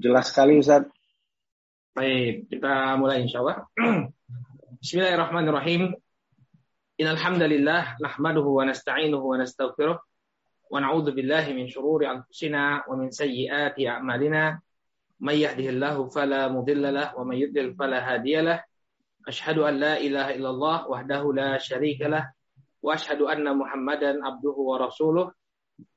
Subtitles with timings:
[0.00, 0.88] Jelas sekali Ustaz.
[1.92, 3.68] Baik, kita mulai insya Allah.
[4.80, 5.92] Bismillahirrahmanirrahim.
[6.96, 13.84] Innalhamdulillah nahmaduhu wa nasta'inuhu wa nastaghfiruh wa na'udzu billahi min shururi anfusina wa min sayyiati
[13.84, 14.56] a'malina
[15.20, 18.64] may yahdihillahu fala mudilla wa may yudlil fala hadiyalah.
[19.28, 22.24] An la ilaha illallah wahdahu la syarika lah
[22.80, 25.28] wa ashhadu anna Muhammadan abduhu wa rasuluh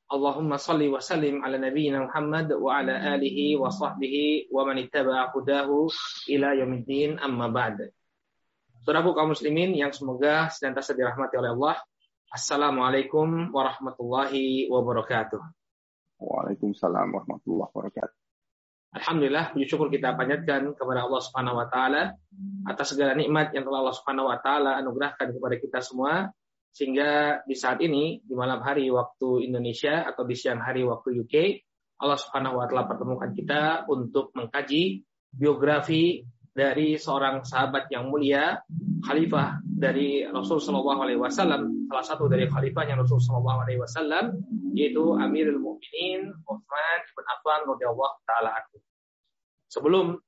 [0.04, 5.32] Allahumma salli wa sallim ala nabiyyina Muhammad wa ala alihi wa sahbihi wa man ittaba'a
[5.32, 5.88] hudahu
[6.30, 7.90] ila yaumiddin amma ba'd.
[8.84, 11.76] Saudaraku kaum muslimin yang semoga senantiasa dirahmati oleh Allah.
[12.28, 15.40] Assalamualaikum warahmatullahi wabarakatuh.
[16.20, 18.16] Waalaikumsalam warahmatullahi wabarakatuh.
[18.94, 22.14] Alhamdulillah, puji syukur kita panjatkan kepada Allah Subhanahu wa taala
[22.68, 26.30] atas segala nikmat yang telah Allah Subhanahu wa taala anugerahkan kepada kita semua
[26.74, 31.34] sehingga di saat ini di malam hari waktu Indonesia atau di siang hari waktu UK
[32.02, 38.58] Allah Subhanahu wa taala pertemukan kita untuk mengkaji biografi dari seorang sahabat yang mulia
[39.06, 44.34] khalifah dari Rasul Shallallahu alaihi wasallam salah satu dari khalifahnya Rasul Shallallahu alaihi wasallam
[44.74, 48.58] yaitu Amirul Mukminin Utsman bin Affan radhiyallahu taala
[49.70, 50.18] Sebelum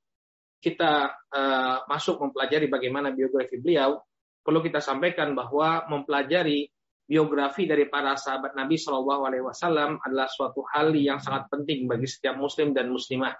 [0.59, 4.03] kita uh, masuk mempelajari bagaimana biografi beliau,
[4.47, 6.71] perlu kita sampaikan bahwa mempelajari
[7.07, 12.07] biografi dari para sahabat Nabi Shallallahu Alaihi Wasallam adalah suatu hal yang sangat penting bagi
[12.07, 13.35] setiap Muslim dan Muslimah.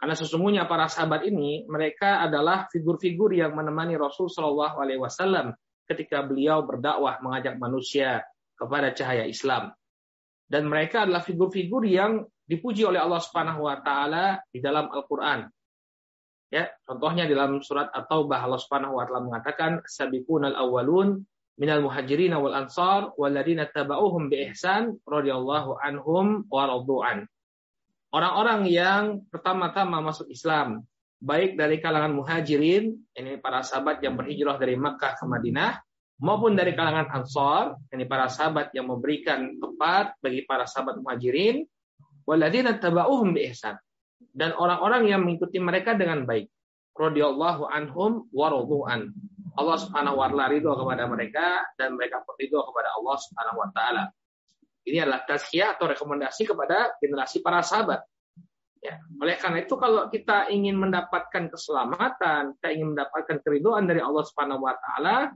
[0.00, 5.52] Karena sesungguhnya para sahabat ini mereka adalah figur-figur yang menemani Rasul Shallallahu Alaihi Wasallam
[5.86, 8.24] ketika beliau berdakwah mengajak manusia
[8.56, 9.70] kepada cahaya Islam.
[10.48, 15.48] Dan mereka adalah figur-figur yang dipuji oleh Allah Subhanahu Wa Taala di dalam Al-Quran.
[16.52, 21.24] Ya, contohnya dalam surat At-Taubah Allah Subhanahu wa taala mengatakan sabiqunal awwalun
[21.56, 27.24] minal muhajirin wal ansar walladzina tabauhum bi ihsan radhiyallahu anhum wa radu'an.
[28.12, 30.84] Orang-orang yang pertama-tama masuk Islam,
[31.24, 35.80] baik dari kalangan muhajirin, ini para sahabat yang berhijrah dari Makkah ke Madinah,
[36.20, 41.64] maupun dari kalangan ansar, ini para sahabat yang memberikan tempat bagi para sahabat muhajirin,
[42.28, 43.80] walladzina tabauhum bi ihsan
[44.30, 46.46] dan orang-orang yang mengikuti mereka dengan baik.
[46.94, 48.52] Radhiyallahu anhum wa
[48.86, 49.10] an.
[49.52, 53.68] Allah Subhanahu wa taala ridho kepada mereka dan mereka pun ridho kepada Allah Subhanahu wa
[53.72, 54.04] taala.
[54.82, 58.02] Ini adalah tazkiyah atau rekomendasi kepada generasi para sahabat.
[58.82, 64.26] Ya, oleh karena itu kalau kita ingin mendapatkan keselamatan, kita ingin mendapatkan keriduan dari Allah
[64.26, 65.30] Subhanahu wa taala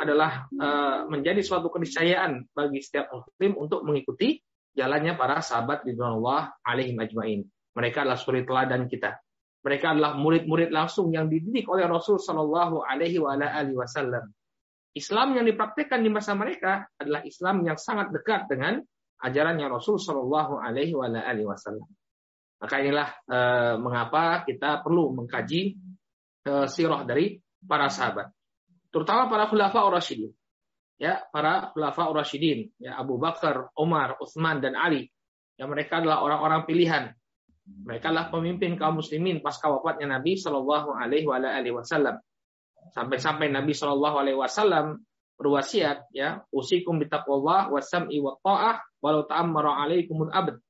[0.00, 4.40] adalah uh, menjadi suatu keniscayaan bagi setiap muslim untuk mengikuti
[4.72, 7.40] jalannya para sahabat ridwanullah alaihim ajmain.
[7.76, 9.20] Mereka adalah suri teladan kita.
[9.60, 14.32] Mereka adalah murid-murid langsung yang dididik oleh Rasul Shallallahu Alaihi Wasallam.
[14.96, 18.80] Islam yang dipraktikkan di masa mereka adalah Islam yang sangat dekat dengan
[19.20, 20.96] ajarannya Rasul Shallallahu Alaihi
[21.44, 21.84] Wasallam.
[22.56, 23.38] Maka inilah e,
[23.76, 25.76] mengapa kita perlu mengkaji
[26.48, 28.32] e, sirah dari para sahabat,
[28.88, 30.32] terutama para khulafa Rasyidin.
[30.96, 35.12] Ya, para khulafa Rasyidin, ya Abu Bakar, Umar, Utsman dan Ali.
[35.56, 37.04] yang mereka adalah orang-orang pilihan
[37.66, 41.26] mereka adalah pemimpin kaum muslimin pasca wafatnya Nabi Shallallahu Alaihi
[41.74, 42.22] Wasallam.
[42.94, 45.02] Sampai-sampai Nabi Shallallahu Alaihi Wasallam
[45.36, 50.62] berwasiat ya usikum bitaqwallah wasam'i wa ta'ah walau ta'ammara alaikumul abd.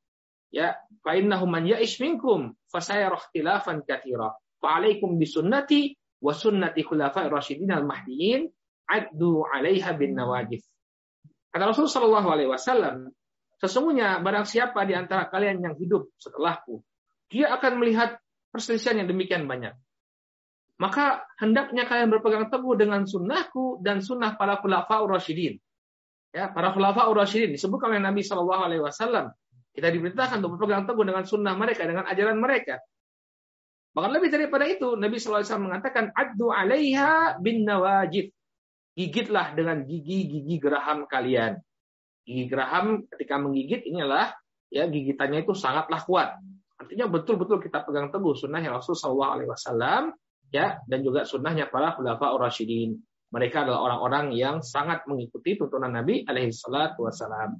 [0.50, 0.74] Ya
[1.04, 7.70] fa innahu man ya'ish minkum fasayara ikhtilafan katsira fa alaikum bisunnati wa sunnati khulafa'ir rasyidin
[7.76, 8.48] al mahdiyyin
[8.88, 10.64] addu 'alaiha bin nawajif.
[11.52, 13.12] Kata Rasul sallallahu alaihi wasallam
[13.56, 16.84] Sesungguhnya barang siapa di antara kalian yang hidup setelahku,
[17.32, 18.20] dia akan melihat
[18.52, 19.72] perselisihan yang demikian banyak.
[20.76, 25.56] Maka hendaknya kalian berpegang teguh dengan sunnahku dan sunnah para khulafa rasyidin.
[26.36, 29.32] Ya, para khulafa rasyidin disebutkan oleh Nabi Shallallahu Alaihi Wasallam.
[29.72, 32.80] Kita diperintahkan untuk berpegang teguh dengan sunnah mereka, dengan ajaran mereka.
[33.96, 38.28] Bahkan lebih daripada itu, Nabi Shallallahu Alaihi Wasallam mengatakan, "Addu alaiha bin nawajib."
[38.96, 41.60] Gigitlah dengan gigi-gigi geraham kalian.
[42.26, 44.34] Gigi geraham ketika menggigit ini adalah
[44.66, 46.34] ya gigitannya itu sangatlah kuat.
[46.76, 50.02] Artinya betul-betul kita pegang teguh sunnahnya Rasul Shallallahu Alaihi Wasallam
[50.50, 52.98] ya dan juga sunnahnya para khulafa Rasyidin.
[53.30, 57.58] Mereka adalah orang-orang yang sangat mengikuti tuntunan Nabi alaihi wasallam.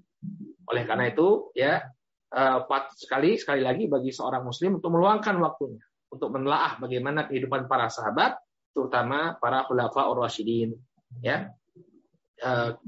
[0.71, 1.83] Oleh karena itu ya
[2.31, 2.59] eh,
[2.95, 8.39] sekali sekali lagi bagi seorang muslim untuk meluangkan waktunya untuk menelaah bagaimana kehidupan para sahabat
[8.71, 10.71] terutama para khulafa Rasyidin
[11.19, 11.51] ya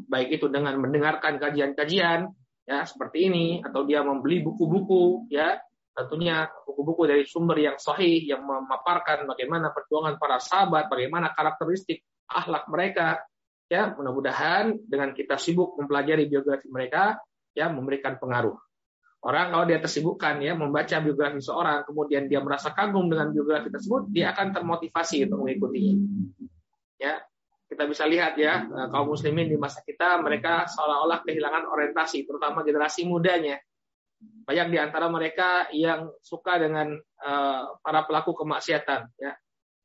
[0.09, 2.29] baik itu dengan mendengarkan kajian-kajian
[2.69, 5.57] ya seperti ini atau dia membeli buku-buku ya
[5.99, 12.71] tentunya buku-buku dari sumber yang sahih yang memaparkan bagaimana perjuangan para sahabat, bagaimana karakteristik akhlak
[12.71, 13.27] mereka
[13.67, 17.19] ya mudah-mudahan dengan kita sibuk mempelajari biografi mereka
[17.51, 18.55] ya memberikan pengaruh.
[19.19, 24.15] Orang kalau dia tersibukkan ya membaca biografi seorang, kemudian dia merasa kagum dengan biografi tersebut,
[24.15, 25.95] dia akan termotivasi untuk mengikutinya.
[27.03, 27.19] Ya,
[27.69, 32.65] kita bisa lihat ya eh, kaum muslimin di masa kita mereka seolah-olah kehilangan orientasi, terutama
[32.65, 33.61] generasi mudanya.
[34.19, 39.31] Banyak di antara mereka yang suka dengan uh, para pelaku kemaksiatan, ya,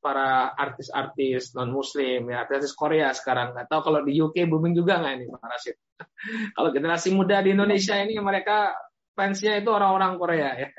[0.01, 3.53] para artis-artis non Muslim, ya, artis Korea sekarang.
[3.53, 5.77] Tahu kalau di UK booming juga nggak ini Pak Rashid?
[6.57, 8.73] kalau generasi muda di Indonesia ini mereka
[9.13, 10.69] fansnya itu orang-orang Korea ya.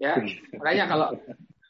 [0.00, 0.12] Ya,
[0.56, 1.08] makanya kalau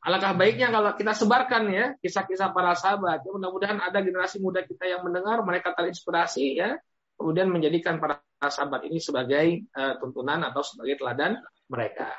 [0.04, 3.24] alangkah baiknya kalau kita sebarkan ya kisah-kisah para sahabat.
[3.24, 6.76] Ya, mudah-mudahan ada generasi muda kita yang mendengar, mereka terinspirasi ya,
[7.16, 11.40] kemudian menjadikan para sahabat ini sebagai uh, tuntunan atau sebagai teladan
[11.72, 12.12] mereka.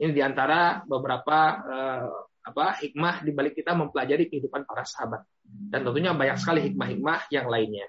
[0.00, 2.08] Ini di antara beberapa uh,
[2.40, 5.20] apa hikmah di balik kita mempelajari kehidupan para sahabat.
[5.44, 7.84] Dan tentunya banyak sekali hikmah-hikmah yang lainnya.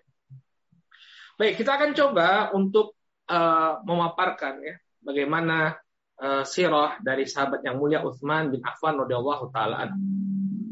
[1.40, 3.00] Baik, kita akan coba untuk
[3.32, 5.80] uh, memaparkan ya bagaimana
[6.22, 9.90] uh, sirah dari sahabat yang mulia Utsman bin Affan radhiyallahu taala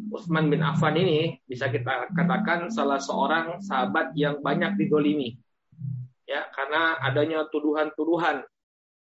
[0.10, 5.38] Utsman bin Affan ini bisa kita katakan salah seorang sahabat yang banyak didolimi.
[6.26, 8.42] Ya, karena adanya tuduhan-tuduhan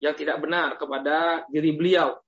[0.01, 2.21] yang tidak benar kepada diri beliau.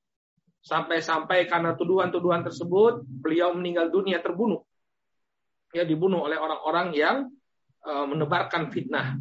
[0.61, 4.65] Sampai-sampai karena tuduhan-tuduhan tersebut, beliau meninggal dunia terbunuh.
[5.73, 7.17] Ya, dibunuh oleh orang-orang yang
[7.85, 9.17] uh, menebarkan fitnah.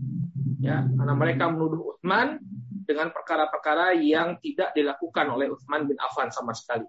[0.59, 2.44] Ya, karena mereka menuduh Utsman
[2.85, 6.85] dengan perkara-perkara yang tidak dilakukan oleh Utsman bin Affan sama sekali.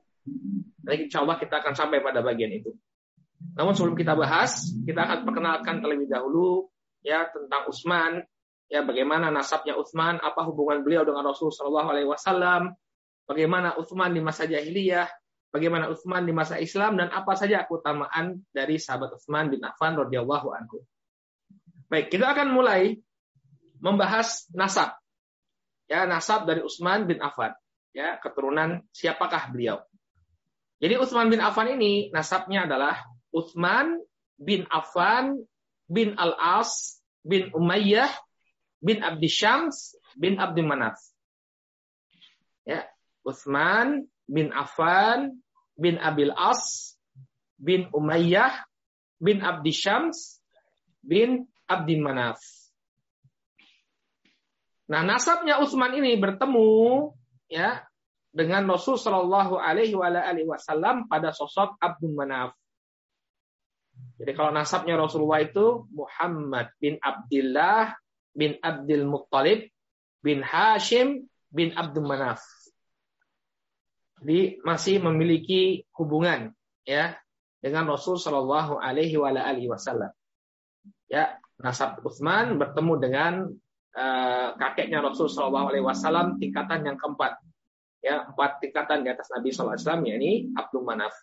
[0.86, 2.70] Jadi insya Allah kita akan sampai pada bagian itu.
[3.56, 6.68] Namun sebelum kita bahas, kita akan perkenalkan terlebih dahulu
[7.00, 8.24] ya tentang Utsman,
[8.68, 12.74] ya bagaimana nasabnya Utsman, apa hubungan beliau dengan Rasul Shallallahu Alaihi Wasallam,
[13.24, 15.06] bagaimana Utsman di masa jahiliyah,
[15.54, 20.48] bagaimana Utsman di masa Islam dan apa saja keutamaan dari sahabat Utsman bin Affan radhiyallahu
[20.52, 20.82] anhu.
[21.86, 22.98] Baik, kita akan mulai
[23.78, 24.98] membahas nasab
[25.86, 27.54] ya nasab dari Utsman bin Affan.
[27.96, 29.80] Ya, keturunan siapakah beliau?
[30.76, 33.00] Jadi Utsman bin Affan ini nasabnya adalah
[33.32, 33.96] Utsman
[34.36, 35.40] bin Affan
[35.88, 38.12] bin Al-As bin Umayyah
[38.84, 41.00] bin Abdi Syams bin Abdi Manaf.
[42.68, 42.84] Ya,
[43.24, 45.40] Utsman bin Affan
[45.78, 46.96] bin Abil As
[47.56, 48.52] bin Umayyah
[49.16, 50.44] bin Abdi Syams
[51.00, 52.65] bin Abdi Manaf.
[54.86, 57.10] Nah, nasabnya Utsman ini bertemu
[57.50, 57.82] ya
[58.30, 59.96] dengan Rasul Shallallahu Alaihi
[60.46, 62.54] Wasallam pada sosok Abdul Manaf.
[64.20, 67.96] Jadi kalau nasabnya Rasulullah itu Muhammad bin Abdullah
[68.36, 69.72] bin Abdul Muttalib
[70.20, 72.44] bin Hashim bin Abdul Manaf.
[74.20, 76.52] Jadi masih memiliki hubungan
[76.84, 77.16] ya
[77.64, 79.16] dengan Rasul Shallallahu Alaihi
[79.66, 80.12] Wasallam.
[81.08, 83.32] Ya, nasab Utsman bertemu dengan
[83.96, 87.40] Eh, kakeknya Rasul Shallallahu Alaihi Wasallam tingkatan yang keempat,
[88.04, 91.14] ya empat tingkatan di atas Nabi Shallallahu Alaihi Wasallam yakni Abdul Manaf.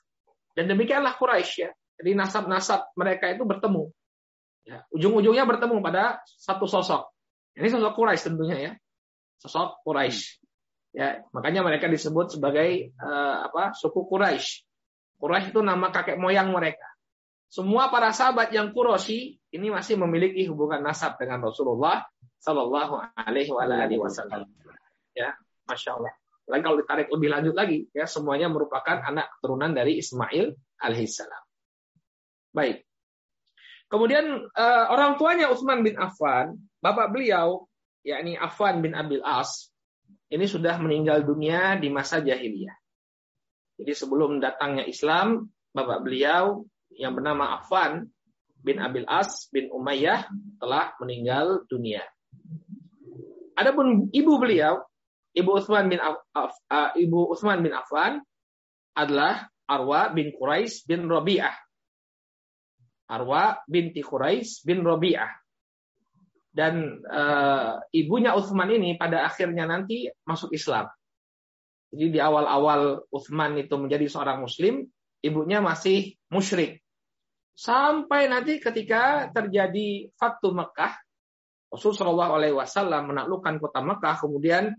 [0.57, 1.69] Dan demikianlah Quraisy ya.
[2.01, 3.93] Jadi nasab-nasab mereka itu bertemu.
[4.65, 7.13] Ya, ujung-ujungnya bertemu pada satu sosok.
[7.53, 8.71] Ini sosok Quraisy tentunya ya.
[9.37, 10.41] Sosok Quraisy.
[10.97, 13.77] Ya, makanya mereka disebut sebagai uh, apa?
[13.77, 14.65] suku Quraisy.
[15.21, 16.89] Quraisy itu nama kakek moyang mereka.
[17.53, 22.01] Semua para sahabat yang Quraisy ini masih memiliki hubungan nasab dengan Rasulullah
[22.43, 24.43] Sallallahu Alaihi Wasallam.
[25.15, 25.31] Ya,
[25.63, 26.13] masya Allah.
[26.43, 30.51] Lagi kalau ditarik lebih lanjut lagi, ya semuanya merupakan anak keturunan dari Ismail
[30.83, 31.43] alaihissalam.
[32.51, 32.83] Baik.
[33.87, 37.63] Kemudian uh, orang tuanya Utsman bin Affan, bapak beliau,
[38.03, 39.71] yakni Affan bin Abil As,
[40.27, 42.75] ini sudah meninggal dunia di masa jahiliyah.
[43.79, 48.11] Jadi sebelum datangnya Islam, bapak beliau yang bernama Affan
[48.59, 50.27] bin Abil As bin Umayyah
[50.59, 52.03] telah meninggal dunia.
[53.53, 54.81] Adapun ibu beliau,
[55.37, 58.21] ibu Utsman bin Af, uh, ibu Utsman bin Affan
[58.97, 61.53] adalah Arwa bin Quraisy bin Rabi'ah.
[63.13, 65.29] Arwa binti Quraisy bin Rabi'ah.
[66.53, 70.89] Dan uh, ibunya Utsman ini pada akhirnya nanti masuk Islam.
[71.93, 74.85] Jadi di awal-awal Utsman itu menjadi seorang muslim,
[75.21, 76.81] ibunya masih musyrik.
[77.53, 81.02] Sampai nanti ketika terjadi Fatu Mekah,
[81.73, 84.77] Rasul Shallallahu Alaihi Wasallam menaklukkan kota Mekah, kemudian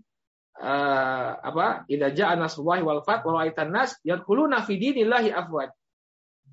[0.63, 1.83] uh, apa?
[1.91, 5.75] Idza ja'a wal fath wa ra'aitan nas yadkhuluna fi dinillahi afwaj.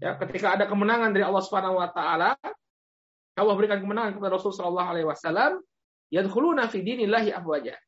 [0.02, 2.34] Ya, ketika ada kemenangan dari Allah Subhanahu wa taala,
[3.32, 5.62] Allah berikan kemenangan kepada Rasul Shallallahu alaihi wasallam,
[6.12, 7.78] yadkhuluna fi dinillahi afwaja.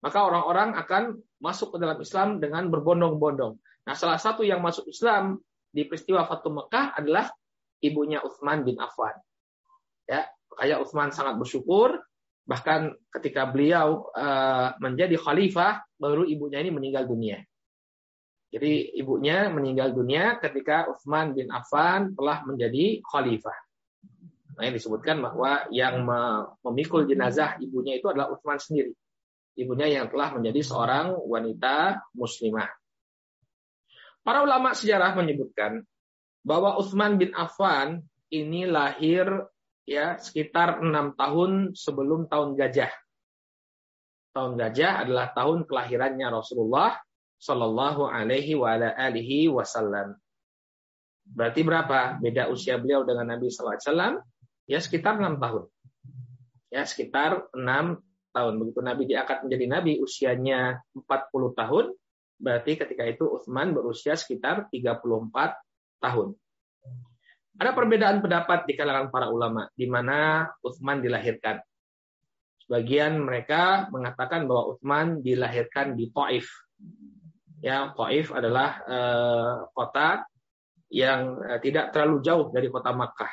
[0.00, 3.60] Maka orang-orang akan masuk ke dalam Islam dengan berbondong-bondong.
[3.84, 5.36] Nah, salah satu yang masuk Islam
[5.68, 7.28] di peristiwa Fatu Mekah adalah
[7.84, 9.12] ibunya Utsman bin Affan.
[10.08, 10.24] Ya,
[10.60, 11.96] Makanya Utsman sangat bersyukur
[12.50, 17.38] Bahkan ketika beliau uh, menjadi khalifah, baru ibunya ini meninggal dunia.
[18.50, 23.54] Jadi ibunya meninggal dunia ketika Utsman bin Affan telah menjadi khalifah.
[24.58, 26.02] Nah, yang disebutkan bahwa yang
[26.66, 28.98] memikul jenazah ibunya itu adalah Utsman sendiri.
[29.54, 32.66] Ibunya yang telah menjadi seorang wanita muslimah.
[34.26, 35.86] Para ulama sejarah menyebutkan
[36.42, 38.02] bahwa Utsman bin Affan
[38.34, 39.30] ini lahir
[39.90, 42.94] ya sekitar enam tahun sebelum tahun gajah.
[44.30, 46.94] Tahun gajah adalah tahun kelahirannya Rasulullah
[47.42, 48.54] Shallallahu Alaihi
[49.50, 50.14] Wasallam.
[51.26, 54.14] Berarti berapa beda usia beliau dengan Nabi Sallallahu Alaihi Wasallam?
[54.70, 55.64] Ya sekitar enam tahun.
[56.70, 57.98] Ya sekitar enam
[58.30, 58.54] tahun.
[58.62, 61.86] Begitu Nabi diangkat menjadi Nabi usianya 40 tahun,
[62.38, 65.02] berarti ketika itu Utsman berusia sekitar 34
[65.98, 66.38] tahun.
[67.58, 71.58] Ada perbedaan pendapat di kalangan para ulama di mana Utsman dilahirkan.
[72.62, 76.46] Sebagian mereka mengatakan bahwa Utsman dilahirkan di Taif,
[77.60, 80.24] Ya, Taif adalah uh, kota
[80.88, 83.28] yang uh, tidak terlalu jauh dari kota Makkah.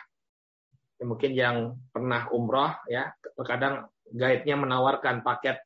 [1.00, 5.64] Ya, mungkin yang pernah umroh ya, terkadang guide-nya menawarkan paket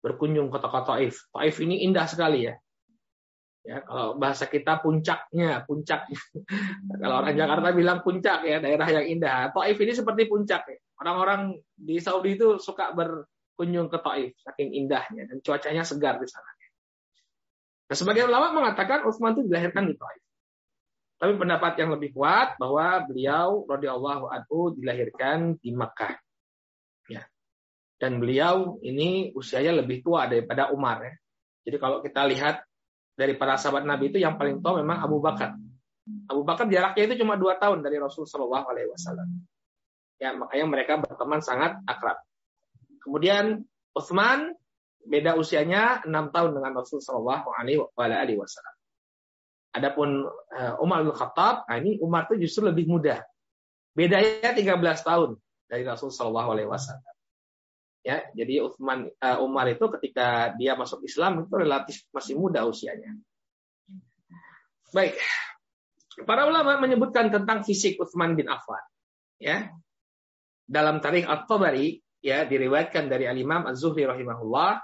[0.00, 1.28] berkunjung ke kota Taif.
[1.28, 2.56] Taif ini indah sekali ya.
[3.62, 6.10] Ya, kalau bahasa kita puncaknya, puncak.
[7.02, 9.54] kalau orang Jakarta bilang puncak ya, daerah yang indah.
[9.54, 10.78] Taif ini seperti puncak ya.
[10.98, 16.50] Orang-orang di Saudi itu suka berkunjung ke Taif, saking indahnya dan cuacanya segar di sana.
[17.86, 20.22] Nah, sebagian ulama mengatakan Utsman itu dilahirkan di Taif.
[21.22, 26.18] Tapi pendapat yang lebih kuat bahwa beliau radhiyallahu anhu dilahirkan di Makkah.
[27.06, 27.22] Ya.
[27.94, 31.14] Dan beliau ini usianya lebih tua daripada Umar ya.
[31.62, 32.66] Jadi kalau kita lihat
[33.12, 35.56] dari para sahabat Nabi itu yang paling tua memang Abu Bakar.
[36.26, 39.28] Abu Bakar jaraknya itu cuma dua tahun dari Rasul Shallallahu Alaihi Wasallam.
[40.18, 42.18] Ya makanya mereka berteman sangat akrab.
[43.02, 44.54] Kemudian Utsman
[45.02, 48.76] beda usianya enam tahun dengan Rasul Shallallahu Alaihi Wasallam.
[49.72, 53.24] Adapun uh, Umar bin Khattab, nah ini Umar itu justru lebih muda.
[53.96, 54.68] Bedanya 13
[55.00, 55.36] tahun
[55.68, 57.11] dari Rasul Shallallahu Alaihi Wasallam.
[58.02, 63.14] Ya, jadi Uthman, uh, Umar itu ketika dia masuk Islam itu relatif masih muda usianya.
[64.90, 65.14] Baik,
[66.26, 68.82] para ulama menyebutkan tentang fisik Uthman bin Affan.
[69.38, 69.70] Ya,
[70.66, 74.82] dalam tarikh At-Tabari ya diriwayatkan dari Al Imam Az-Zuhri rahimahullah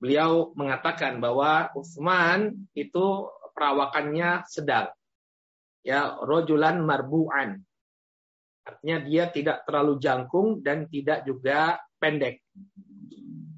[0.00, 4.88] beliau mengatakan bahwa Utsman itu perawakannya sedang.
[5.84, 7.60] Ya, rojulan marbu'an.
[8.64, 12.42] Artinya dia tidak terlalu jangkung dan tidak juga pendek.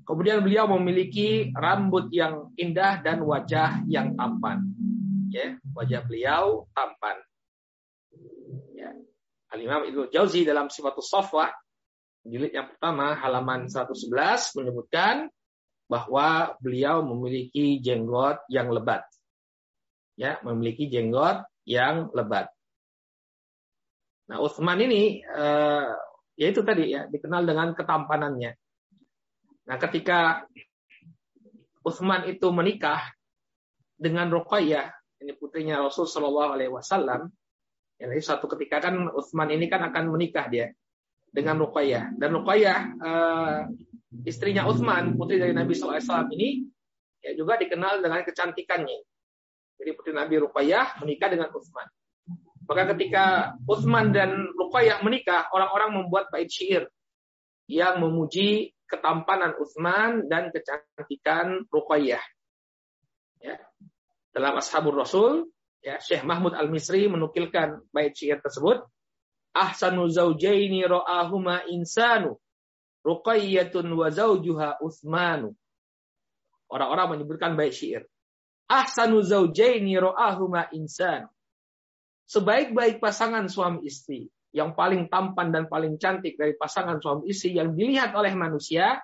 [0.02, 4.66] Kemudian beliau memiliki rambut yang indah dan wajah yang tampan.
[5.30, 7.16] Ya, wajah beliau tampan.
[8.76, 8.92] Ya.
[9.54, 11.48] Al-Imam Ibnu Jauzi dalam Sifatus Safwah
[12.22, 15.30] jilid yang pertama halaman 111 menyebutkan
[15.90, 19.04] bahwa beliau memiliki jenggot yang lebat.
[20.14, 22.52] Ya, memiliki jenggot yang lebat.
[24.30, 25.92] Nah, Utsman ini eh,
[26.36, 28.52] ya itu tadi ya dikenal dengan ketampanannya.
[29.68, 30.42] Nah, ketika
[31.82, 33.02] Utsman itu menikah
[33.98, 34.90] dengan Ruqayyah,
[35.22, 37.30] ini putrinya Rasul Shallallahu alaihi wasallam,
[37.98, 40.70] ya, satu ketika kan Utsman ini kan akan menikah dia
[41.30, 43.58] dengan Ruqayyah dan Ruqayyah eh,
[44.26, 46.66] istrinya Utsman, putri dari Nabi SAW ini
[47.22, 48.98] ya juga dikenal dengan kecantikannya.
[49.78, 51.86] Jadi putri Nabi Ruqayyah menikah dengan Utsman.
[52.68, 56.86] Maka ketika Utsman dan Ruqayyah menikah, orang-orang membuat bait syair
[57.66, 62.22] yang memuji ketampanan Utsman dan kecantikan Ruqayyah.
[63.42, 63.58] Ya.
[64.32, 65.50] Dalam Ashabul Rasul,
[65.82, 68.84] ya, Syekh Mahmud Al-Misri menukilkan bait syair tersebut.
[69.52, 72.40] Ahsanu zaujaini ra'ahuma insanu
[73.02, 75.52] Ruqayyatun wa zawjuha Utsmanu.
[76.72, 78.08] Orang-orang menyebutkan baik syair.
[78.70, 81.28] Ahsanu zaujaini ra'ahuma insan.
[82.26, 87.72] Sebaik-baik pasangan suami istri yang paling tampan dan paling cantik dari pasangan suami istri yang
[87.72, 89.00] dilihat oleh manusia,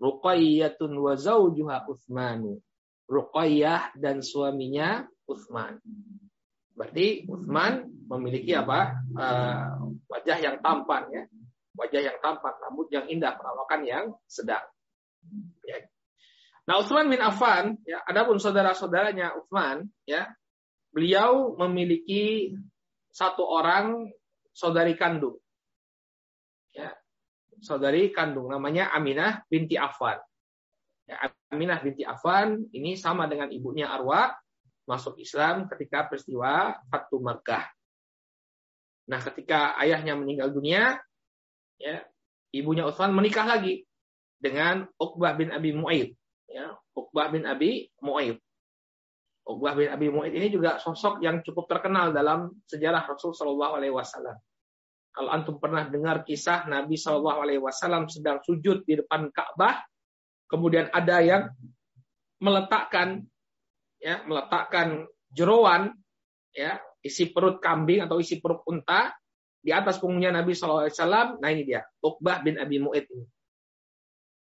[0.00, 2.58] Ruqayyatun wa zawjuha Utsmanu.
[3.10, 5.82] Ruqayyah dan suaminya Utsman.
[6.72, 9.02] Berarti Utsman memiliki apa?
[9.12, 11.22] Uh, wajah yang tampan ya
[11.80, 14.62] wajah yang tampan, rambut yang indah, perawakan yang sedang.
[15.64, 15.80] Ya.
[16.68, 20.28] Nah, Utsman bin Affan, ya, adapun saudara-saudaranya Utsman, ya,
[20.90, 22.54] beliau memiliki
[23.10, 24.10] satu orang
[24.54, 25.38] saudari kandung.
[26.70, 26.94] Ya,
[27.58, 30.18] saudari kandung namanya Aminah binti Affan.
[31.06, 34.30] Ya, Aminah binti Affan ini sama dengan ibunya Arwa
[34.86, 37.66] masuk Islam ketika peristiwa Fatu Makkah.
[39.10, 40.98] Nah, ketika ayahnya meninggal dunia,
[41.78, 42.06] ya
[42.54, 43.86] ibunya Utsman menikah lagi
[44.38, 46.14] dengan Uqbah bin Abi Mu'aid.
[46.46, 48.38] Ya, Uqbah bin Abi Mu'aid.
[49.46, 53.94] Uqbah bin Abi Mu'aid ini juga sosok yang cukup terkenal dalam sejarah Rasul Shallallahu Alaihi
[53.94, 54.36] Wasallam.
[55.10, 59.82] Kalau antum pernah dengar kisah Nabi Shallallahu Alaihi Wasallam sedang sujud di depan Ka'bah,
[60.46, 61.42] kemudian ada yang
[62.38, 63.26] meletakkan
[64.00, 65.92] ya meletakkan jeroan
[66.54, 69.12] ya isi perut kambing atau isi perut unta
[69.60, 71.28] di atas punggungnya Nabi Shallallahu Alaihi Wasallam.
[71.42, 73.26] Nah ini dia Uqbah bin Abi Mu'id ini.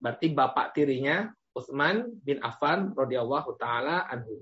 [0.02, 4.40] Berarti bapak tirinya Utsman bin Affan radhiyallahu taala anhu.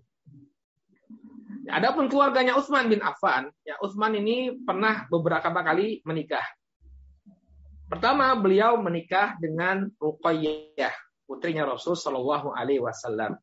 [1.69, 6.45] Adapun keluarganya Utsman bin Affan, ya Utsman ini pernah beberapa kali menikah.
[7.91, 10.95] Pertama, beliau menikah dengan Ruqayyah,
[11.27, 13.37] putrinya Rasul Shallallahu alaihi wasallam.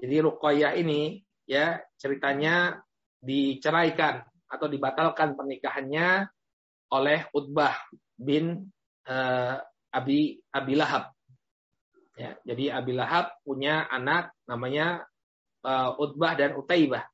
[0.00, 2.78] Jadi Ruqayyah ini ya ceritanya
[3.20, 6.30] diceraikan atau dibatalkan pernikahannya
[6.94, 7.74] oleh Utbah
[8.14, 8.70] bin
[9.10, 9.56] uh,
[9.90, 11.10] Abi Abi Lahab.
[12.14, 15.02] Ya, jadi Abi Lahab punya anak namanya
[15.64, 17.04] uh, Utbah dan Utaibah.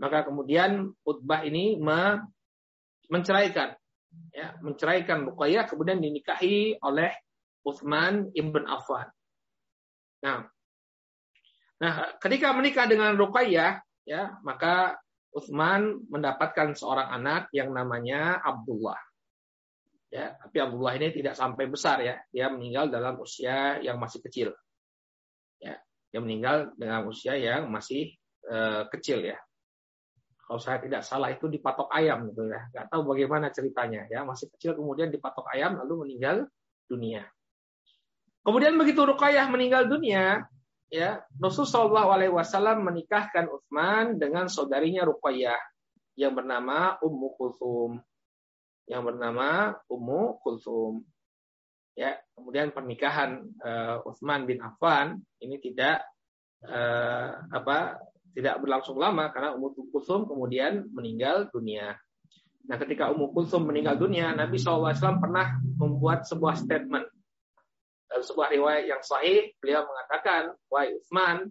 [0.00, 2.18] Maka kemudian Utbah ini me
[3.12, 3.76] menceraikan
[4.32, 7.12] ya, menceraikan Ruqayyah kemudian dinikahi oleh
[7.62, 9.06] Utsman ibn Affan.
[10.24, 10.48] Nah,
[11.78, 13.78] nah ketika menikah dengan Ruqayyah
[14.08, 14.98] ya, maka
[15.32, 18.98] Utsman mendapatkan seorang anak yang namanya Abdullah.
[20.12, 22.20] Ya, tapi Abdullah ini tidak sampai besar ya.
[22.28, 24.52] Dia meninggal dalam usia yang masih kecil.
[26.12, 28.12] Ya, dia meninggal dengan usia yang masih
[28.52, 29.40] uh, kecil ya.
[30.44, 32.68] Kalau saya tidak salah itu dipatok ayam gitu ya.
[32.68, 34.20] Gak tahu bagaimana ceritanya ya.
[34.20, 36.44] Masih kecil kemudian dipatok ayam lalu meninggal
[36.84, 37.24] dunia.
[38.44, 40.44] Kemudian begitu Ruqayyah meninggal dunia,
[40.92, 45.56] ya Rasul Shallallahu Alaihi Wasallam menikahkan Utsman dengan saudarinya Ruqayyah
[46.20, 48.02] yang bernama Ummu Kulthum
[48.90, 51.06] yang bernama Ummu Kulthum
[51.92, 56.04] ya kemudian pernikahan uh, Utsman bin Affan ini tidak
[56.64, 58.00] uh, apa
[58.32, 62.00] tidak berlangsung lama karena Ummu Kulthum kemudian meninggal dunia
[62.64, 67.12] nah ketika Ummu Kulthum meninggal dunia Nabi SAW pernah membuat sebuah statement
[68.12, 71.48] dalam sebuah riwayat yang sahih, beliau mengatakan, Wahai Utsman,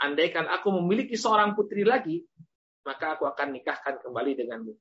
[0.00, 2.24] andaikan aku memiliki seorang putri lagi,
[2.88, 4.72] maka aku akan nikahkan kembali denganmu.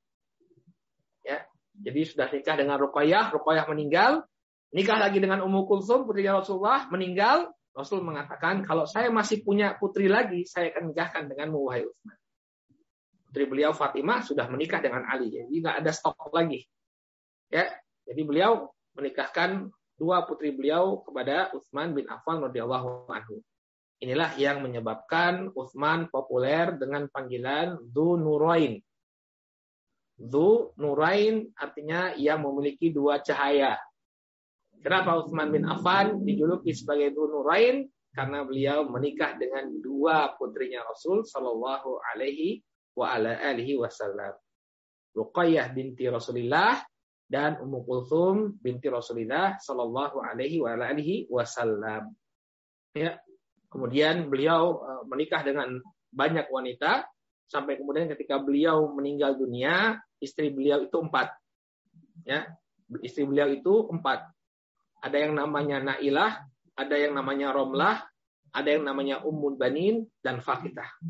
[1.27, 1.43] Ya,
[1.75, 4.23] jadi sudah nikah dengan Ruqayyah, Ruqayyah meninggal,
[4.71, 10.11] nikah lagi dengan Ummu Kulsum, putri Rasulullah, meninggal, Rasul mengatakan, kalau saya masih punya putri
[10.11, 12.17] lagi, saya akan nikahkan denganmu, wahai Utsman.
[13.31, 16.67] Putri beliau Fatimah sudah menikah dengan Ali, jadi nggak ada stok lagi.
[17.47, 17.71] Ya,
[18.03, 23.39] jadi beliau menikahkan dua putri beliau kepada Utsman bin Affan radhiyallahu anhu.
[24.01, 28.81] Inilah yang menyebabkan Utsman populer dengan panggilan Dhu Nurain.
[30.17, 33.77] Dhu Nurain artinya yang memiliki dua cahaya.
[34.81, 37.85] Kenapa Utsman bin Affan dijuluki sebagai Nurain?
[38.11, 42.59] Karena beliau menikah dengan dua putrinya Rasul Shallallahu Alaihi
[42.97, 44.35] wa ala wasallam.
[45.15, 46.83] Ruqayyah binti Rasulillah
[47.31, 52.11] dan Ummu Kulthum binti Rasulullah Shallallahu Alaihi Wasallam.
[52.91, 53.23] Ya,
[53.71, 55.79] kemudian beliau eh, menikah dengan
[56.11, 57.07] banyak wanita
[57.47, 61.31] sampai kemudian ketika beliau meninggal dunia istri beliau itu empat.
[62.27, 62.51] Ya,
[62.99, 64.27] istri beliau itu empat.
[65.01, 66.45] Ada yang namanya Nailah,
[66.77, 68.05] ada yang namanya Romlah,
[68.53, 71.01] ada yang namanya Ummul Banin dan Fakitah.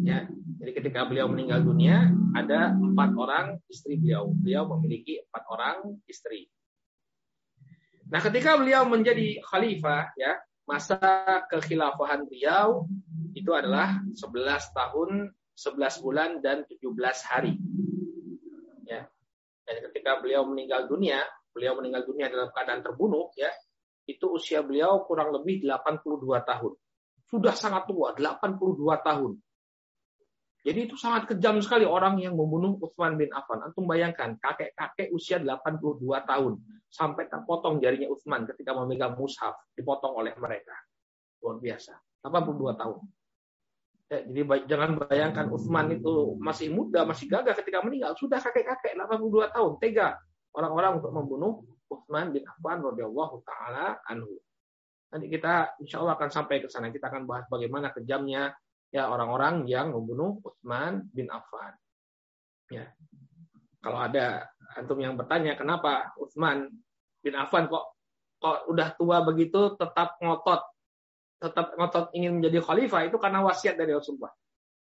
[0.00, 4.30] Ya, jadi ketika beliau meninggal dunia, ada empat orang istri beliau.
[4.30, 6.46] Beliau memiliki empat orang istri.
[8.10, 10.98] Nah, ketika beliau menjadi khalifah, ya masa
[11.50, 12.86] kekhilafahan beliau
[13.34, 16.86] itu adalah 11 tahun, 11 bulan dan 17
[17.26, 17.54] hari.
[18.86, 19.06] Ya.
[19.64, 21.22] Dan ketika beliau meninggal dunia,
[21.60, 23.52] beliau meninggal dunia dalam keadaan terbunuh, ya,
[24.08, 26.72] itu usia beliau kurang lebih 82 tahun.
[27.28, 29.36] Sudah sangat tua, 82 tahun.
[30.60, 33.64] Jadi itu sangat kejam sekali orang yang membunuh Utsman bin Affan.
[33.64, 40.32] Antum bayangkan, kakek-kakek usia 82 tahun sampai terpotong jarinya Utsman ketika memegang mushaf, dipotong oleh
[40.36, 40.76] mereka.
[41.40, 41.96] Luar biasa.
[42.24, 43.00] 82 tahun.
[44.10, 48.12] Ya, jadi jangan bayangkan Utsman itu masih muda, masih gagah ketika meninggal.
[48.18, 50.18] Sudah kakek-kakek 82 tahun, tega
[50.54, 51.52] orang-orang untuk membunuh
[51.90, 54.38] Utsman bin Affan radhiyallahu taala anhu.
[55.10, 56.94] Nanti kita insya Allah akan sampai ke sana.
[56.94, 58.54] Kita akan bahas bagaimana kejamnya
[58.94, 61.74] ya orang-orang yang membunuh Utsman bin Affan.
[62.70, 62.86] Ya.
[63.82, 64.46] Kalau ada
[64.78, 66.70] antum yang bertanya kenapa Utsman
[67.18, 67.98] bin Affan kok
[68.40, 70.62] kok udah tua begitu tetap ngotot
[71.40, 74.30] tetap ngotot ingin menjadi khalifah itu karena wasiat dari Rasulullah.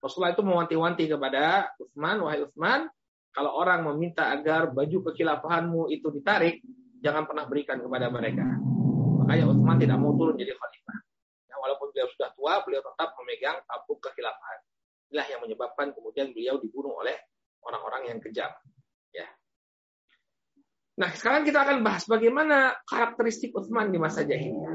[0.01, 2.89] Rasulullah itu mewanti-wanti kepada Utsman, wahai Utsman,
[3.37, 6.65] kalau orang meminta agar baju kekhilafahanmu itu ditarik,
[7.05, 8.49] jangan pernah berikan kepada mereka.
[9.21, 10.99] Makanya Utsman tidak mau turun jadi khalifah.
[11.45, 14.61] Ya, walaupun beliau sudah tua, beliau tetap memegang tabuk kekhilafahan.
[15.13, 17.13] Inilah yang menyebabkan kemudian beliau dibunuh oleh
[17.61, 18.49] orang-orang yang kejam.
[19.13, 19.29] Ya.
[20.97, 24.73] Nah, sekarang kita akan bahas bagaimana karakteristik Utsman di masa jahiliyah.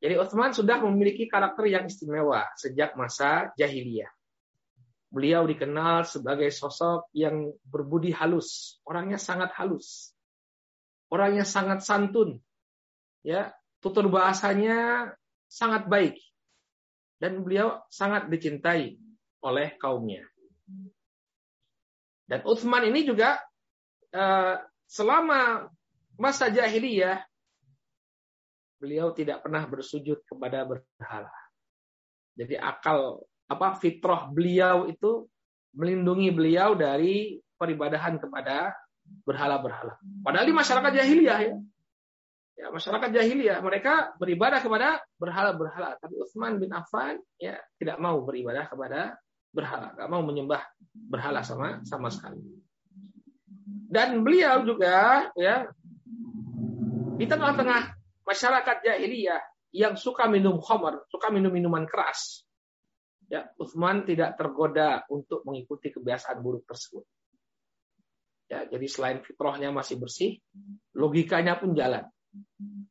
[0.00, 4.08] Jadi Utsman sudah memiliki karakter yang istimewa sejak masa jahiliyah.
[5.14, 10.10] Beliau dikenal sebagai sosok yang berbudi halus, orangnya sangat halus.
[11.06, 12.42] Orangnya sangat santun.
[13.22, 15.14] Ya, tutur bahasanya
[15.46, 16.18] sangat baik.
[17.22, 18.98] Dan beliau sangat dicintai
[19.38, 20.26] oleh kaumnya.
[22.26, 23.38] Dan Utsman ini juga
[24.10, 24.58] eh,
[24.90, 25.70] selama
[26.18, 27.22] masa jahiliyah
[28.82, 31.32] beliau tidak pernah bersujud kepada berhala.
[32.34, 35.28] Jadi akal apa fitrah beliau itu
[35.74, 38.72] melindungi beliau dari peribadahan kepada
[39.24, 40.00] berhala-berhala.
[40.24, 41.54] Padahal di masyarakat jahiliyah ya.
[42.54, 48.70] Ya, masyarakat jahiliyah mereka beribadah kepada berhala-berhala, tapi Utsman bin Affan ya tidak mau beribadah
[48.70, 49.18] kepada
[49.50, 50.62] berhala, tidak mau menyembah
[50.94, 52.38] berhala sama sama sekali.
[53.90, 55.66] Dan beliau juga ya
[57.18, 59.42] di tengah-tengah masyarakat jahiliyah
[59.74, 62.46] yang suka minum khamar, suka minum minuman keras.
[63.32, 67.04] Ya, Utsman tidak tergoda untuk mengikuti kebiasaan buruk tersebut.
[68.52, 70.36] Ya, jadi selain fitrahnya masih bersih,
[70.92, 72.04] logikanya pun jalan.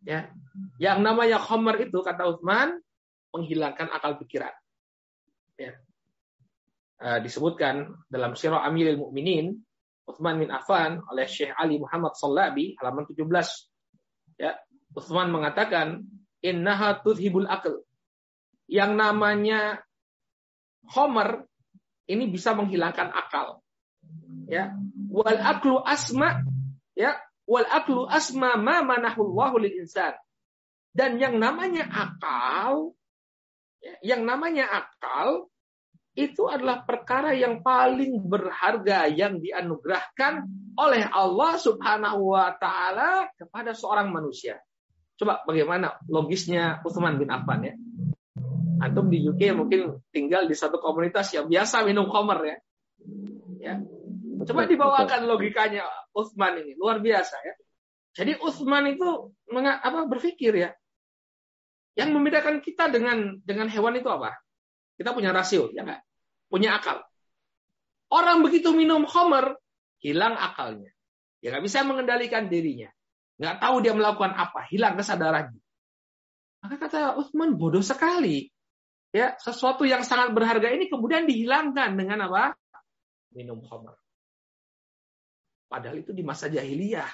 [0.01, 0.33] Ya.
[0.81, 2.81] Yang namanya khamar itu kata Utsman
[3.29, 4.53] menghilangkan akal pikiran.
[5.57, 5.77] Ya.
[7.03, 9.59] Uh, disebutkan dalam Sirah Amirul Mukminin
[10.07, 13.23] Uthman bin Affan oleh Syekh Ali Muhammad Sallabi halaman 17.
[14.39, 14.55] Ya,
[14.95, 16.03] Uthman mengatakan
[16.43, 17.83] innaha tudhibul akal.
[18.67, 19.83] Yang namanya
[20.91, 21.47] Homer
[22.07, 23.63] ini bisa menghilangkan akal.
[24.51, 24.75] Ya,
[25.07, 26.43] wal aklu asma
[26.93, 27.15] ya,
[27.47, 30.13] wal aklu asma ma manahullahu lil insan.
[30.93, 32.93] Dan yang namanya akal
[33.79, 35.47] ya, yang namanya akal
[36.13, 40.45] itu adalah perkara yang paling berharga yang dianugerahkan
[40.77, 44.61] oleh Allah Subhanahu wa taala kepada seorang manusia.
[45.17, 47.73] Coba bagaimana logisnya Utsman bin Affan ya.
[48.83, 52.57] Antum di UK mungkin tinggal di satu komunitas yang biasa minum khamr ya.
[53.63, 53.75] Ya.
[54.43, 57.53] Coba dibawakan logikanya Utsman ini, luar biasa ya.
[58.11, 60.75] Jadi Utsman itu apa berpikir ya.
[61.95, 64.35] Yang membedakan kita dengan dengan hewan itu apa?
[64.99, 66.01] Kita punya rasio, ya nggak?
[66.51, 67.07] Punya akal.
[68.11, 69.55] Orang begitu minum homer,
[70.03, 70.91] hilang akalnya.
[71.39, 72.91] Dia nggak bisa mengendalikan dirinya.
[73.39, 75.61] Nggak tahu dia melakukan apa, hilang kesadarannya.
[76.67, 78.51] Maka kata Utsman bodoh sekali.
[79.13, 82.57] Ya, sesuatu yang sangat berharga ini kemudian dihilangkan dengan apa?
[83.29, 83.93] Minum homer.
[85.69, 87.09] Padahal itu di masa jahiliyah.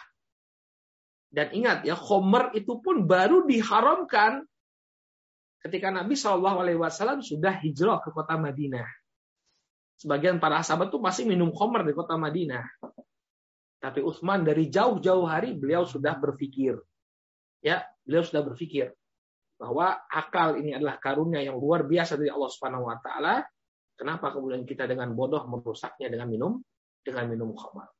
[1.28, 4.48] Dan ingat ya, homer itu pun baru diharamkan
[5.60, 8.88] ketika Nabi Shallallahu Alaihi Wasallam sudah hijrah ke kota Madinah.
[10.00, 12.64] Sebagian para sahabat tuh masih minum khamr di kota Madinah.
[13.84, 16.80] Tapi Utsman dari jauh-jauh hari beliau sudah berpikir.
[17.60, 18.96] Ya, beliau sudah berpikir
[19.60, 23.44] bahwa akal ini adalah karunia yang luar biasa dari Allah Subhanahu wa taala.
[24.00, 26.64] Kenapa kemudian kita dengan bodoh merusaknya dengan minum
[27.04, 27.92] dengan minum khamr?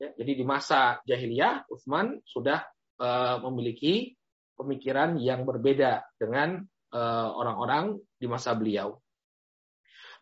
[0.00, 2.64] Ya, jadi di masa jahiliyah Utsman sudah
[2.96, 4.16] uh, memiliki
[4.56, 8.96] pemikiran yang berbeda dengan eh, orang-orang uh, di masa beliau.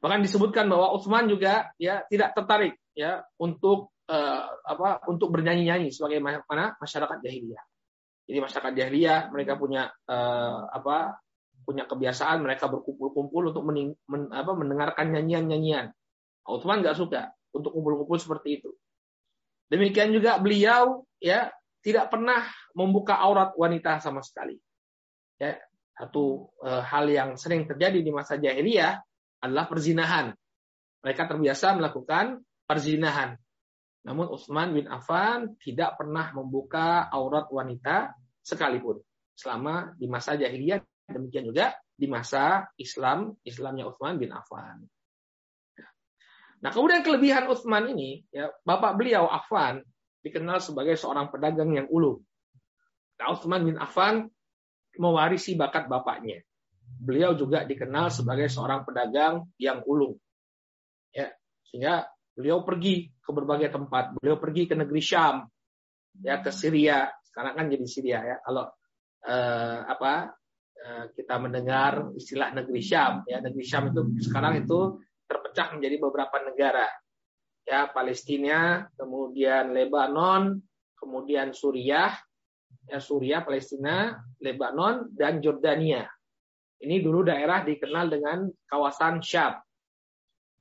[0.03, 6.19] Bahkan disebutkan bahwa Utsman juga ya tidak tertarik ya untuk uh, apa untuk bernyanyi-nyanyi sebagai
[6.19, 7.63] mana masyarakat jahiliyah.
[8.25, 11.21] Jadi masyarakat jahiliyah mereka punya uh, apa
[11.65, 15.93] punya kebiasaan mereka berkumpul-kumpul untuk mening, men, apa, mendengarkan nyanyian-nyanyian.
[16.45, 18.71] Utsman nggak suka untuk kumpul-kumpul seperti itu.
[19.73, 21.49] Demikian juga beliau ya
[21.81, 22.45] tidak pernah
[22.77, 24.61] membuka aurat wanita sama sekali.
[25.41, 25.57] Ya,
[25.97, 29.01] satu e, hal yang sering terjadi di masa jahiliyah
[29.41, 30.37] adalah perzinahan.
[31.01, 33.41] Mereka terbiasa melakukan perzinahan.
[34.05, 38.13] Namun Utsman bin Affan tidak pernah membuka aurat wanita
[38.45, 39.01] sekalipun
[39.33, 44.85] selama di masa jahiliyah demikian juga di masa Islam Islamnya Utsman bin Affan.
[46.65, 49.85] Nah, kemudian kelebihan Utsman ini, ya, bapak beliau Affan
[50.25, 52.25] dikenal sebagai seorang pedagang yang ulu.
[53.21, 54.33] Nah, Utsman bin Affan
[54.97, 56.41] mewarisi bakat bapaknya.
[56.85, 60.17] Beliau juga dikenal sebagai seorang pedagang yang ulung.
[61.13, 61.37] Ya,
[61.69, 64.19] sehingga beliau pergi ke berbagai tempat.
[64.19, 65.47] Beliau pergi ke negeri Syam,
[66.21, 67.09] ya ke Syria.
[67.23, 68.37] Sekarang kan jadi Syria ya.
[68.43, 68.69] Kalau
[69.25, 70.35] eh, apa
[70.75, 76.37] eh, kita mendengar istilah negeri Syam, ya negeri Syam itu sekarang itu terpecah menjadi beberapa
[76.43, 76.85] negara
[77.65, 80.61] ya Palestina, kemudian Lebanon,
[81.01, 82.13] kemudian Suriah,
[82.85, 86.05] ya Suriah, Palestina, Lebanon, dan Jordania.
[86.85, 89.57] Ini dulu daerah dikenal dengan kawasan Syam.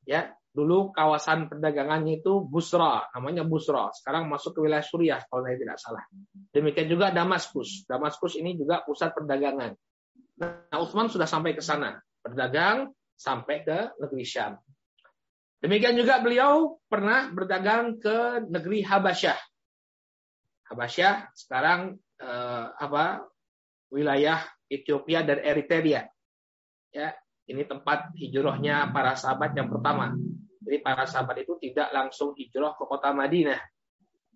[0.07, 3.89] Ya, dulu kawasan perdagangannya itu Busra, namanya Busra.
[3.89, 6.05] Sekarang masuk ke wilayah Suriah kalau saya tidak salah.
[6.53, 7.89] Demikian juga Damaskus.
[7.89, 9.73] Damaskus ini juga pusat perdagangan.
[10.39, 14.53] Nah, Utsman sudah sampai ke sana, berdagang sampai ke negeri Syam.
[15.57, 19.39] Demikian juga beliau pernah berdagang ke negeri Habasyah.
[20.69, 23.25] Habasyah sekarang eh, apa
[23.89, 26.09] wilayah Ethiopia dan Eritrea.
[26.93, 27.17] Ya,
[27.49, 30.13] ini tempat hijrahnya para sahabat yang pertama.
[30.63, 33.59] Jadi para sahabat itu tidak langsung hijrah ke kota Madinah.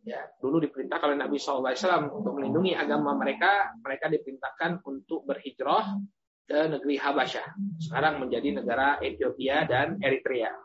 [0.07, 1.75] Ya, dulu diperintah oleh Nabi SAW
[2.15, 5.99] untuk melindungi agama mereka, mereka diperintahkan untuk berhijrah
[6.47, 7.47] ke negeri Habasyah.
[7.83, 10.55] Sekarang menjadi negara Ethiopia dan Eritrea.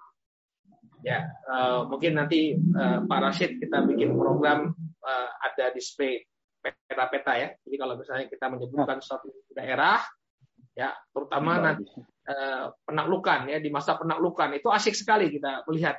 [1.02, 4.70] Ya, uh, mungkin nanti uh, Pak Rashid kita bikin program
[5.02, 6.22] uh, ada display
[6.62, 7.48] peta-peta ya.
[7.66, 9.98] Jadi kalau misalnya kita menyebutkan suatu daerah,
[10.78, 11.90] ya terutama nanti
[12.86, 15.98] penaklukan ya di masa penaklukan itu asik sekali kita melihat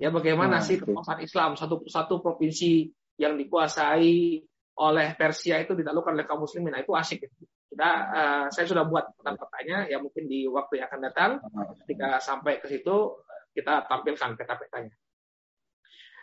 [0.00, 2.88] ya bagaimana nah, sih kekuasaan Islam satu satu provinsi
[3.20, 4.40] yang dikuasai
[4.78, 6.70] oleh Persia itu ditaklukkan oleh kaum muslimin.
[6.70, 7.26] Nah, itu asik.
[7.68, 11.30] Kita, uh, saya sudah buat peta-petanya ya mungkin di waktu yang akan datang
[11.84, 13.20] ketika sampai ke situ
[13.52, 14.94] kita tampilkan peta-petanya.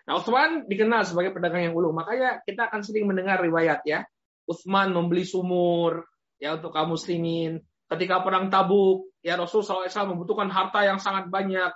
[0.05, 1.91] Nah, Utsman dikenal sebagai pedagang yang ulu.
[1.91, 4.07] Makanya kita akan sering mendengar riwayat ya.
[4.47, 6.05] Utsman membeli sumur
[6.39, 7.59] ya untuk kaum muslimin.
[7.85, 11.69] Ketika perang Tabuk, ya Rasul SAW membutuhkan harta yang sangat banyak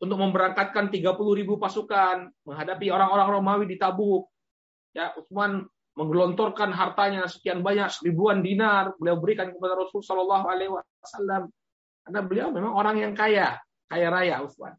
[0.00, 4.28] untuk memberangkatkan 30 ribu pasukan menghadapi orang-orang Romawi di Tabuk.
[4.92, 10.74] Ya, Utsman menggelontorkan hartanya sekian banyak ribuan dinar beliau berikan kepada Rasul Shallallahu Alaihi
[12.04, 14.74] karena beliau memang orang yang kaya kaya raya Utsman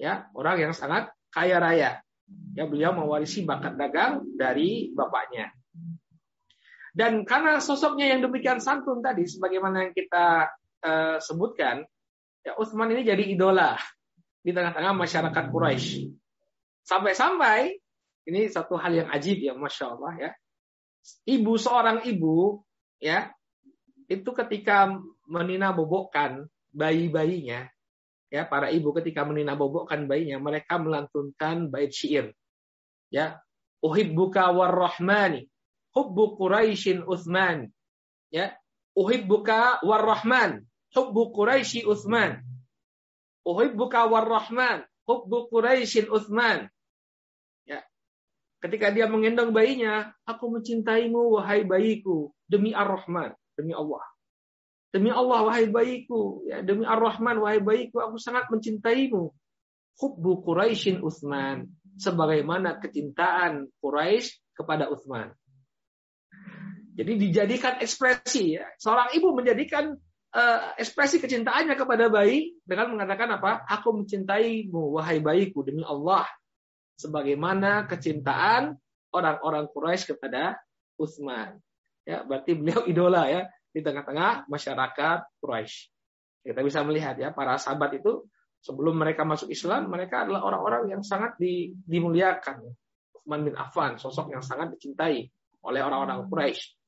[0.00, 2.00] ya orang yang sangat kaya raya.
[2.54, 5.50] Ya beliau mewarisi bakat dagang dari bapaknya.
[6.90, 10.50] Dan karena sosoknya yang demikian santun tadi, sebagaimana yang kita
[10.82, 11.86] uh, sebutkan,
[12.42, 13.78] ya Utsman ini jadi idola
[14.42, 16.10] di tengah-tengah masyarakat Quraisy.
[16.82, 17.78] Sampai-sampai
[18.26, 20.30] ini satu hal yang ajib ya, masya Allah ya.
[21.24, 22.60] Ibu seorang ibu
[23.00, 23.32] ya
[24.10, 24.90] itu ketika
[25.24, 27.70] menina bobokkan bayi-bayinya
[28.30, 32.30] ya para ibu ketika menina bobokkan bayinya mereka melantunkan bait syair
[33.10, 33.42] ya
[33.82, 35.50] uhibbuka warrahmani
[35.94, 37.70] hubbu quraisyin utsman
[38.30, 38.54] ya
[38.94, 42.42] uhibbuka warrahman hubbu quraisy utsman
[43.46, 46.70] uhibbuka warrahman hubbu quraisyin utsman
[47.66, 47.82] ya
[48.62, 54.02] ketika dia menggendong bayinya aku mencintaimu wahai bayiku demi ar-rahman demi Allah
[54.90, 56.42] Demi Allah, wahai bayiku.
[56.50, 59.30] Ya, demi Ar-Rahman, wahai bayiku, aku sangat mencintaimu.
[60.02, 61.70] Hubbu Quraisyin Utsman.
[61.94, 65.30] Sebagaimana kecintaan Quraisy kepada Utsman.
[67.00, 68.60] Jadi dijadikan ekspresi.
[68.60, 68.68] Ya.
[68.76, 69.96] Seorang ibu menjadikan
[70.36, 73.64] uh, ekspresi kecintaannya kepada bayi dengan mengatakan apa?
[73.64, 76.28] Aku mencintaimu, wahai bayiku, demi Allah.
[77.00, 78.76] Sebagaimana kecintaan
[79.16, 80.60] orang-orang Quraisy kepada
[81.00, 81.56] Utsman.
[82.04, 85.88] Ya, berarti beliau idola ya di tengah-tengah masyarakat Quraisy.
[86.44, 88.28] Kita bisa melihat ya para sahabat itu
[88.60, 92.60] sebelum mereka masuk Islam mereka adalah orang-orang yang sangat di, dimuliakan.
[93.16, 95.24] Utsman bin Affan sosok yang sangat dicintai
[95.64, 96.79] oleh orang-orang Quraisy.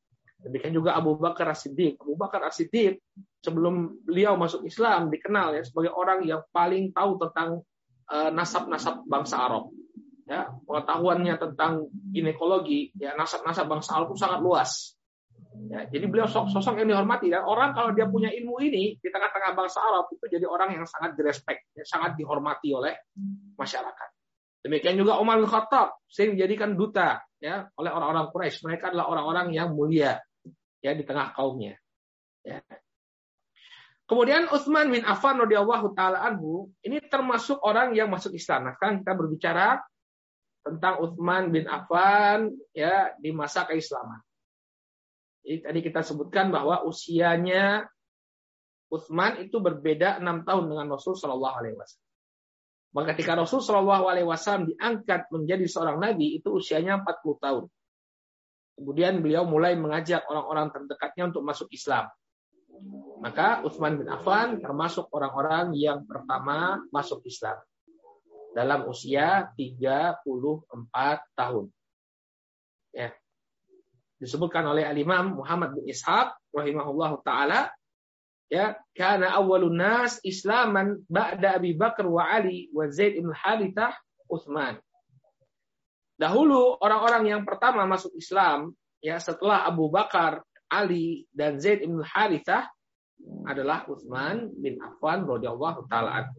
[0.42, 2.02] Demikian juga Abu Bakar As-Siddiq.
[2.02, 2.98] Abu Bakar As-Siddiq
[3.38, 7.62] sebelum beliau masuk Islam dikenal ya sebagai orang yang paling tahu tentang
[8.10, 9.70] eh, nasab-nasab bangsa Arab.
[10.22, 14.96] Ya, pengetahuannya tentang ginekologi, ya nasab-nasab bangsa Arab itu sangat luas.
[15.68, 19.52] Ya, jadi beliau sosok yang dihormati dan orang kalau dia punya ilmu ini di tengah-tengah
[19.52, 22.96] bangsa Arab itu jadi orang yang sangat direspek, ya, sangat dihormati oleh
[23.60, 24.08] masyarakat.
[24.62, 28.62] Demikian juga Umar bin Khattab sering dijadikan duta ya oleh orang-orang Quraisy.
[28.62, 30.22] Mereka adalah orang-orang yang mulia
[30.82, 31.78] ya di tengah kaumnya.
[32.42, 32.60] Ya.
[34.10, 38.68] Kemudian Utsman bin Affan radhiyallahu taala anhu ini termasuk orang yang masuk Islam.
[38.68, 39.80] Nah, kita berbicara
[40.60, 44.20] tentang Utsman bin Affan ya di masa keislaman.
[45.42, 47.86] Jadi tadi kita sebutkan bahwa usianya
[48.92, 52.10] Utsman itu berbeda enam tahun dengan Rasul Shallallahu Alaihi Wasallam.
[52.92, 57.64] Maka ketika Rasul Shallallahu Alaihi Wasallam diangkat menjadi seorang nabi itu usianya 40 tahun.
[58.78, 62.08] Kemudian beliau mulai mengajak orang-orang terdekatnya untuk masuk Islam.
[63.22, 67.60] Maka Utsman bin Affan termasuk orang-orang yang pertama masuk Islam
[68.56, 70.24] dalam usia 34
[71.38, 71.70] tahun.
[72.92, 73.14] Ya
[74.22, 77.74] disebutkan oleh al-Imam Muhammad bin Ishaq rahimahullahu taala
[78.46, 83.98] ya karena awalun nas islaman ba'da Abi Bakar wa Ali wa Zaid bin Harithah
[84.30, 84.78] Utsman
[86.22, 88.70] Dahulu orang-orang yang pertama masuk Islam
[89.02, 92.70] ya setelah Abu Bakar, Ali dan Zaid bin Harithah
[93.42, 96.30] adalah Utsman bin Affan radhiyallahu taala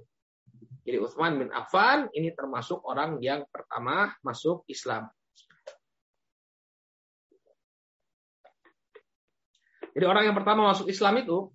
[0.88, 5.12] Jadi Utsman bin Affan ini termasuk orang yang pertama masuk Islam.
[9.92, 11.52] Jadi orang yang pertama masuk Islam itu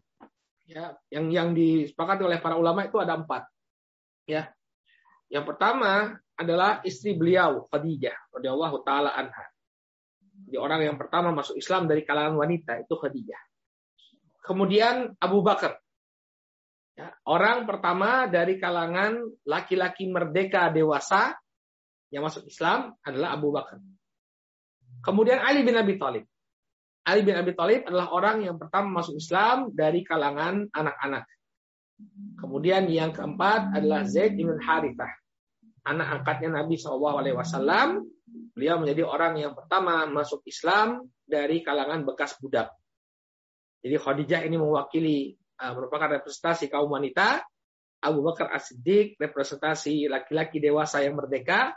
[0.69, 3.49] ya yang yang disepakati oleh para ulama itu ada empat.
[4.29, 4.53] Ya.
[5.33, 9.47] Yang pertama adalah istri beliau Khadijah radhiyallahu taala anha.
[10.47, 13.43] Jadi orang yang pertama masuk Islam dari kalangan wanita itu Khadijah.
[14.47, 15.77] Kemudian Abu Bakar.
[16.95, 21.37] Ya, orang pertama dari kalangan laki-laki merdeka dewasa
[22.09, 23.83] yang masuk Islam adalah Abu Bakar.
[25.05, 26.25] Kemudian Ali bin Abi Thalib.
[27.07, 31.29] Ali bin Abi Thalib adalah orang yang pertama masuk Islam dari kalangan anak-anak.
[32.39, 35.11] Kemudian yang keempat adalah Zaid bin Harithah,
[35.89, 38.05] anak angkatnya Nabi Shallallahu Alaihi Wasallam.
[38.53, 42.75] Beliau menjadi orang yang pertama masuk Islam dari kalangan bekas budak.
[43.81, 47.41] Jadi Khadijah ini mewakili uh, merupakan representasi kaum wanita.
[47.99, 51.75] Abu Bakar As-Siddiq representasi laki-laki dewasa yang merdeka.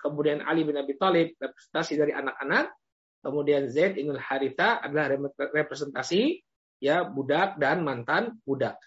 [0.00, 2.74] Kemudian Ali bin Abi Thalib representasi dari anak-anak.
[3.20, 5.12] Kemudian Zaid bin Haritha adalah
[5.52, 6.40] representasi
[6.80, 8.80] ya budak dan mantan budak.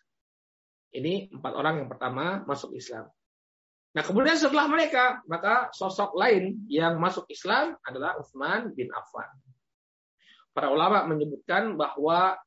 [0.94, 3.08] Ini empat orang yang pertama masuk Islam.
[3.94, 9.30] Nah kemudian setelah mereka, maka sosok lain yang masuk Islam adalah Utsman bin Affan.
[10.54, 12.38] Para ulama menyebutkan bahwa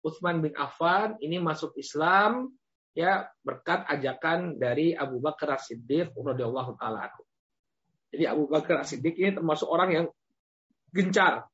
[0.00, 2.48] Utsman bin Affan ini masuk Islam
[2.96, 7.12] ya berkat ajakan dari Abu Bakar As-Siddiq radhiyallahu taala
[8.08, 10.06] Jadi Abu Bakar As-Siddiq ini termasuk orang yang
[10.96, 11.44] gencar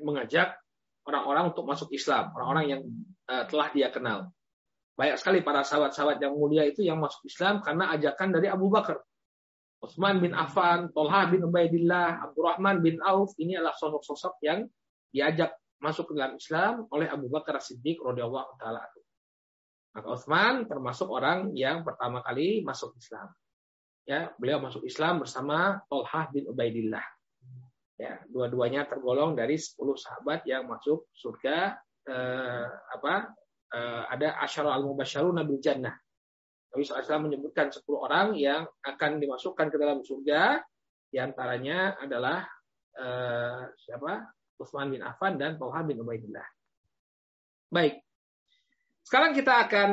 [0.00, 0.56] mengajak
[1.04, 2.82] orang-orang untuk masuk Islam, orang-orang yang
[3.28, 4.32] uh, telah dia kenal.
[4.94, 9.02] Banyak sekali para sahabat-sahabat yang mulia itu yang masuk Islam karena ajakan dari Abu Bakar.
[9.82, 14.64] Utsman bin Affan, Tolha bin Ubaidillah, Abdurrahman bin Auf, ini adalah sosok-sosok yang
[15.12, 15.52] diajak
[15.82, 18.80] masuk ke dalam Islam oleh Abu Bakar Siddiq radhiyallahu taala.
[19.94, 23.28] Maka Utsman termasuk orang yang pertama kali masuk Islam.
[24.08, 27.04] Ya, beliau masuk Islam bersama Tolha bin Ubaidillah.
[27.94, 31.78] Ya, dua-duanya tergolong dari 10 sahabat yang masuk surga
[32.10, 33.30] eh, apa?
[33.74, 35.98] Eh, ada asyara al-mubasyarun nabil jannah.
[36.70, 40.62] Nabi SAW menyebutkan 10 orang yang akan dimasukkan ke dalam surga.
[41.10, 42.46] Di antaranya adalah
[42.94, 44.30] eh, siapa?
[44.54, 46.46] Utsman bin Affan dan Talha bin Ubaidillah.
[47.74, 47.98] Baik.
[49.02, 49.90] Sekarang kita akan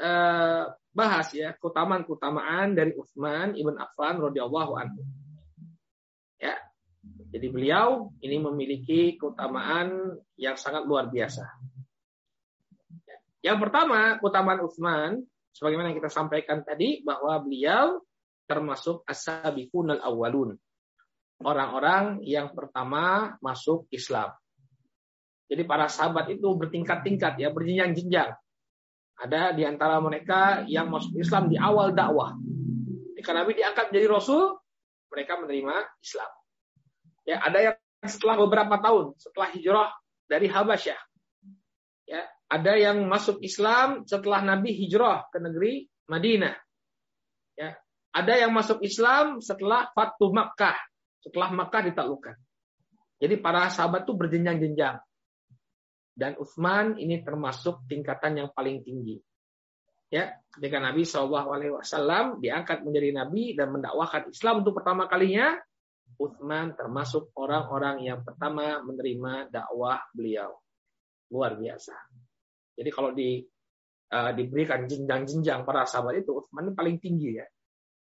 [0.00, 0.64] eh,
[0.96, 5.04] bahas ya keutamaan-keutamaan dari Utsman ibn Affan radhiyallahu anhu.
[6.40, 6.56] Ya,
[7.36, 11.44] jadi beliau ini memiliki keutamaan yang sangat luar biasa.
[13.40, 15.10] Yang pertama, keutamaan Utsman,
[15.56, 18.04] sebagaimana yang kita sampaikan tadi, bahwa beliau
[18.44, 20.58] termasuk as-sabiqun al-awwalun.
[21.40, 24.36] Orang-orang yang pertama masuk Islam.
[25.48, 28.36] Jadi para sahabat itu bertingkat-tingkat ya, berjenjang-jenjang.
[29.20, 32.36] Ada di antara mereka yang masuk Islam di awal dakwah.
[33.16, 34.56] Ketika Nabi diangkat menjadi Rasul,
[35.10, 36.30] mereka menerima Islam.
[37.28, 37.76] Ya, ada yang
[38.08, 39.90] setelah beberapa tahun setelah hijrah
[40.24, 41.09] dari Habasyah.
[42.10, 46.58] Ya, ada yang masuk Islam setelah Nabi hijrah ke negeri Madinah.
[47.54, 47.78] Ya,
[48.10, 50.74] ada yang masuk Islam setelah Fatu Makkah,
[51.22, 52.34] setelah Makkah ditaklukkan.
[53.22, 54.98] Jadi para sahabat itu berjenjang-jenjang.
[56.10, 59.22] Dan Utsman ini termasuk tingkatan yang paling tinggi.
[60.10, 65.54] Ya, ketika Nabi SAW diangkat menjadi nabi dan mendakwahkan Islam untuk pertama kalinya,
[66.18, 70.58] Uthman termasuk orang-orang yang pertama menerima dakwah beliau.
[71.30, 71.94] Luar biasa.
[72.74, 73.40] Jadi kalau di
[74.10, 77.46] uh, diberikan jenjang-jenjang para sahabat itu, ini paling tinggi ya.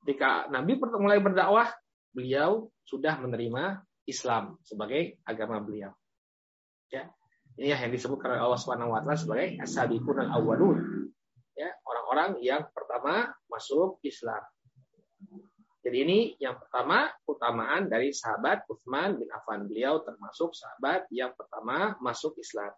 [0.04, 1.70] Ketika Nabi mulai berdakwah,
[2.12, 5.90] beliau sudah menerima Islam sebagai agama beliau.
[6.92, 7.08] Ya.
[7.54, 11.06] Ini yang disebutkan oleh Allah Subhanahu wa sebagai as-sabiqun al-awwalun.
[11.54, 14.42] Ya, orang-orang yang pertama masuk Islam.
[15.84, 19.70] Jadi ini yang pertama, utamaan dari sahabat Uthman bin Affan.
[19.70, 22.72] Beliau termasuk sahabat yang pertama masuk Islam.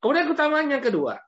[0.00, 1.20] Kemudian keutamaan yang kedua.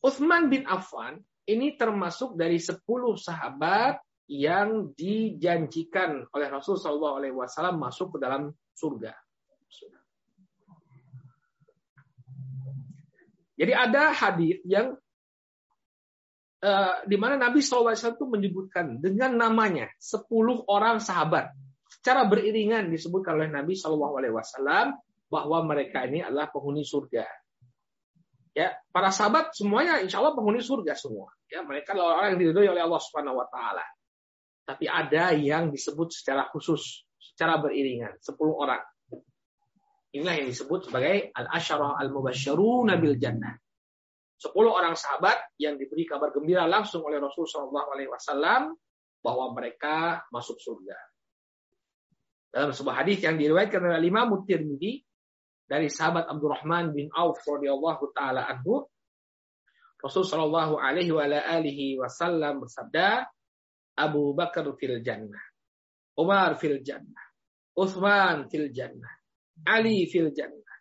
[0.00, 2.80] Uthman bin Affan ini termasuk dari 10
[3.20, 4.00] sahabat
[4.30, 7.20] yang dijanjikan oleh Rasul SAW
[7.76, 9.12] masuk ke dalam surga.
[13.60, 14.96] Jadi ada hadis yang
[16.64, 20.24] uh, di mana Nabi SAW itu menyebutkan dengan namanya 10
[20.64, 21.52] orang sahabat
[22.00, 24.96] secara beriringan disebutkan oleh Nabi SAW
[25.28, 27.39] bahwa mereka ini adalah penghuni surga.
[28.50, 31.30] Ya, para sahabat semuanya insya Allah penghuni surga semua.
[31.46, 33.86] Ya, mereka adalah orang yang diridhoi oleh Allah Subhanahu Wa Taala.
[34.66, 38.82] Tapi ada yang disebut secara khusus, secara beriringan, 10 orang.
[40.10, 43.54] Inilah yang disebut sebagai al-asyarah al-mubasyaruna bil jannah.
[44.40, 48.74] 10 orang sahabat yang diberi kabar gembira langsung oleh Rasul Shallallahu alaihi wasallam
[49.20, 50.96] bahwa mereka masuk surga.
[52.50, 55.06] Dalam sebuah hadis yang diriwayatkan oleh Imam Tirmidzi
[55.70, 58.90] dari sahabat Abdurrahman bin Auf radhiyallahu taala anhu,
[60.02, 63.30] Rasul Shallallahu alaihi wa alihi wasallam bersabda,
[63.94, 65.44] Abu Bakar fil jannah,
[66.18, 67.22] Umar fil jannah,
[67.78, 69.14] Utsman fil jannah,
[69.62, 70.74] Ali fil jannah,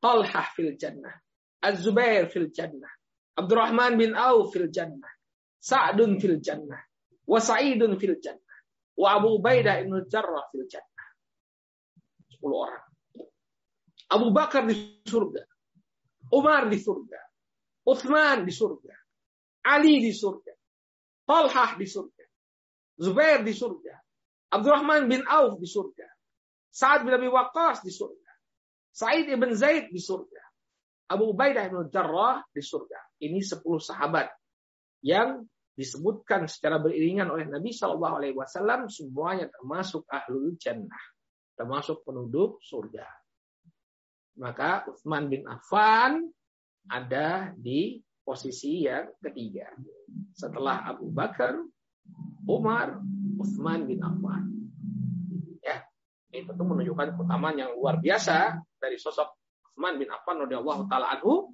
[0.00, 1.12] Talhah fil jannah,
[1.60, 2.88] Az-Zubair fil jannah,
[3.36, 5.12] Abdurrahman bin Auf fil jannah,
[5.60, 6.80] Sa'dun fil jannah,
[7.28, 8.56] wa Sa'idun fil jannah,
[8.96, 10.88] wa Abu Ubaidah ibn Jarrah fil jannah.
[12.40, 12.89] 10 orang.
[14.10, 14.74] Abu Bakar di
[15.06, 15.46] surga,
[16.34, 17.20] Umar di surga,
[17.86, 18.94] Uthman di surga,
[19.70, 20.52] Ali di surga,
[21.26, 22.24] Talhah di surga,
[22.98, 23.94] Zubair di surga,
[24.50, 26.10] Abdurrahman bin Auf di surga,
[26.74, 28.30] Sa'ad bin Abi Waqqas di surga,
[28.90, 30.42] Sa'id ibn Zaid di surga,
[31.10, 33.22] Abu Ubaidah bin Jarrah di surga.
[33.22, 34.30] Ini 10 sahabat
[35.02, 35.42] yang
[35.74, 41.04] disebutkan secara beriringan oleh Nabi Shallallahu Alaihi Wasallam semuanya termasuk ahlul jannah,
[41.58, 43.19] termasuk penduduk surga.
[44.38, 46.30] Maka Utsman bin Affan
[46.86, 49.70] ada di posisi yang ketiga.
[50.36, 51.58] Setelah Abu Bakar,
[52.46, 53.02] Umar,
[53.40, 54.46] Utsman bin Affan.
[55.64, 55.82] Ya,
[56.30, 59.28] ini tentu menunjukkan keutamaan yang luar biasa dari sosok
[59.72, 61.50] Utsman bin Affan radhiyallahu taala anhu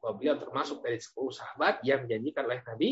[0.00, 2.90] bahwa beliau termasuk dari 10 sahabat yang dijanjikan oleh Nabi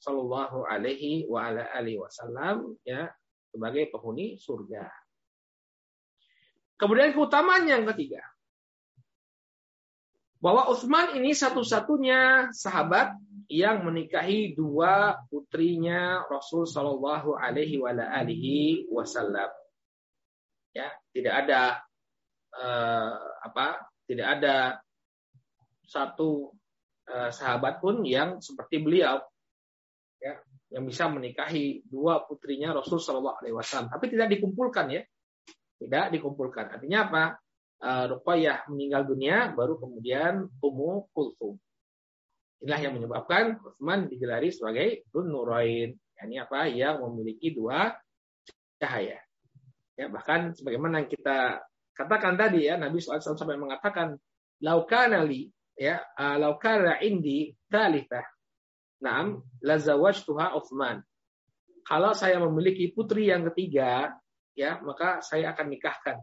[0.00, 3.08] Shallallahu alaihi wa ala alihi wasallam ya
[3.52, 4.88] sebagai penghuni surga.
[6.80, 8.24] Kemudian keutamaan yang ketiga,
[10.40, 13.12] bahwa Utsman ini satu-satunya sahabat
[13.52, 17.76] yang menikahi dua putrinya Rasul Shallallahu Alaihi
[18.88, 19.52] Wasallam.
[20.72, 21.62] Ya, tidak ada
[22.56, 23.14] eh,
[23.44, 23.84] apa?
[24.08, 24.80] Tidak ada
[25.84, 26.56] satu
[27.04, 29.20] eh, sahabat pun yang seperti beliau,
[30.22, 30.40] ya,
[30.72, 33.92] yang bisa menikahi dua putrinya Rasul Shallallahu Alaihi Wasallam.
[33.92, 35.02] Tapi tidak dikumpulkan ya,
[35.76, 36.80] tidak dikumpulkan.
[36.80, 37.24] Artinya apa?
[37.80, 41.56] Uh, Ruqayyah meninggal dunia, baru kemudian Ummu Kulthum.
[42.60, 45.96] Inilah yang menyebabkan Utsman digelari sebagai Dun Nurain.
[46.20, 46.68] Ini apa?
[46.68, 47.96] Yang memiliki dua
[48.76, 49.16] cahaya.
[49.96, 51.64] Ya, bahkan sebagaimana yang kita
[51.96, 54.16] katakan tadi ya, Nabi SAW sampai mengatakan,
[54.60, 58.28] laukana li, ya, uh, laukana indi talithah.
[59.00, 61.00] Naam, lazawajtuha Utsman.
[61.88, 64.12] Kalau saya memiliki putri yang ketiga,
[64.52, 66.20] ya, maka saya akan nikahkan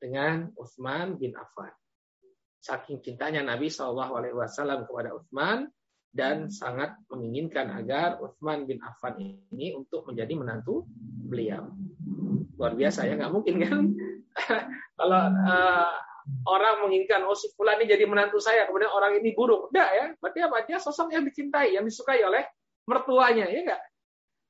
[0.00, 1.72] dengan Utsman bin Affan.
[2.60, 5.70] Saking cintanya Nabi Shallallahu Alaihi Wasallam kepada Utsman
[6.16, 10.88] dan sangat menginginkan agar Utsman bin Affan ini untuk menjadi menantu
[11.28, 11.68] beliau.
[12.56, 13.84] Luar biasa ya, nggak mungkin kan?
[14.98, 15.92] Kalau uh,
[16.48, 20.06] orang menginginkan oh si fulan ini jadi menantu saya, kemudian orang ini buruk, enggak ya?
[20.16, 20.56] Berarti apa?
[20.64, 22.48] Dia sosok yang dicintai, yang disukai oleh
[22.88, 23.82] mertuanya, ya enggak?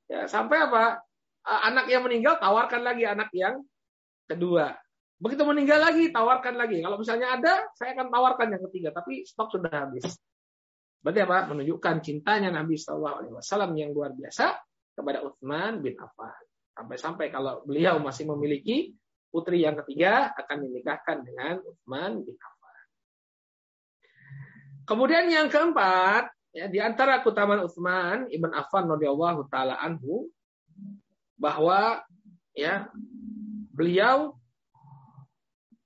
[0.07, 1.03] Ya, sampai apa?
[1.47, 3.62] Anak yang meninggal tawarkan lagi anak yang
[4.30, 4.74] kedua.
[5.16, 6.84] Begitu meninggal lagi, tawarkan lagi.
[6.84, 8.88] Kalau misalnya ada, saya akan tawarkan yang ketiga.
[8.92, 10.12] Tapi stok sudah habis.
[11.00, 11.48] Berarti apa?
[11.48, 14.60] Menunjukkan cintanya Nabi Wasallam yang luar biasa
[14.92, 16.36] kepada Utsman bin Affan.
[16.76, 18.92] Sampai-sampai kalau beliau masih memiliki
[19.32, 22.84] putri yang ketiga akan dinikahkan dengan Utsman bin Affan.
[24.84, 30.28] Kemudian yang keempat, ya, di antara keutamaan Utsman ibn Affan radhiyallahu taala anhu
[31.40, 32.04] bahwa
[32.52, 32.88] ya
[33.72, 34.36] beliau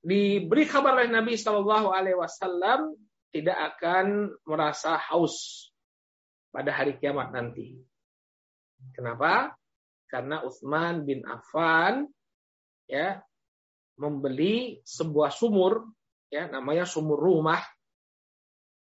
[0.00, 2.96] diberi kabar oleh Nabi Shallallahu Alaihi Wasallam
[3.30, 5.68] tidak akan merasa haus
[6.50, 7.78] pada hari kiamat nanti.
[8.96, 9.54] Kenapa?
[10.08, 12.08] Karena Utsman bin Affan
[12.90, 13.22] ya
[14.00, 15.86] membeli sebuah sumur
[16.32, 17.60] ya namanya sumur rumah.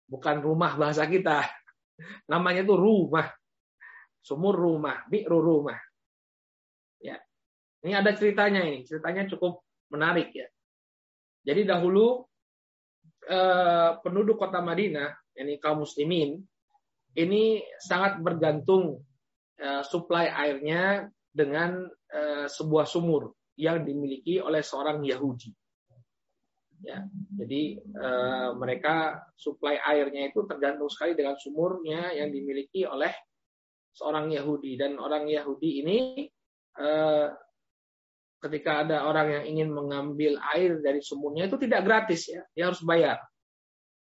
[0.08, 1.44] Bukan rumah bahasa kita.
[2.32, 3.28] Namanya itu rumah.
[4.24, 5.76] Sumur rumah bi'ru rumah.
[6.96, 7.20] Ya.
[7.84, 8.88] Ini ada ceritanya ini.
[8.88, 9.60] Ceritanya cukup
[9.92, 10.48] menarik ya
[11.42, 12.26] jadi dahulu
[13.28, 16.38] eh, penduduk kota Madinah, ini kaum muslimin,
[17.18, 19.02] ini sangat bergantung
[19.58, 25.50] eh, suplai airnya dengan eh, sebuah sumur yang dimiliki oleh seorang Yahudi.
[26.78, 27.02] Ya,
[27.34, 33.10] jadi eh, mereka suplai airnya itu tergantung sekali dengan sumurnya yang dimiliki oleh
[33.90, 35.98] seorang Yahudi dan orang Yahudi ini
[36.78, 37.26] eh,
[38.38, 42.82] ketika ada orang yang ingin mengambil air dari sumurnya itu tidak gratis ya, dia harus
[42.86, 43.18] bayar.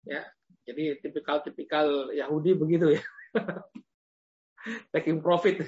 [0.07, 0.25] Ya,
[0.65, 3.03] jadi tipikal-tipikal Yahudi begitu ya.
[4.95, 5.67] Taking profit.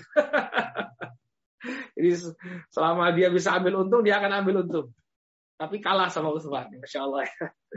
[1.96, 2.34] Jadi
[2.74, 4.86] selama dia bisa ambil untung, dia akan ambil untung.
[5.56, 7.22] Tapi kalah sama Utsman, Masya Allah.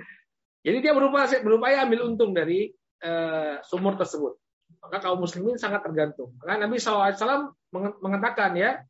[0.65, 2.73] Jadi dia berupaya, berupaya ambil untung dari
[3.05, 4.33] uh, sumur tersebut.
[4.81, 6.33] Maka kaum muslimin sangat tergantung.
[6.41, 7.53] Maka Nabi SAW
[8.01, 8.81] mengatakan ya,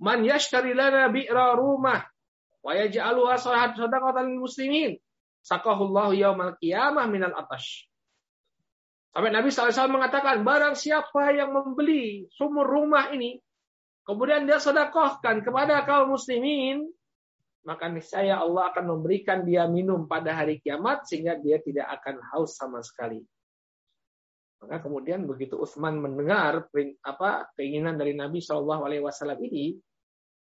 [0.00, 2.00] Man yashtari lana bi'ra rumah
[2.64, 4.96] wa yaj'aluha sadaqatan lil muslimin
[5.44, 7.88] sakahullahu yaumal qiyamah minal atash.
[9.10, 13.42] Sampai Nabi SAW mengatakan, barang siapa yang membeli sumur rumah ini,
[14.06, 16.86] kemudian dia sedekahkan kepada kaum muslimin,
[17.66, 22.54] maka niscaya Allah akan memberikan dia minum pada hari kiamat sehingga dia tidak akan haus
[22.54, 23.20] sama sekali.
[24.62, 26.70] Maka kemudian begitu Utsman mendengar
[27.02, 29.74] apa keinginan dari Nabi Shallallahu Alaihi Wasallam ini,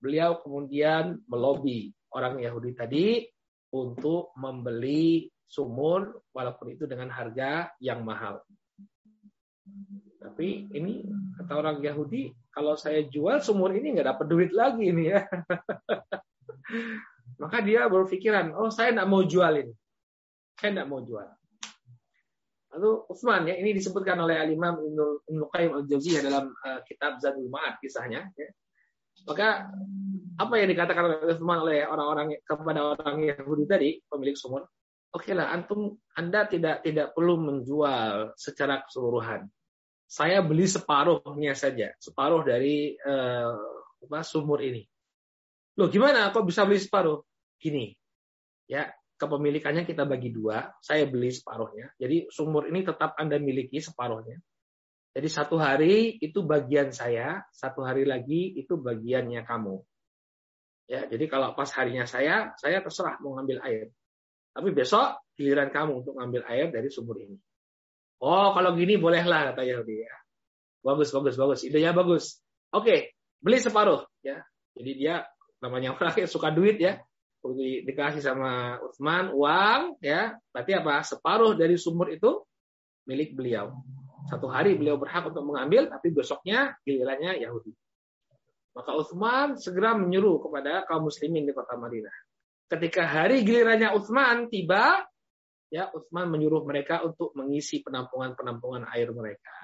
[0.06, 3.26] beliau kemudian melobi orang Yahudi tadi
[3.74, 8.46] untuk membeli sumur walaupun itu dengan harga yang mahal.
[10.22, 11.02] Tapi ini
[11.42, 15.26] kata orang Yahudi, kalau saya jual sumur ini nggak dapat duit lagi ini ya.
[17.42, 19.74] Maka dia berpikiran, oh saya nggak mau jual ini.
[20.62, 21.26] Saya nggak mau jual.
[22.76, 24.76] Lalu Utsman ya ini disebutkan oleh Al Imam
[25.24, 28.28] Ibnu Qayyim Al Jauziyah dalam uh, kitab Zadul Ma'ad kisahnya.
[28.36, 28.50] Ya.
[29.24, 29.72] Maka
[30.36, 34.68] apa yang dikatakan oleh oleh orang-orang kepada orang Yahudi tadi, pemilik sumur,
[35.16, 39.48] oke okay lah, antum Anda tidak tidak perlu menjual secara keseluruhan.
[40.06, 43.58] Saya beli separuhnya saja, separuh dari uh,
[44.06, 44.86] apa, sumur ini.
[45.80, 46.30] Loh gimana?
[46.30, 47.24] Kok bisa beli separuh?
[47.58, 47.96] Gini,
[48.70, 50.68] ya kepemilikannya kita bagi dua.
[50.84, 51.90] Saya beli separuhnya.
[51.96, 54.38] Jadi sumur ini tetap Anda miliki separuhnya.
[55.16, 59.80] Jadi satu hari itu bagian saya, satu hari lagi itu bagiannya kamu.
[60.92, 63.88] Ya, jadi kalau pas harinya saya, saya terserah mau ngambil air.
[64.52, 67.40] Tapi besok giliran kamu untuk ngambil air dari sumur ini.
[68.20, 70.16] Oh, kalau gini bolehlah kata Yahudi ya.
[70.84, 71.60] Bagus, bagus, bagus.
[71.64, 72.40] Idenya bagus.
[72.76, 74.44] Oke, beli separuh ya.
[74.76, 75.24] Jadi dia
[75.64, 77.00] namanya orang yang suka duit ya.
[77.46, 80.36] Di, dikasih sama Utsman uang ya.
[80.52, 81.02] Berarti apa?
[81.08, 82.44] Separuh dari sumur itu
[83.08, 83.74] milik beliau.
[84.26, 87.74] Satu hari beliau berhak untuk mengambil, tapi besoknya gilirannya Yahudi.
[88.76, 92.12] Maka Utsman segera menyuruh kepada kaum muslimin di kota Madinah.
[92.68, 95.06] Ketika hari gilirannya Utsman tiba,
[95.70, 99.56] ya Utsman menyuruh mereka untuk mengisi penampungan-penampungan air mereka.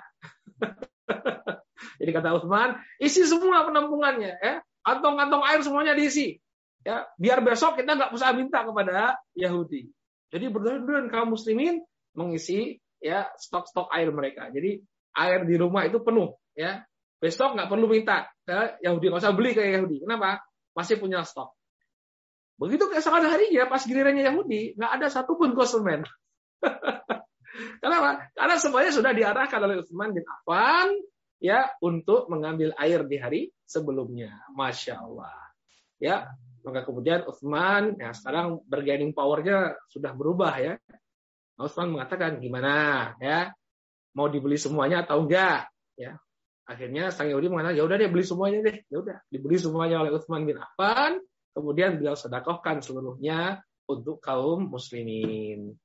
[1.99, 4.61] Jadi kata Utsman, isi semua penampungannya, ya.
[4.81, 6.37] Kantong-kantong air semuanya diisi.
[6.81, 9.85] Ya, biar besok kita nggak usah minta kepada Yahudi.
[10.33, 11.83] Jadi berdua kaum muslimin
[12.17, 14.47] mengisi ya stok-stok air mereka.
[14.53, 14.79] Jadi
[15.17, 16.85] air di rumah itu penuh ya.
[17.21, 20.05] Besok nggak perlu minta ya, Yahudi nggak usah beli kayak Yahudi.
[20.05, 20.41] Kenapa?
[20.77, 21.53] Masih punya stok.
[22.61, 26.05] Begitu keesokan harinya pas gilirannya Yahudi nggak ada satupun konsumen.
[27.83, 28.31] Kenapa?
[28.37, 30.93] Karena semuanya sudah diarahkan oleh Utsman bin Affan
[31.41, 34.45] ya untuk mengambil air di hari sebelumnya.
[34.53, 35.33] Masya Allah.
[35.97, 36.29] Ya,
[36.61, 40.73] maka kemudian Utsman ya sekarang bargaining powernya sudah berubah ya.
[41.65, 42.73] Utsman mengatakan gimana
[43.21, 43.53] ya?
[44.17, 45.71] Mau dibeli semuanya atau enggak?
[45.95, 46.19] Ya.
[46.67, 48.77] Akhirnya sang Yahudi mengatakan ya udah deh beli semuanya deh.
[48.87, 51.19] Ya udah dibeli semuanya oleh Utsman bin Affan.
[51.51, 55.75] Kemudian beliau sedekahkan seluruhnya untuk kaum muslimin.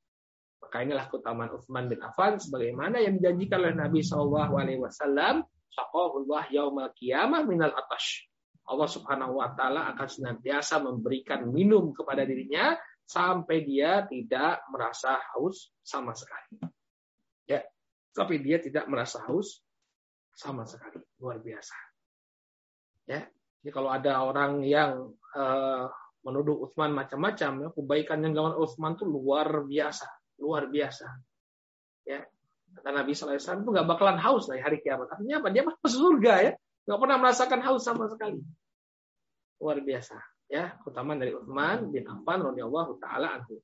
[0.63, 5.47] Maka inilah keutamaan Utsman bin Affan sebagaimana yang dijanjikan oleh Nabi Shallallahu Alaihi Wasallam
[5.77, 8.25] Saqahullah yaumal minal atash.
[8.67, 12.75] Allah Subhanahu wa taala akan senantiasa memberikan minum kepada dirinya
[13.07, 16.59] sampai dia tidak merasa haus sama sekali.
[17.47, 17.63] Ya,
[18.11, 19.63] tapi dia tidak merasa haus
[20.35, 20.99] sama sekali.
[21.23, 21.79] Luar biasa.
[23.07, 23.23] Ya,
[23.63, 25.87] jadi kalau ada orang yang uh,
[26.27, 30.11] menuduh Utsman macam-macam, ya, kebaikan yang dilakukan Utsman itu luar biasa,
[30.43, 31.07] luar biasa.
[32.03, 32.27] Ya,
[32.75, 35.07] kata Nabi Wasallam itu nggak bakalan haus lah hari kiamat.
[35.15, 35.49] Artinya apa?
[35.55, 36.53] Dia masuk surga ya,
[36.91, 38.43] nggak pernah merasakan haus sama sekali.
[39.63, 43.59] Luar biasa ya keutamaan dari Utsman bin Affan radhiyallahu taala anhu.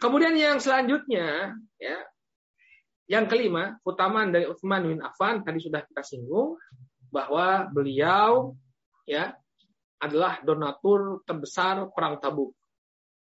[0.00, 1.98] Kemudian yang selanjutnya ya
[3.10, 6.54] yang kelima, keutamaan dari Utsman bin Affan tadi sudah kita singgung
[7.10, 8.54] bahwa beliau
[9.02, 9.34] ya
[9.98, 12.54] adalah donatur terbesar perang Tabuk.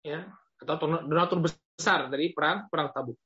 [0.03, 0.28] Ya,
[0.59, 0.76] atau
[1.07, 3.18] donatur besar dari perang perang Tabuk.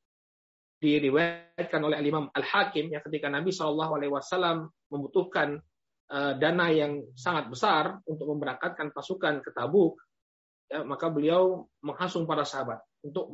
[0.80, 5.60] Diriwayatkan oleh Imam Al-Hakim ya ketika Nabi Shallallahu alaihi wasallam membutuhkan
[6.12, 9.98] dana yang sangat besar untuk memberangkatkan pasukan ke Tabuk,
[10.70, 13.30] ya, maka beliau menghasung para sahabat untuk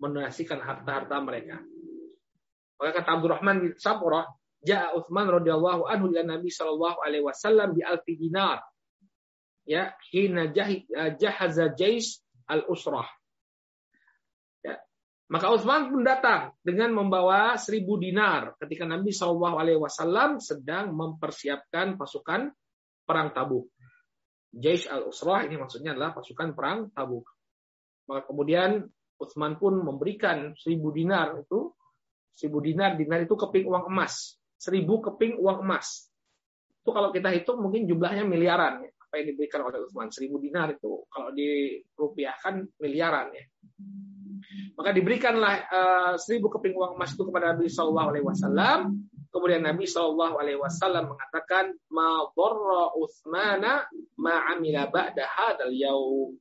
[0.00, 1.60] mendonasikan harta-harta mereka.
[2.80, 4.24] Maka kata Abdurrahman bin Saburah,
[4.60, 8.60] Ja'a Uthman radhiyallahu anhu ila Nabi sallallahu alaihi wasallam bi alfi dinar.
[9.64, 10.48] Ya, hina
[11.16, 13.08] jahaza jais al-usrah.
[15.30, 21.94] Maka Utsman pun datang dengan membawa seribu dinar ketika Nabi Shallallahu Alaihi Wasallam sedang mempersiapkan
[21.94, 22.50] pasukan
[23.06, 23.70] perang Tabuk.
[24.50, 27.30] Jaish al-Usrah ini maksudnya adalah pasukan perang Tabuk.
[28.10, 28.82] Maka kemudian
[29.22, 31.70] Utsman pun memberikan seribu dinar itu,
[32.34, 34.34] seribu dinar, dinar itu keping uang emas.
[34.58, 36.10] Seribu keping uang emas.
[36.82, 38.82] Itu kalau kita hitung mungkin jumlahnya miliaran.
[38.82, 38.90] Ya.
[38.98, 40.10] Apa yang diberikan oleh Utsman.
[40.10, 43.30] Seribu dinar itu kalau dirupiahkan miliaran.
[43.30, 43.44] Ya.
[44.76, 48.78] Maka diberikanlah uh, seribu keping uang emas itu kepada Nabi Shallallahu Alaihi Wasallam.
[49.30, 52.26] Kemudian Nabi Shallallahu Alaihi Wasallam mengatakan, "Ma
[52.98, 53.86] Utsmana
[54.18, 56.34] ma amila ba'da hadzal yaum."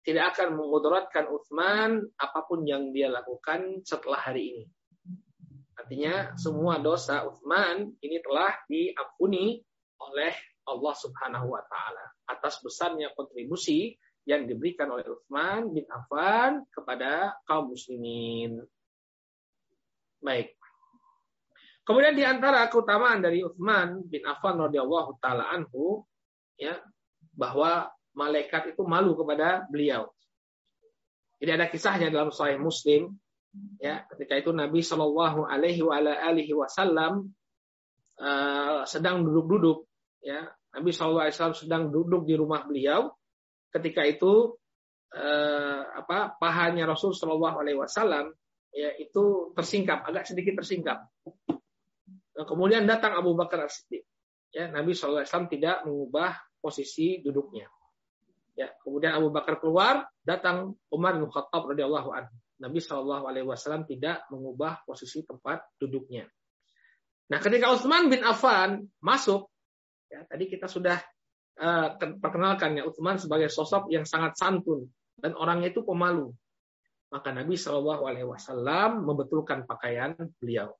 [0.00, 4.64] Tidak akan mengudaratkan Utsman apa pun yang dia lakukan setelah hari ini.
[5.76, 9.60] Artinya semua dosa Utsman ini telah diampuni
[10.00, 10.32] oleh
[10.68, 13.96] Allah Subhanahu wa taala atas besarnya kontribusi
[14.28, 18.60] yang diberikan oleh Utsman bin Affan kepada kaum muslimin.
[20.20, 20.56] Baik.
[21.84, 26.04] Kemudian di antara keutamaan dari Utsman bin Affan radhiyallahu taala anhu
[26.60, 26.76] ya
[27.32, 30.12] bahwa malaikat itu malu kepada beliau.
[31.40, 33.16] Jadi ada kisahnya dalam Sahih Muslim
[33.82, 37.34] ya ketika itu Nabi Shallallahu alaihi wasallam
[38.20, 39.88] uh, sedang duduk-duduk
[40.22, 40.46] ya
[40.76, 43.10] Nabi Shallallahu alaihi wasallam sedang duduk di rumah beliau
[43.70, 44.58] ketika itu
[45.14, 48.30] eh, apa pahanya Rasul Shallallahu Alaihi Wasallam
[48.70, 51.06] ya itu tersingkap agak sedikit tersingkap.
[52.40, 54.06] Nah, kemudian datang Abu Bakar As-Siddiq.
[54.50, 56.30] Ya, Nabi Shallallahu Alaihi Wasallam tidak mengubah
[56.62, 57.66] posisi duduknya.
[58.58, 62.34] Ya, kemudian Abu Bakar keluar, datang Umar bin Khattab radhiyallahu anhu.
[62.60, 66.28] Nabi Shallallahu Alaihi Wasallam tidak mengubah posisi tempat duduknya.
[67.30, 69.48] Nah, ketika Utsman bin Affan masuk,
[70.10, 70.98] ya tadi kita sudah
[71.58, 74.86] uh, perkenalkan ya Utsman sebagai sosok yang sangat santun
[75.18, 76.30] dan orangnya itu pemalu.
[77.10, 80.70] Maka Nabi Shallallahu Alaihi Wasallam membetulkan pakaian beliau,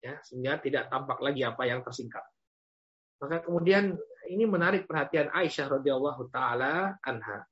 [0.00, 2.24] ya sehingga tidak tampak lagi apa yang tersingkap.
[3.20, 3.92] Maka kemudian
[4.32, 7.44] ini menarik perhatian Aisyah radhiyallahu taala anha.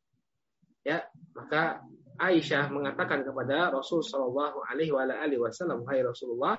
[0.82, 1.04] Ya,
[1.36, 1.84] maka
[2.18, 4.92] Aisyah mengatakan kepada Rasul Shallallahu Alaihi
[5.38, 6.56] Wasallam, Hai Rasulullah,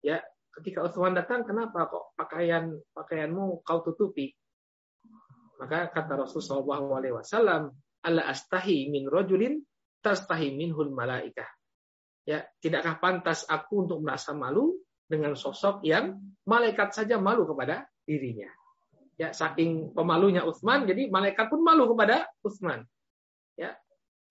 [0.00, 0.22] ya
[0.62, 4.30] ketika Utsman datang, kenapa kok pakaian pakaianmu kau tutupi?
[5.64, 7.72] Maka kata Rasulullah SAW,
[8.04, 9.64] Allah astahi min rojulin
[10.04, 11.48] tastahi minhul malaikah.
[12.28, 14.76] Ya, tidakkah pantas aku untuk merasa malu
[15.08, 18.52] dengan sosok yang malaikat saja malu kepada dirinya.
[19.16, 22.84] Ya, saking pemalunya Utsman, jadi malaikat pun malu kepada Utsman.
[23.56, 23.72] Ya,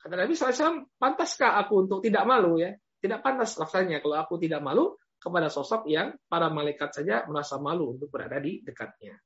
[0.05, 2.77] kata Nabi SAW, pantaskah aku untuk tidak malu ya?
[3.01, 7.97] Tidak pantas rasanya kalau aku tidak malu kepada sosok yang para malaikat saja merasa malu
[7.97, 9.17] untuk berada di dekatnya.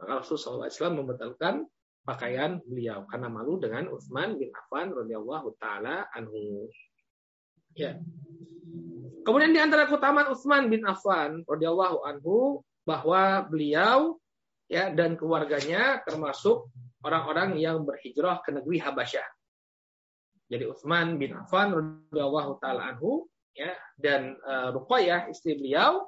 [0.00, 1.64] Maka Rasulullah SAW membatalkan
[2.04, 6.68] pakaian beliau karena malu dengan Utsman bin Affan radhiyallahu taala anhu.
[7.74, 7.96] Ya.
[9.24, 14.20] Kemudian di antara keutamaan Utsman bin Affan radhiyallahu anhu bahwa beliau
[14.68, 16.68] ya dan keluarganya termasuk
[17.00, 19.28] orang-orang yang berhijrah ke negeri Habasyah.
[20.52, 23.24] Jadi Utsman bin Affan radhiyallahu taala anhu
[23.56, 26.04] ya dan uh, Ruqayyah istri beliau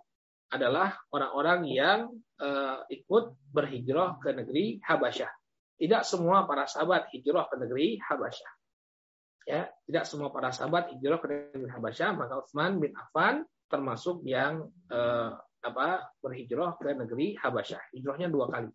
[0.52, 1.98] adalah orang-orang yang
[2.38, 5.32] uh, ikut berhijrah ke negeri Habasyah.
[5.76, 8.52] Tidak semua para sahabat hijrah ke negeri Habasyah.
[9.46, 14.66] Ya, tidak semua para sahabat hijrah ke negeri Habasyah, maka Utsman bin Affan termasuk yang
[14.90, 17.92] uh, apa berhijrah ke negeri Habasyah.
[17.94, 18.70] Hijrahnya dua kali.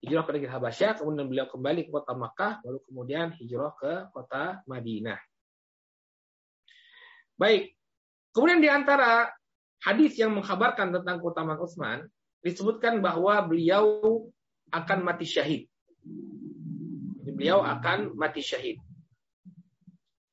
[0.00, 4.64] Hijrah ke negeri Habasyah, kemudian beliau kembali ke kota Makkah, lalu kemudian hijrah ke kota
[4.64, 5.20] Madinah.
[7.36, 7.74] Baik.
[8.30, 9.26] Kemudian di antara
[9.80, 11.98] hadis yang mengkhabarkan tentang keutamaan Utsman
[12.44, 14.28] disebutkan bahwa beliau
[14.72, 15.62] akan mati syahid.
[17.24, 18.76] Beliau akan mati syahid.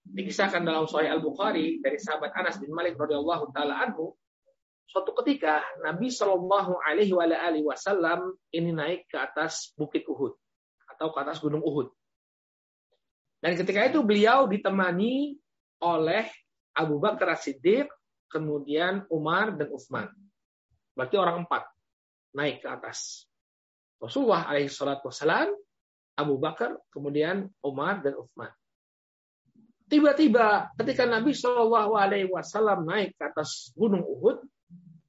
[0.08, 4.18] Dikisahkan dalam Sahih Al Bukhari dari sahabat Anas bin Malik radhiyallahu taala anhu,
[4.90, 7.14] suatu ketika Nabi Shallallahu Alaihi
[7.62, 10.34] Wasallam ini naik ke atas bukit Uhud
[10.90, 11.94] atau ke atas gunung Uhud.
[13.38, 15.38] Dan ketika itu beliau ditemani
[15.86, 16.26] oleh
[16.74, 17.86] Abu Bakar Siddiq
[18.28, 20.08] kemudian Umar dan Utsman.
[20.94, 21.64] Berarti orang empat
[22.36, 23.26] naik ke atas.
[23.98, 25.50] Rasulullah alaihi salatu wassalam,
[26.18, 28.50] Abu Bakar, kemudian Umar dan Utsman.
[29.88, 34.44] Tiba-tiba ketika Nabi Shallallahu Alaihi Wasallam naik ke atas gunung Uhud,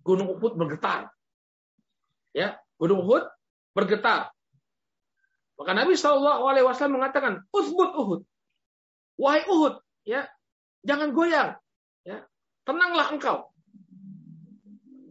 [0.07, 1.11] gunung Uhud bergetar.
[2.31, 3.27] Ya, gunung Uhud
[3.75, 4.31] bergetar.
[5.59, 8.21] Maka Nabi Shallallahu Alaihi Wasallam mengatakan, Usbut Uhud,
[9.19, 10.31] wahai Uhud, ya,
[10.87, 11.68] jangan goyang, ya,
[12.69, 13.49] tenanglah engkau.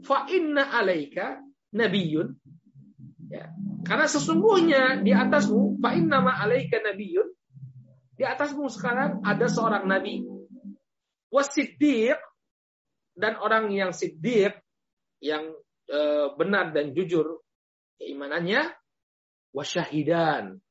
[0.05, 1.41] Fa inna alaika
[1.73, 2.37] nabiyun.
[3.33, 3.49] Ya.
[3.81, 7.33] Karena sesungguhnya di atasmu, fa inna ma alaika nabiyun.
[8.13, 10.21] Di atasmu sekarang ada seorang nabi.
[11.33, 12.17] Wasiddiq
[13.17, 14.53] dan orang yang siddiq
[15.19, 15.49] yang
[15.89, 15.99] e,
[16.37, 17.41] benar dan jujur
[17.99, 18.69] keimanannya
[19.51, 20.61] wasyahidan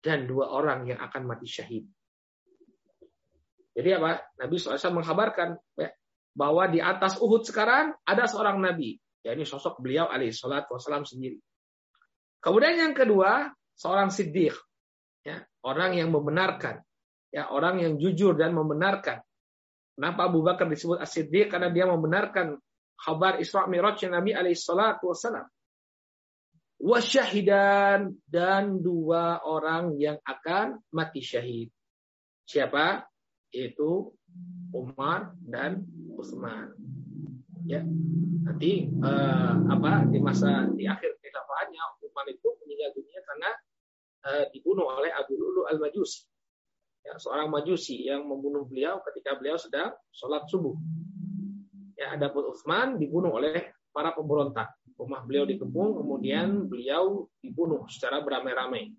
[0.00, 1.84] dan dua orang yang akan mati syahid.
[3.72, 4.20] Jadi apa?
[4.36, 5.90] Nabi SAW mengkabarkan ya,
[6.32, 11.04] bahwa di atas Uhud sekarang ada seorang nabi, ya ini sosok beliau alaihi salatu wasallam
[11.04, 11.38] sendiri.
[12.42, 14.56] Kemudian yang kedua, seorang siddiq,
[15.22, 16.82] ya, orang yang membenarkan,
[17.30, 19.22] ya, orang yang jujur dan membenarkan.
[19.92, 21.52] Kenapa Abu Bakar disebut as-siddiq?
[21.52, 22.56] Karena dia membenarkan
[22.96, 25.46] kabar Isra Mi'raj Nabi alaihi salatu wasallam.
[26.82, 31.70] Wasyahidan dan dua orang yang akan mati syahid.
[32.42, 33.06] Siapa?
[33.52, 34.16] Itu
[34.72, 35.84] Umar dan
[36.16, 36.72] Utsman.
[37.68, 37.84] Ya.
[38.42, 43.50] Nanti uh, apa di masa di akhir khilafahannya Umar itu meninggal dunia karena
[44.26, 46.26] uh, dibunuh oleh Abu Lulu al-Majusi.
[47.02, 50.74] Ya, seorang majusi yang membunuh beliau ketika beliau sedang sholat subuh.
[51.98, 58.94] Ya, adapun Utsman dibunuh oleh para pemberontak rumah beliau dikepung, kemudian beliau dibunuh secara beramai-ramai.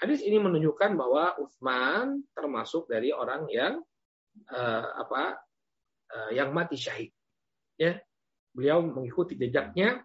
[0.00, 3.84] Hadis ini menunjukkan bahwa Utsman termasuk dari orang yang
[4.48, 5.36] uh, apa
[6.08, 7.12] uh, yang mati syahid.
[7.76, 8.00] Ya,
[8.56, 10.00] beliau mengikuti jejaknya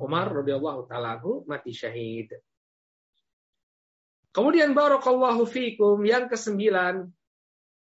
[0.00, 2.32] Umar radhiyallahu taala mati syahid.
[4.32, 7.04] Kemudian barakallahu fikum yang kesembilan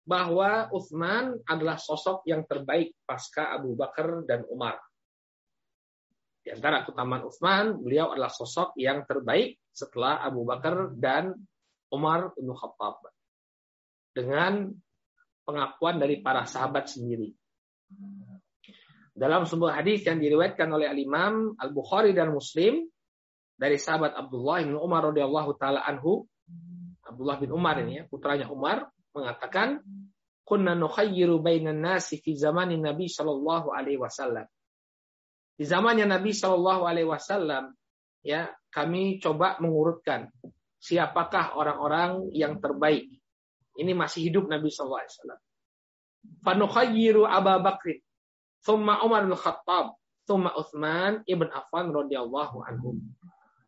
[0.04, 4.76] bahwa Utsman adalah sosok yang terbaik pasca Abu Bakar dan Umar.
[6.44, 11.32] Di antara keutamaan Utsman, beliau adalah sosok yang terbaik setelah Abu Bakar dan
[11.88, 13.00] Umar bin Khattab.
[14.12, 14.68] Dengan
[15.48, 17.32] pengakuan dari para sahabat sendiri.
[19.16, 22.82] Dalam sebuah hadis yang diriwayatkan oleh Al-Imam Al-Bukhari dan Muslim
[23.54, 26.28] dari sahabat Abdullah bin Umar radhiyallahu taala anhu,
[27.06, 29.80] Abdullah bin Umar ini ya, putranya Umar mengatakan,
[30.44, 34.50] "Kunna nukhayyiru bainan nasi fi zamanin Nabi sallallahu alaihi wasallam."
[35.54, 37.74] Di zamannya Nabi Shallallahu Alaihi Wasallam,
[38.26, 40.34] ya kami coba mengurutkan
[40.82, 43.08] siapakah orang-orang yang terbaik.
[43.78, 45.41] Ini masih hidup Nabi Shallallahu Alaihi Wasallam.
[46.43, 47.88] Fanukhayyiru Abu Bakr,
[48.64, 49.95] thumma Umar bin Khattab,
[50.26, 52.97] thumma Uthman ibn Affan radhiyallahu anhu.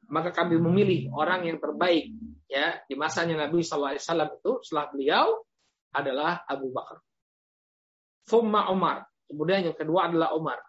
[0.09, 2.13] Maka kami memilih orang yang terbaik
[2.45, 5.27] ya di masanya Nabi Shallallahu Alaihi Wasallam itu setelah beliau
[5.95, 6.99] adalah Abu Bakar.
[8.25, 9.05] Thumma Umar.
[9.25, 10.61] Kemudian yang kedua adalah Umar.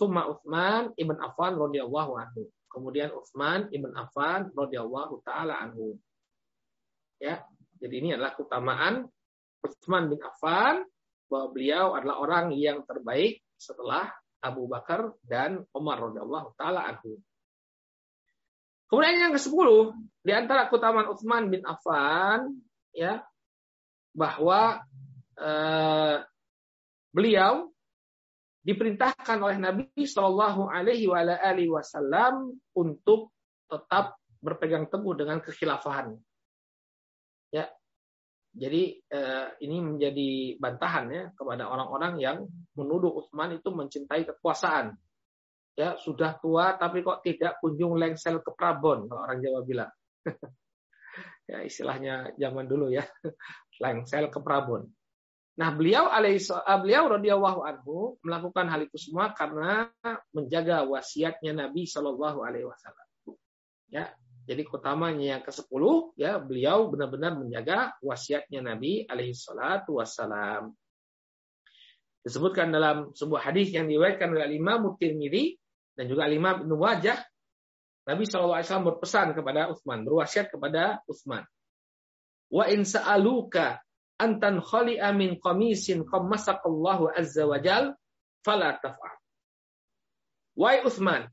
[0.00, 2.48] Thumma Uthman ibn Affan radhiyallahu anhu.
[2.72, 6.00] Kemudian Uthman ibn Affan radhiyallahu taala anhu.
[7.20, 7.44] Ya,
[7.76, 9.04] jadi ini adalah keutamaan
[9.60, 10.88] Uthman bin Affan
[11.28, 14.08] bahwa beliau adalah orang yang terbaik setelah
[14.40, 17.20] Abu Bakar dan Umar radhiyallahu taala anhu.
[18.88, 19.68] Kemudian yang ke-10
[20.24, 22.58] di antara keutamaan Uthman bin Affan
[22.90, 23.22] ya
[24.16, 24.82] bahwa
[25.38, 26.16] eh,
[27.14, 27.69] beliau
[28.60, 31.08] diperintahkan oleh Nabi Shallallahu Alaihi
[31.68, 33.32] Wasallam untuk
[33.70, 36.16] tetap berpegang teguh dengan kekhilafahan.
[37.50, 37.66] Ya,
[38.50, 42.38] jadi eh, ini menjadi bantahan ya kepada orang-orang yang
[42.74, 44.96] menuduh Utsman itu mencintai kekuasaan.
[45.78, 49.92] Ya, sudah tua tapi kok tidak kunjung lengsel ke Prabon kalau orang Jawa bilang.
[51.50, 53.06] ya istilahnya zaman dulu ya,
[53.82, 54.84] lengsel ke Prabon.
[55.60, 56.40] Nah, beliau eh,
[56.80, 59.92] beliau radhiyallahu anhu melakukan hal itu semua karena
[60.32, 63.08] menjaga wasiatnya Nabi Shallallahu alaihi wasallam.
[63.92, 64.08] Ya,
[64.48, 65.84] jadi utamanya yang ke-10
[66.16, 70.72] ya beliau benar-benar menjaga wasiatnya Nabi alaihi salatu wasallam.
[72.24, 75.60] Disebutkan dalam sebuah hadis yang diriwayatkan oleh Imam Tirmidzi
[75.92, 77.20] dan juga Imam Ibnu Wajah
[78.08, 81.44] Nabi SAW berpesan kepada Utsman, berwasiat kepada Utsman.
[82.48, 83.78] Wa in sa'aluka
[84.20, 87.96] antan khali amin qamisin qammasakallahu azza wa jal
[88.44, 89.16] fala taf'al.
[90.60, 91.24] Wahai Utsman,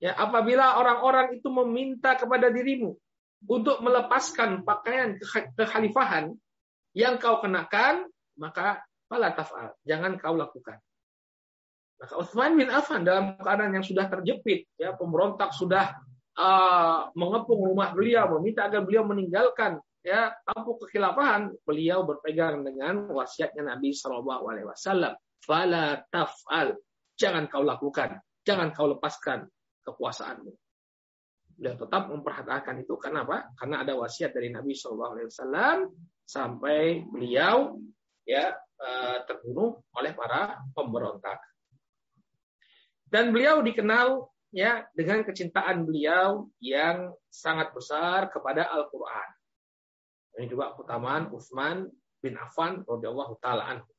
[0.00, 2.96] ya apabila orang-orang itu meminta kepada dirimu
[3.44, 5.20] untuk melepaskan pakaian
[5.56, 6.32] kekhalifahan
[6.96, 8.08] yang kau kenakan,
[8.40, 10.80] maka fala taf'al, jangan kau lakukan.
[12.00, 16.00] Maka Utsman bin Affan dalam keadaan yang sudah terjepit, ya pemberontak sudah
[16.40, 23.76] uh, mengepung rumah beliau, meminta agar beliau meninggalkan ya tampuk kekhilafahan, beliau berpegang dengan wasiatnya
[23.76, 25.14] Nabi Shallallahu Alaihi Wasallam.
[25.40, 26.76] Fala taf'al,
[27.16, 29.48] jangan kau lakukan, jangan kau lepaskan
[29.84, 30.52] kekuasaanmu.
[31.60, 33.52] Beliau tetap memperhatikan itu karena apa?
[33.56, 35.76] Karena ada wasiat dari Nabi Shallallahu Alaihi Wasallam
[36.24, 37.76] sampai beliau
[38.24, 41.40] ya eh, terbunuh oleh para pemberontak.
[43.10, 49.39] Dan beliau dikenal ya dengan kecintaan beliau yang sangat besar kepada Al-Qur'an.
[50.38, 51.90] Ini juga keutamaan Utsman
[52.22, 53.90] bin Affan radhiyallahu taala anhu.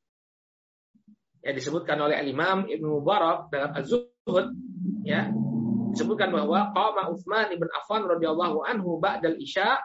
[1.42, 4.54] Ya disebutkan oleh Al Imam Ibnu Mubarak dalam Az-Zuhud
[5.02, 5.26] ya
[5.92, 9.76] disebutkan bahwa qama Utsman ibn Affan radhiyallahu anhu ba'dal isya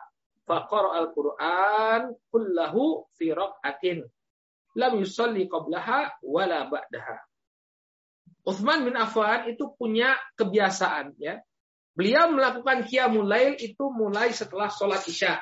[0.47, 4.07] faqara al-Qur'an kullahu fi raq'atin
[4.79, 7.17] lam yusalli qablaha wala ba'daha.
[8.47, 11.43] Utsman bin Affan itu punya kebiasaan ya.
[11.97, 15.41] Beliau melakukan qiyamul lail itu mulai setelah sholat isya.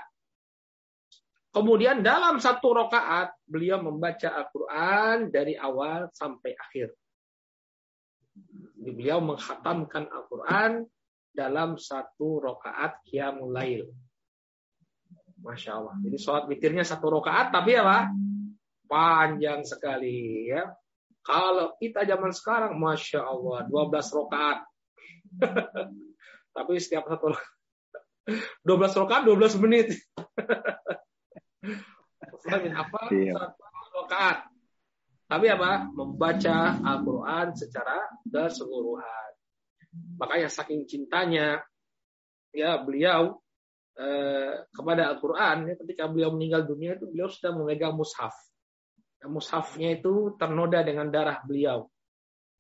[1.56, 6.92] Kemudian dalam satu rakaat beliau membaca Al-Quran dari awal sampai akhir.
[8.76, 10.84] Beliau menghatamkan Al-Quran
[11.32, 13.88] dalam satu rokaat qiyamul lail.
[15.40, 15.96] Masya Allah.
[16.04, 18.12] Jadi sholat witirnya satu rokaat, tapi apa?
[18.92, 20.68] Panjang sekali ya.
[21.24, 24.60] Kalau kita zaman sekarang, Masya Allah, 12 rokaat.
[26.56, 27.32] tapi setiap satu
[28.28, 29.96] 12 rokaat, 12 menit.
[32.74, 33.00] apa?
[33.12, 33.34] Iya.
[33.34, 33.64] Satu.
[35.26, 35.90] Tapi apa?
[35.90, 37.98] Membaca Al-Quran secara
[38.30, 39.32] keseluruhan.
[40.22, 41.66] Makanya saking cintanya
[42.54, 43.42] ya beliau
[43.98, 48.36] eh, kepada Al-Quran, ya, ketika beliau meninggal dunia itu beliau sudah memegang mushaf.
[49.24, 51.90] Nah, mushafnya itu ternoda dengan darah beliau.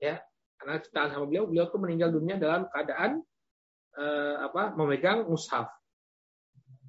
[0.01, 0.20] Ya,
[0.58, 3.22] karena kita sama beliau, beliau itu meninggal dunia dalam keadaan
[3.99, 4.74] eh, apa?
[4.74, 5.70] memegang mushaf.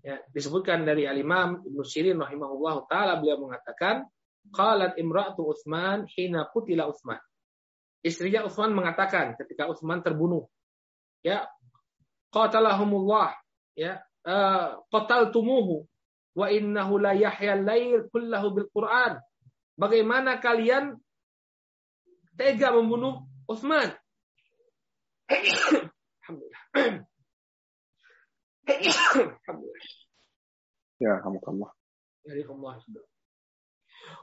[0.06, 4.06] Ya, disebutkan dari Al-Imam Ibnu Sirin rahimahullah taala beliau mengatakan
[4.54, 7.18] Qalat imra'atu Utsman hina qutila Utsman.
[8.06, 10.46] Istrinya Utsman mengatakan ketika Utsman terbunuh,
[11.26, 11.50] ya
[12.30, 13.34] qatalahumullah,
[13.74, 15.82] ya uh, qataltumuhu
[16.38, 19.18] wa innahu la yahya al-lail kullahu bil Qur'an.
[19.74, 20.94] Bagaimana kalian
[22.38, 23.90] tega membunuh Utsman?
[26.22, 26.62] Alhamdulillah.
[28.66, 28.74] Ya,
[31.22, 31.72] alhamdulillah.
[32.26, 33.06] Ya, alhamdulillah.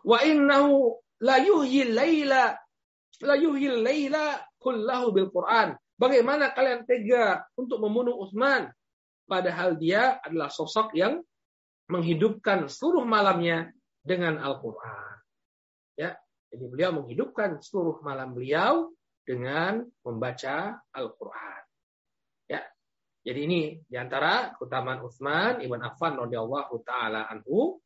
[0.03, 2.55] Wa innahu la yuhyi laila
[3.23, 5.79] la yuhyi laila kullahu bil Quran.
[5.95, 8.67] Bagaimana kalian tega untuk membunuh Utsman
[9.23, 11.23] padahal dia adalah sosok yang
[11.87, 13.71] menghidupkan seluruh malamnya
[14.03, 15.21] dengan Al-Qur'an.
[15.95, 16.19] Ya,
[16.51, 18.91] jadi beliau menghidupkan seluruh malam beliau
[19.23, 21.62] dengan membaca Al-Qur'an.
[23.23, 27.79] Jadi ini di antara keutamaan Utsman ibn Affan radhiyallahu taala anhu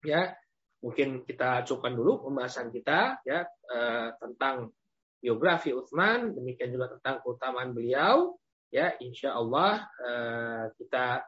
[0.00, 0.32] ya
[0.80, 4.72] mungkin kita cukupkan dulu pembahasan kita ya eh, tentang
[5.20, 8.40] biografi Utsman, demikian juga tentang keutamaan beliau.
[8.72, 11.26] Ya, insya Allah eh, kita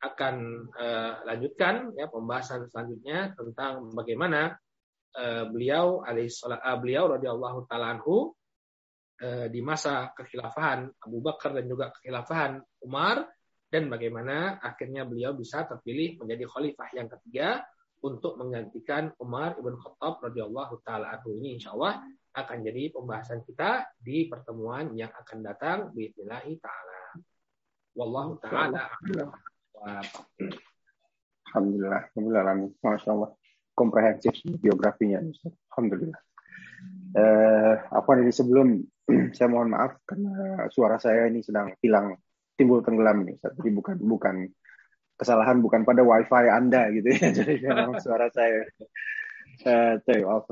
[0.00, 0.36] akan
[0.74, 4.58] eh, lanjutkan ya pembahasan selanjutnya tentang bagaimana
[5.16, 8.34] eh, beliau alaihissalam eh, beliau radhiyallahu taala anhu
[9.22, 13.28] eh, di masa kekhilafahan Abu Bakar dan juga kekhilafahan Umar
[13.70, 17.62] dan bagaimana akhirnya beliau bisa terpilih menjadi khalifah yang ketiga
[18.00, 21.36] untuk menggantikan Umar ibn Khattab radhiyallahu taala anhu.
[21.36, 22.00] Ini insya Allah
[22.32, 27.00] akan jadi pembahasan kita di pertemuan yang akan datang bismillahi taala.
[27.94, 28.88] Wallahu taala
[31.50, 32.44] Alhamdulillah, alhamdulillah,
[32.78, 33.30] masya Allah,
[33.74, 35.18] komprehensif biografinya,
[35.74, 36.20] alhamdulillah.
[37.10, 38.78] Eh, apa nih sebelum?
[39.36, 42.14] Saya mohon maaf karena suara saya ini sedang hilang,
[42.60, 44.52] timbul tenggelam nih, jadi bukan bukan
[45.20, 47.28] kesalahan bukan pada wifi Anda gitu ya.
[47.36, 48.64] Jadi memang suara saya
[49.68, 50.48] uh, off.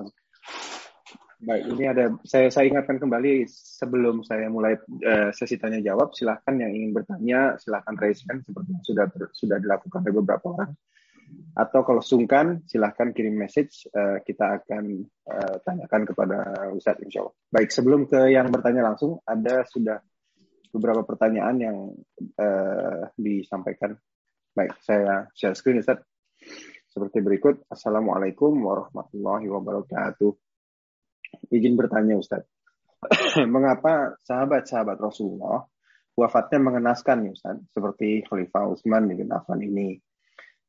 [1.39, 4.75] Baik, ini ada saya saya ingatkan kembali sebelum saya mulai
[5.07, 9.57] uh, sesi tanya jawab, silahkan yang ingin bertanya silahkan raise hand seperti yang sudah sudah
[9.63, 10.75] dilakukan oleh beberapa orang.
[11.55, 16.37] Atau kalau sungkan silahkan kirim message uh, kita akan uh, tanyakan kepada
[16.75, 17.37] Ustadz Insya Allah.
[17.55, 20.03] Baik, sebelum ke yang bertanya langsung ada sudah
[20.73, 21.77] beberapa pertanyaan yang
[22.39, 23.97] uh, disampaikan
[24.59, 26.03] Baik, saya share screen Ustaz.
[26.91, 27.63] Seperti berikut.
[27.71, 30.35] Assalamualaikum warahmatullahi wabarakatuh.
[31.55, 32.43] Izin bertanya Ustaz.
[33.55, 35.63] Mengapa sahabat-sahabat Rasulullah
[36.19, 37.63] wafatnya mengenaskan Ustaz?
[37.71, 39.95] Seperti Khalifah Utsman bin Affan ini.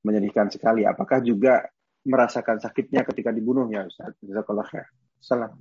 [0.06, 0.86] Menyedihkan sekali.
[0.86, 1.66] Apakah juga
[2.06, 4.14] merasakan sakitnya ketika dibunuh ya Ustaz?
[4.22, 4.86] Jazakallah khair.
[5.18, 5.58] Salam.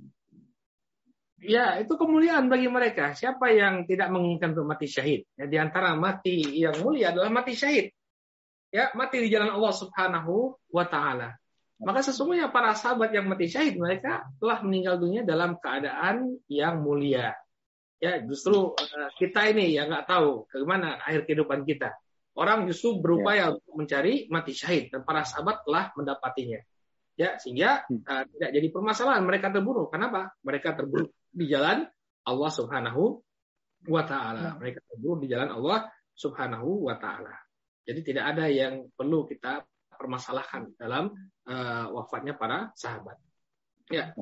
[1.39, 3.15] Ya, itu kemuliaan bagi mereka.
[3.15, 5.23] Siapa yang tidak menginginkan untuk mati syahid?
[5.39, 7.95] Ya, di antara mati yang mulia adalah mati syahid
[8.69, 10.33] ya mati di jalan Allah Subhanahu
[10.69, 11.35] wa taala.
[11.79, 17.33] Maka sesungguhnya para sahabat yang mati syahid mereka telah meninggal dunia dalam keadaan yang mulia.
[17.99, 21.91] Ya, justru uh, kita ini yang nggak tahu bagaimana akhir kehidupan kita.
[22.35, 23.55] Orang justru berupaya ya.
[23.55, 26.59] untuk mencari mati syahid dan para sahabat telah mendapatinya.
[27.19, 29.91] Ya, sehingga uh, tidak jadi permasalahan mereka terbunuh.
[29.91, 30.31] Kenapa?
[30.43, 31.85] Mereka terbunuh di jalan
[32.25, 33.21] Allah Subhanahu
[33.87, 34.55] wa taala.
[34.55, 34.57] Ya.
[34.59, 37.33] Mereka terbunuh di jalan Allah Subhanahu wa taala.
[37.87, 39.65] Jadi tidak ada yang perlu kita
[39.95, 41.11] permasalahkan dalam
[41.49, 43.17] uh, wafatnya para sahabat.
[43.89, 44.13] Ya.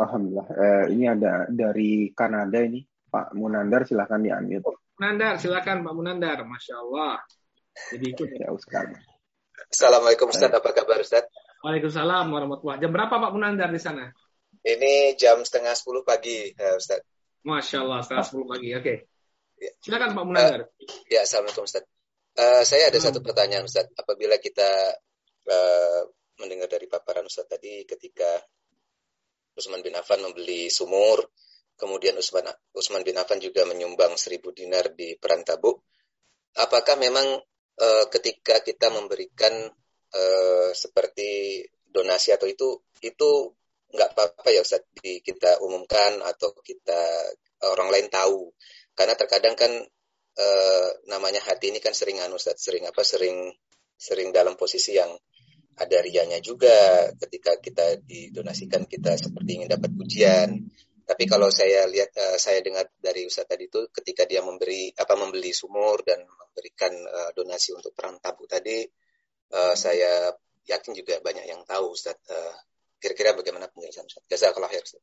[0.00, 0.48] Alhamdulillah.
[0.48, 2.82] Uh, ini ada dari Kanada ini
[3.12, 4.64] Pak Munandar silahkan diambil.
[4.96, 7.20] Munandar silakan Pak Munandar, masya Allah.
[7.92, 8.88] Jadi ikut ya Ustaz.
[9.68, 11.24] Assalamualaikum Ustaz, apa kabar Ustaz?
[11.62, 14.10] Waalaikumsalam warahmatullahi Jam berapa Pak Munandar di sana?
[14.62, 17.02] Ini jam setengah sepuluh pagi, ya, Ustaz.
[17.42, 18.70] Masya Allah, setengah sepuluh pagi.
[18.70, 18.82] Oke.
[18.82, 18.96] Okay.
[19.58, 19.72] Ya.
[19.82, 20.60] Silakan Pak Munandar.
[20.66, 20.70] Uh,
[21.10, 21.82] ya, Assalamualaikum Ustaz.
[22.38, 23.06] Uh, saya ada hmm.
[23.10, 23.90] satu pertanyaan Ustaz.
[23.98, 24.70] Apabila kita
[25.50, 26.00] uh,
[26.38, 28.38] mendengar dari paparan Ustaz tadi ketika
[29.58, 31.26] Usman bin Affan membeli sumur,
[31.74, 35.82] kemudian Usman, Usman bin Affan juga menyumbang seribu dinar di Perang Tabuk.
[36.54, 37.26] Apakah memang
[37.78, 39.66] uh, ketika kita memberikan
[40.14, 43.50] uh, seperti donasi atau itu itu
[43.92, 47.00] nggak apa-apa ya Ustaz di kita umumkan atau kita
[47.70, 48.50] orang lain tahu.
[48.96, 49.72] Karena terkadang kan
[50.36, 53.52] uh, namanya hati ini kan sering anu Ustaz sering apa sering
[53.96, 55.12] sering dalam posisi yang
[55.78, 60.48] ada rianya juga ketika kita didonasikan kita seperti ingin dapat pujian.
[61.02, 65.16] Tapi kalau saya lihat uh, saya dengar dari Ustaz tadi itu ketika dia memberi apa
[65.16, 68.84] membeli sumur dan memberikan uh, donasi untuk perang tabu tadi
[69.52, 70.32] uh, saya
[70.68, 72.54] yakin juga banyak yang tahu Ustaz uh,
[73.02, 75.02] kira-kira bagaimana penjelasan Ustaz jazakallah khair Ustaz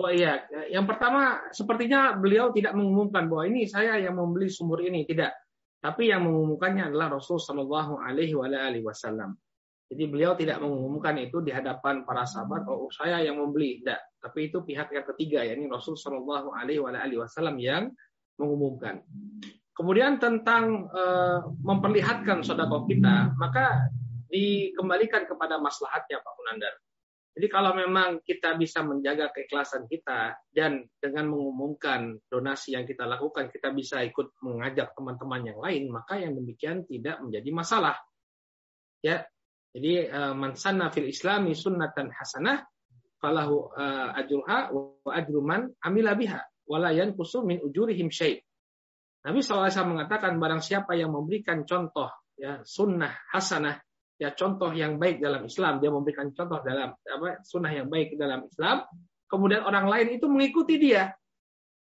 [0.00, 5.04] Oh iya, yang pertama sepertinya beliau tidak mengumumkan bahwa ini saya yang membeli sumur ini,
[5.04, 5.34] tidak.
[5.82, 8.32] Tapi yang mengumumkannya adalah Rasul Shallallahu Alaihi
[8.80, 9.36] Wasallam.
[9.90, 14.00] Jadi beliau tidak mengumumkan itu di hadapan para sahabat, oh saya yang membeli, tidak.
[14.22, 17.90] Tapi itu pihak yang ketiga, yakni Rasul Shallallahu Alaihi Wasallam yang
[18.38, 19.02] mengumumkan.
[19.74, 21.02] Kemudian tentang e,
[21.64, 23.90] memperlihatkan sodako kita, maka
[24.30, 26.74] dikembalikan kepada maslahatnya Pak Munandar.
[27.30, 33.46] Jadi kalau memang kita bisa menjaga keikhlasan kita dan dengan mengumumkan donasi yang kita lakukan,
[33.54, 37.96] kita bisa ikut mengajak teman-teman yang lain, maka yang demikian tidak menjadi masalah.
[38.98, 39.24] Ya,
[39.70, 42.66] jadi uh, man sanna fil islami sunnatan hasanah
[43.22, 48.42] falahu uh, ajruha wa ajru man amila biha wala yanqusu min ujurihim syai.
[49.20, 53.78] Nabi SAW mengatakan barang siapa yang memberikan contoh ya sunnah hasanah
[54.20, 58.44] ya contoh yang baik dalam Islam dia memberikan contoh dalam apa sunnah yang baik dalam
[58.44, 58.84] Islam
[59.26, 61.16] kemudian orang lain itu mengikuti dia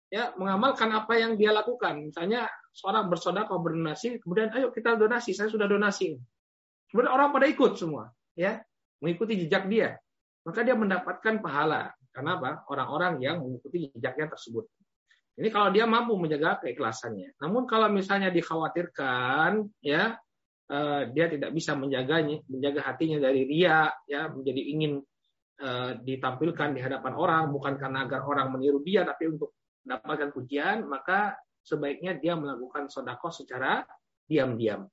[0.06, 5.50] ya mengamalkan apa yang dia lakukan misalnya seorang bersedekah berdonasi kemudian ayo kita donasi saya
[5.50, 6.14] sudah donasi
[6.92, 8.60] Kemudian orang pada ikut semua, ya,
[9.00, 9.96] mengikuti jejak dia.
[10.44, 11.88] Maka dia mendapatkan pahala.
[12.12, 12.68] Kenapa?
[12.68, 14.68] Orang-orang yang mengikuti jejaknya tersebut.
[15.40, 17.40] Ini kalau dia mampu menjaga keikhlasannya.
[17.40, 20.20] Namun kalau misalnya dikhawatirkan, ya,
[20.72, 24.92] eh, dia tidak bisa menjaganya, menjaga hatinya dari ria, ya, menjadi ingin
[25.60, 29.52] eh, ditampilkan di hadapan orang, bukan karena agar orang meniru dia, tapi untuk
[29.84, 33.86] mendapatkan pujian, maka sebaiknya dia melakukan sodako secara
[34.26, 34.86] diam-diam.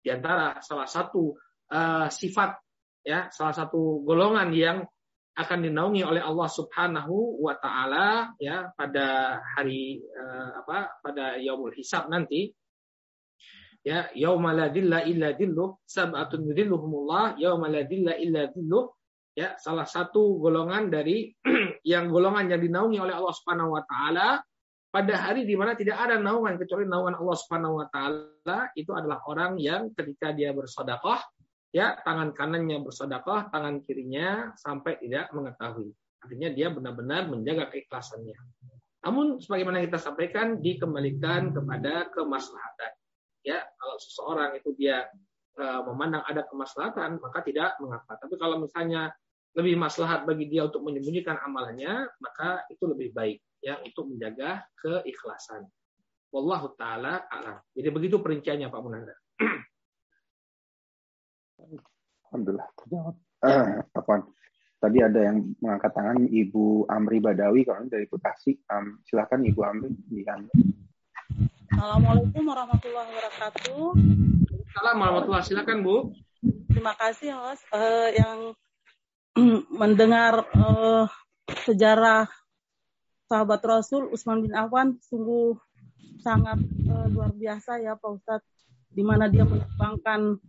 [0.00, 1.36] Di antara salah satu
[1.68, 2.56] uh, sifat
[3.04, 4.78] ya salah satu golongan yang
[5.36, 12.12] akan dinaungi oleh Allah Subhanahu wa taala ya pada hari uh, apa pada yaumul hisab
[12.12, 12.52] nanti
[13.80, 16.52] ya yauma la dilla illa dilluh sab'atun
[17.40, 18.86] yauma illa dilluh
[19.32, 21.32] ya salah satu golongan dari
[21.92, 24.42] yang golongan yang dinaungi oleh Allah Subhanahu wa taala
[24.90, 29.22] pada hari di mana tidak ada naungan kecuali naungan Allah Subhanahu wa taala itu adalah
[29.30, 31.22] orang yang ketika dia bersedekah
[31.70, 35.94] ya tangan kanannya bersedekah, tangan kirinya sampai tidak mengetahui.
[36.20, 38.36] Artinya dia benar-benar menjaga keikhlasannya.
[39.00, 42.92] Namun sebagaimana kita sampaikan dikembalikan kepada kemaslahatan.
[43.40, 45.08] Ya, kalau seseorang itu dia
[45.56, 48.20] e, memandang ada kemaslahatan maka tidak mengapa.
[48.20, 49.12] Tapi kalau misalnya
[49.56, 55.66] lebih maslahat bagi dia untuk menyembunyikan amalannya, maka itu lebih baik ya untuk menjaga keikhlasan.
[56.30, 57.58] Wallahu taala alam.
[57.74, 59.14] Jadi begitu perinciannya Pak Munanda.
[62.30, 63.16] Alhamdulillah terjawab.
[63.40, 64.28] Uh, apa?
[64.84, 68.52] Tadi ada yang mengangkat tangan Ibu Amri Badawi kalau dari Bekasi.
[68.68, 70.20] Um, silakan Ibu Amri di
[71.70, 73.94] Assalamualaikum warahmatullahi wabarakatuh.
[74.74, 75.96] Assalamualaikum warahmatullahi Silakan Bu.
[76.66, 78.38] Terima kasih Mas uh, yang
[79.80, 81.06] mendengar uh,
[81.62, 82.26] sejarah
[83.30, 85.54] sahabat Rasul Utsman bin Affan sungguh
[86.18, 86.58] sangat
[86.90, 88.50] uh, luar biasa ya Pak Ustadz
[88.90, 90.42] di mana dia menyumbangkan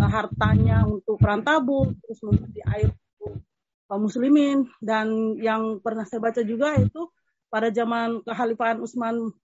[0.00, 2.88] uh, hartanya untuk perantabu terus memberi air
[3.20, 3.44] untuk
[3.92, 7.12] kaum muslimin dan yang pernah saya baca juga itu
[7.52, 9.36] pada zaman kekhalifahan Utsman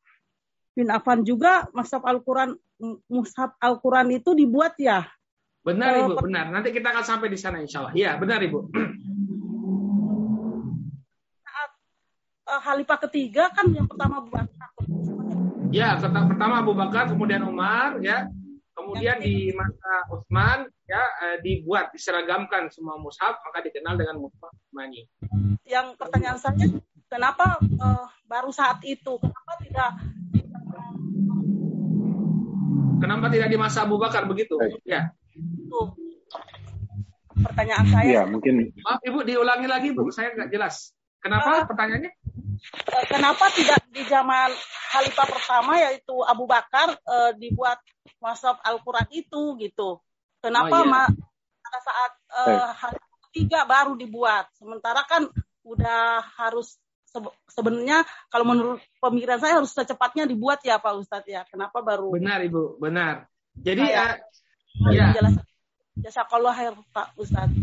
[0.79, 2.55] bin Affan juga mushaf Al-Qur'an
[3.11, 5.03] mushaf Al-Qur'an itu dibuat ya
[5.69, 6.49] Benar Ibu, benar.
[6.49, 7.93] Nanti kita akan sampai di sana insya Allah.
[7.93, 8.59] Iya, benar Ibu.
[12.49, 14.71] uh, Khalifah ketiga kan yang pertama Abu Bakar.
[15.69, 18.25] Ya, pertama Abu Bakar, kemudian Umar, ya,
[18.73, 25.05] kemudian di masa Utsman, ya, uh, dibuat diseragamkan semua mushaf, maka dikenal dengan mushaf Utsmani.
[25.69, 26.65] Yang pertanyaan saya,
[27.13, 29.21] kenapa uh, baru saat itu?
[29.21, 29.91] Kenapa tidak
[32.99, 34.59] Kenapa tidak di masa Abu Bakar begitu?
[34.59, 34.83] Baik.
[34.83, 35.15] Ya.
[35.35, 35.95] Itu
[37.39, 38.07] pertanyaan saya.
[38.07, 38.75] Iya, mungkin.
[38.83, 40.93] Maaf Ibu, diulangi lagi Bu, saya nggak jelas.
[41.19, 42.13] Kenapa uh, pertanyaannya?
[42.91, 44.51] Uh, kenapa tidak di zaman
[44.95, 47.79] Khalifah pertama yaitu Abu Bakar uh, dibuat
[48.23, 49.99] masaf Al-Quran itu gitu?
[50.39, 51.07] Kenapa oh, iya.
[51.59, 52.13] pada saat
[52.47, 52.99] uh, hari
[53.31, 54.47] ketiga baru dibuat?
[54.55, 55.27] Sementara kan
[55.67, 56.79] udah harus
[57.49, 61.43] sebenarnya kalau menurut pemikiran saya harus secepatnya dibuat ya Pak Ustadz ya.
[61.49, 62.13] Kenapa baru?
[62.13, 63.27] Benar Ibu, benar.
[63.59, 64.15] Jadi uh,
[64.93, 65.17] ya.
[65.99, 67.57] Jasa kalau akhir Pak Ustadz.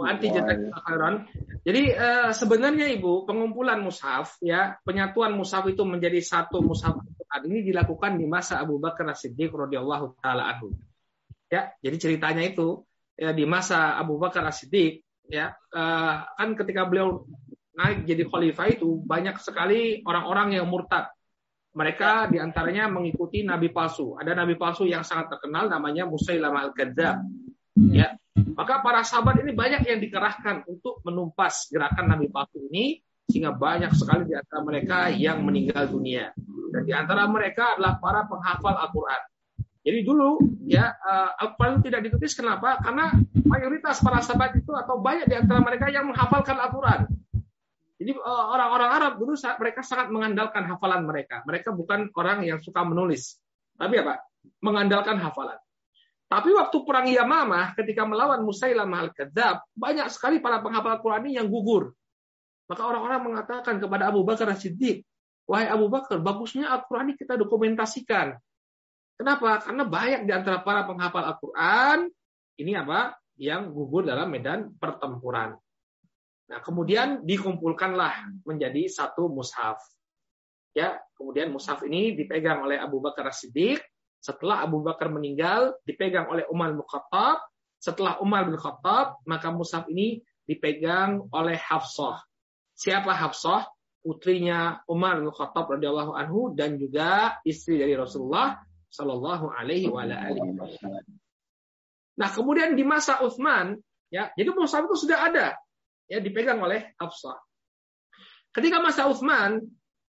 [0.00, 1.28] anti khairan.
[1.60, 7.04] Jadi uh, sebenarnya Ibu, pengumpulan mushaf ya, penyatuan mushaf itu menjadi satu mushaf
[7.44, 10.74] ini dilakukan di masa Abu Bakar As-Siddiq radhiyallahu taala anhu.
[11.52, 17.28] Ya, jadi ceritanya itu ya di masa Abu Bakar As-Siddiq ya, uh, kan ketika beliau
[17.74, 21.10] naik jadi khalifah itu banyak sekali orang-orang yang murtad.
[21.70, 24.18] Mereka di antaranya mengikuti nabi palsu.
[24.18, 27.22] Ada nabi palsu yang sangat terkenal namanya Musailamah al-Kadzab.
[27.94, 28.18] Ya,
[28.58, 32.98] maka para sahabat ini banyak yang dikerahkan untuk menumpas gerakan nabi palsu ini
[33.30, 36.34] sehingga banyak sekali di antara mereka yang meninggal dunia.
[36.74, 39.22] Dan di antara mereka adalah para penghafal Al-Qur'an.
[39.80, 40.36] Jadi dulu
[40.68, 42.76] ya uh, Al-Quran tidak ditulis kenapa?
[42.84, 43.16] Karena
[43.48, 47.08] mayoritas para sahabat itu atau banyak di antara mereka yang menghafalkan Al-Quran.
[48.00, 51.44] Jadi eh, orang-orang Arab dulu mereka sangat mengandalkan hafalan mereka.
[51.44, 53.36] Mereka bukan orang yang suka menulis.
[53.76, 54.24] Tapi apa?
[54.64, 55.60] Mengandalkan hafalan.
[56.30, 61.50] Tapi waktu perang Yamamah ketika melawan Musailamah al-Kadzab, banyak sekali para penghafal Quran ini yang
[61.50, 61.92] gugur.
[62.70, 65.02] Maka orang-orang mengatakan kepada Abu Bakar Siddiq,
[65.50, 68.38] "Wahai Abu Bakar, bagusnya Al-Qur'an ini kita dokumentasikan."
[69.18, 69.58] Kenapa?
[69.58, 72.06] Karena banyak di antara para penghafal Al-Qur'an
[72.62, 73.18] ini apa?
[73.34, 75.58] Yang gugur dalam medan pertempuran.
[76.50, 79.78] Nah, kemudian dikumpulkanlah menjadi satu mushaf.
[80.74, 83.78] Ya, kemudian mushaf ini dipegang oleh Abu Bakar Siddiq.
[84.18, 87.38] Setelah Abu Bakar meninggal, dipegang oleh Umar bin Khattab.
[87.78, 92.18] Setelah Umar bin Khattab, maka mushaf ini dipegang oleh Hafsah.
[92.74, 93.70] Siapa Hafsah?
[94.02, 98.58] Putrinya Umar bin Khattab radhiyallahu anhu dan juga istri dari Rasulullah
[98.90, 100.58] Shallallahu alaihi wasallam.
[102.18, 103.78] Nah, kemudian di masa Utsman,
[104.10, 105.54] ya, jadi mushaf itu sudah ada
[106.10, 107.38] ya dipegang oleh Hafsah.
[108.50, 109.62] Ketika masa Utsman,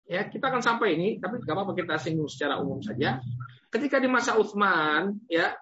[0.10, 3.22] ya kita akan sampai ini, tapi nggak apa-apa kita singgung secara umum saja.
[3.70, 5.54] Ketika di masa Utsman, ya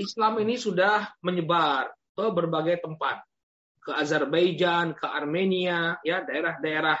[0.00, 3.20] Islam ini sudah menyebar ke berbagai tempat,
[3.84, 6.96] ke Azerbaijan, ke Armenia, ya daerah-daerah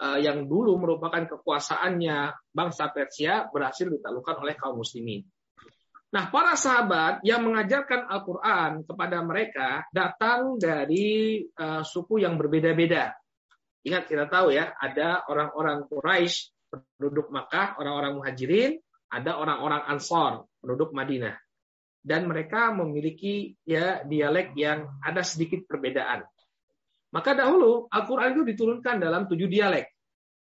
[0.00, 5.20] uh, yang dulu merupakan kekuasaannya bangsa Persia berhasil ditaklukkan oleh kaum muslimin.
[6.10, 13.14] Nah, para sahabat yang mengajarkan Al-Quran kepada mereka datang dari uh, suku yang berbeda-beda.
[13.86, 20.90] Ingat kita tahu ya, ada orang-orang Quraisy penduduk Makkah, orang-orang Muhajirin, ada orang-orang Ansor penduduk
[20.90, 21.38] Madinah.
[22.02, 26.26] Dan mereka memiliki ya dialek yang ada sedikit perbedaan.
[27.14, 29.86] Maka dahulu Al-Quran itu diturunkan dalam tujuh dialek.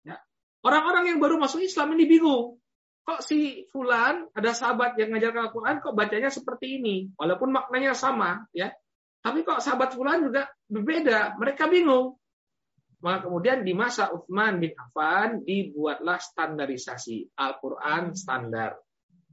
[0.01, 0.17] Ya.
[0.65, 2.62] Orang-orang yang baru masuk Islam ini bingung
[3.03, 7.11] kok si fulan ada sahabat yang ngajarkan Al-Quran kok bacanya seperti ini?
[7.19, 8.71] Walaupun maknanya sama ya.
[9.23, 11.39] Tapi kok sahabat fulan juga berbeda?
[11.39, 12.19] Mereka bingung.
[13.03, 18.79] Maka kemudian di masa Uthman bin Affan dibuatlah standarisasi Al-Quran standar.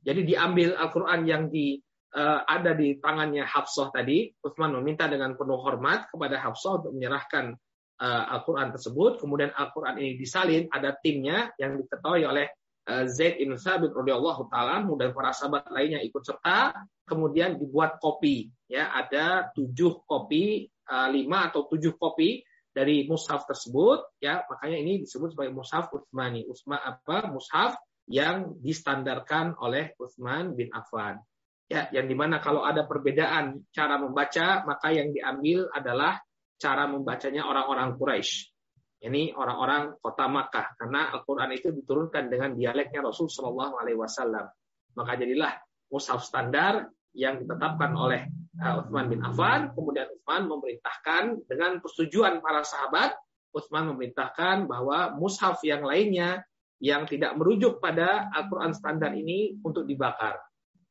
[0.03, 1.79] Jadi diambil Al-Quran yang di
[2.19, 7.55] uh, ada di tangannya Hafsah tadi Uthman meminta dengan penuh hormat kepada Hafsah untuk menyerahkan
[8.03, 9.23] uh, Al-Quran tersebut.
[9.23, 12.59] Kemudian Al-Quran ini disalin ada timnya yang diketahui oleh Eh,
[12.89, 16.75] Zaid bin Sabit radhiyallahu taala dan para sahabat lainnya ikut serta
[17.05, 18.51] kemudian dibuat kopi.
[18.67, 24.19] Ya ada tujuh kopi eh, lima atau tujuh kopi dari mushaf tersebut.
[24.23, 26.47] Ya makanya ini disebut sebagai mushaf Utsmani.
[26.49, 27.31] Utsman apa?
[27.31, 27.77] Mushaf
[28.11, 31.23] yang distandarkan oleh Utsman bin Affan.
[31.71, 36.19] Ya yang di mana kalau ada perbedaan cara membaca maka yang diambil adalah
[36.59, 38.50] cara membacanya orang-orang Quraisy
[39.01, 44.45] ini orang-orang kota Makkah karena Al-Qur'an itu diturunkan dengan dialeknya Rasul Shallallahu alaihi wasallam.
[44.93, 45.57] Maka jadilah
[45.89, 48.29] mushaf standar yang ditetapkan oleh
[48.61, 53.17] uh, Utsman bin Affan, kemudian Utsman memerintahkan dengan persetujuan para sahabat,
[53.51, 56.45] Utsman memerintahkan bahwa mushaf yang lainnya
[56.81, 60.37] yang tidak merujuk pada Al-Qur'an standar ini untuk dibakar.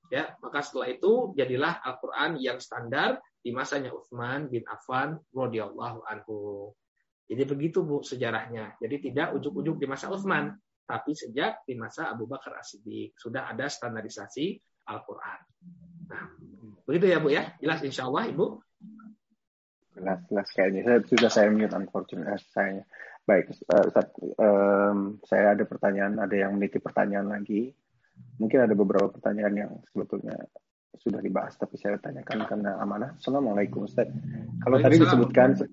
[0.09, 6.73] Ya, maka setelah itu jadilah Al-Qur'an yang standar di masanya Utsman bin Affan radhiyallahu anhu.
[7.29, 8.81] Jadi begitu Bu sejarahnya.
[8.81, 10.49] Jadi tidak ujuk-ujuk di masa Utsman,
[10.89, 14.57] tapi sejak di masa Abu Bakar As-Siddiq sudah ada standarisasi
[14.89, 15.39] Al-Qur'an.
[16.09, 16.25] Nah,
[16.89, 17.53] begitu ya Bu ya?
[17.61, 18.45] Jelas insya Allah Ibu?
[19.93, 20.81] Jelas, jelas kayaknya.
[20.81, 22.81] Saya sudah saya mute unfortunately saya.
[23.29, 24.09] Baik, uh, Ustaz,
[24.41, 27.69] um, saya ada pertanyaan, ada yang menitip pertanyaan lagi.
[28.41, 30.33] Mungkin ada beberapa pertanyaan yang sebetulnya
[30.97, 33.13] sudah dibahas, tapi saya tanyakan karena amanah.
[33.21, 34.09] Assalamualaikum Ustaz.
[34.65, 35.69] Kalau tadi disebutkan 10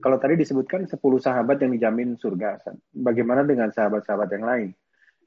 [0.00, 2.76] kalau tadi disebutkan 10 sahabat yang dijamin surga, Ustaz.
[2.90, 4.68] bagaimana dengan sahabat-sahabat yang lain?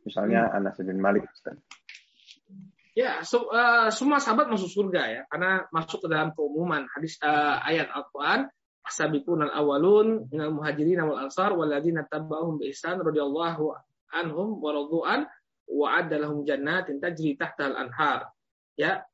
[0.03, 0.57] Misalnya hmm.
[0.59, 1.55] Anas bin Malik, Ustaz.
[2.93, 7.57] Ya, so, uh, semua sahabat masuk surga ya, karena masuk ke dalam keumuman hadis uh,
[7.65, 8.49] ayat Al-Quran
[8.83, 13.71] Asabiqun al-awwalun minal muhajirin wal ansar walladzina tabauhum bi ihsan radhiyallahu
[14.11, 15.23] anhum wa radu'an
[15.71, 18.27] wa adda lahum jannatin tajri tahtal anhar.
[18.75, 19.07] Ya,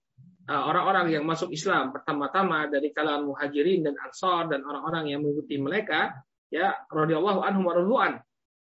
[0.49, 6.25] orang-orang yang masuk Islam pertama-tama dari kalangan muhajirin dan ansar dan orang-orang yang mengikuti mereka
[6.49, 8.13] ya radhiyallahu anhum wa radu'an.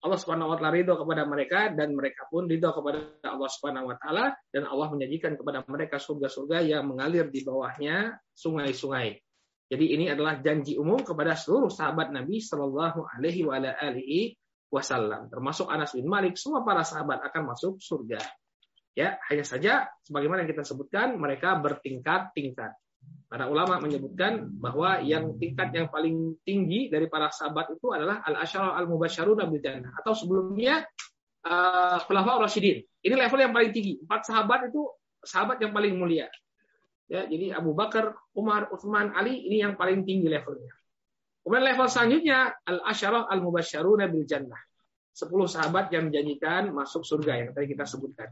[0.05, 3.97] Allah Subhanahu wa taala ridho kepada mereka dan mereka pun ridho kepada Allah Subhanahu wa
[3.97, 9.16] taala dan Allah menyajikan kepada mereka surga-surga yang mengalir di bawahnya sungai-sungai.
[9.73, 14.36] Jadi ini adalah janji umum kepada seluruh sahabat Nabi Shallallahu Alaihi
[14.69, 16.36] Wasallam, termasuk Anas bin Malik.
[16.36, 18.20] Semua para sahabat akan masuk surga.
[18.95, 22.79] Ya, hanya saja sebagaimana yang kita sebutkan, mereka bertingkat-tingkat.
[23.27, 28.79] Para ulama menyebutkan bahwa yang tingkat yang paling tinggi dari para sahabat itu adalah al-asyara
[28.79, 29.61] al-mubasyarun bil
[29.99, 30.87] atau sebelumnya
[31.43, 32.87] uh, khulafa Rasyidin.
[33.03, 33.99] Ini level yang paling tinggi.
[34.07, 34.87] Empat sahabat itu
[35.27, 36.31] sahabat yang paling mulia.
[37.11, 40.71] Ya, jadi Abu Bakar, Umar, Utsman, Ali ini yang paling tinggi levelnya.
[41.43, 44.62] Kemudian level selanjutnya al-asyarah al-mubasysyaruna bil jannah.
[45.11, 48.31] Sepuluh sahabat yang menjanjikan masuk surga yang tadi kita sebutkan.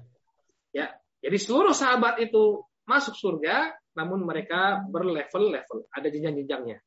[0.72, 6.80] Ya, jadi seluruh sahabat itu masuk surga, namun mereka berlevel-level, ada jenjang-jenjangnya.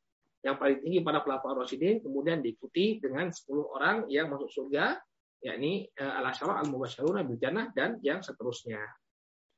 [0.45, 4.97] Yang paling tinggi pada pelapor Rasidin, kemudian diikuti dengan 10 orang yang masuk surga,
[5.41, 8.81] yakni eh, al-asyarah al-mubasysyaruna bil jannah dan yang seterusnya.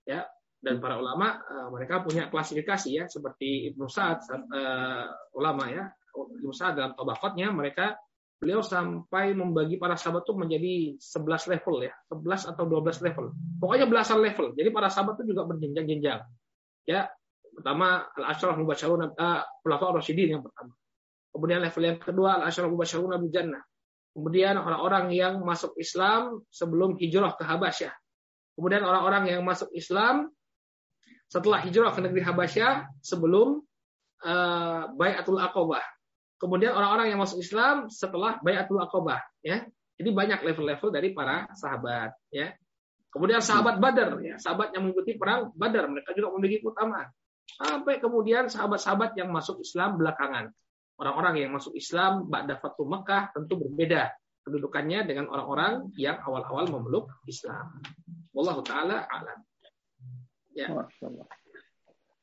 [0.08, 0.24] Ya,
[0.58, 5.06] dan para ulama uh, mereka punya klasifikasi ya seperti Ibnu Sa'ad uh,
[5.38, 5.86] ulama ya
[6.18, 7.94] Ibnu Sa'ad dalam tabaqatnya mereka
[8.38, 11.94] beliau sampai membagi para sahabat itu menjadi 11 level ya.
[12.14, 13.26] 11 atau 12 level.
[13.58, 14.54] Pokoknya belasan level.
[14.54, 16.22] Jadi para sahabat itu juga berjenjang-jenjang.
[16.86, 17.10] Ya
[17.58, 20.78] pertama al-asyraf mubasyarun uh, khulafa rasyidin yang pertama.
[21.34, 23.64] Kemudian level yang kedua al-asyraf mubasyarun bil jannah.
[24.14, 27.94] Kemudian orang-orang yang masuk Islam sebelum hijrah ke Habasyah.
[28.58, 30.34] Kemudian orang-orang yang masuk Islam
[31.30, 33.62] setelah hijrah ke negeri Habasyah sebelum
[34.26, 35.86] uh, Bayatul Aqabah.
[36.38, 39.66] Kemudian orang-orang yang masuk Islam setelah Bayatul Aqabah, ya.
[39.98, 42.54] Jadi banyak level-level dari para sahabat, ya.
[43.10, 47.10] Kemudian sahabat Badar, ya, sahabat yang mengikuti perang Badar, mereka juga memiliki keutamaan.
[47.58, 50.54] Sampai kemudian sahabat-sahabat yang masuk Islam belakangan.
[50.98, 54.14] Orang-orang yang masuk Islam Ba'da Fatu Mekah tentu berbeda
[54.46, 57.82] kedudukannya dengan orang-orang yang awal-awal memeluk Islam.
[58.34, 59.40] Wallahu taala alam.
[60.54, 60.74] Ya.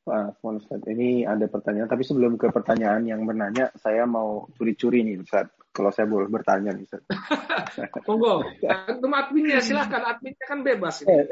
[0.05, 0.85] Wah, Ustaz.
[0.85, 5.49] Ini ada pertanyaan, tapi sebelum ke pertanyaan yang menanya, saya mau curi-curi nih, Ustaz.
[5.73, 7.01] Kalau saya boleh bertanya nih, Ustaz.
[8.07, 8.45] Monggo.
[8.69, 10.05] Antum adminnya, silahkan.
[10.05, 11.01] Adminnya kan bebas.
[11.01, 11.09] Ini.
[11.09, 11.23] Eh,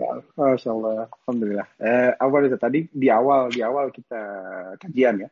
[0.00, 1.12] ya, Masya Allah.
[1.12, 1.68] Alhamdulillah.
[1.76, 4.22] Eh, awal itu tadi, di awal, di awal kita
[4.80, 5.28] kajian ya,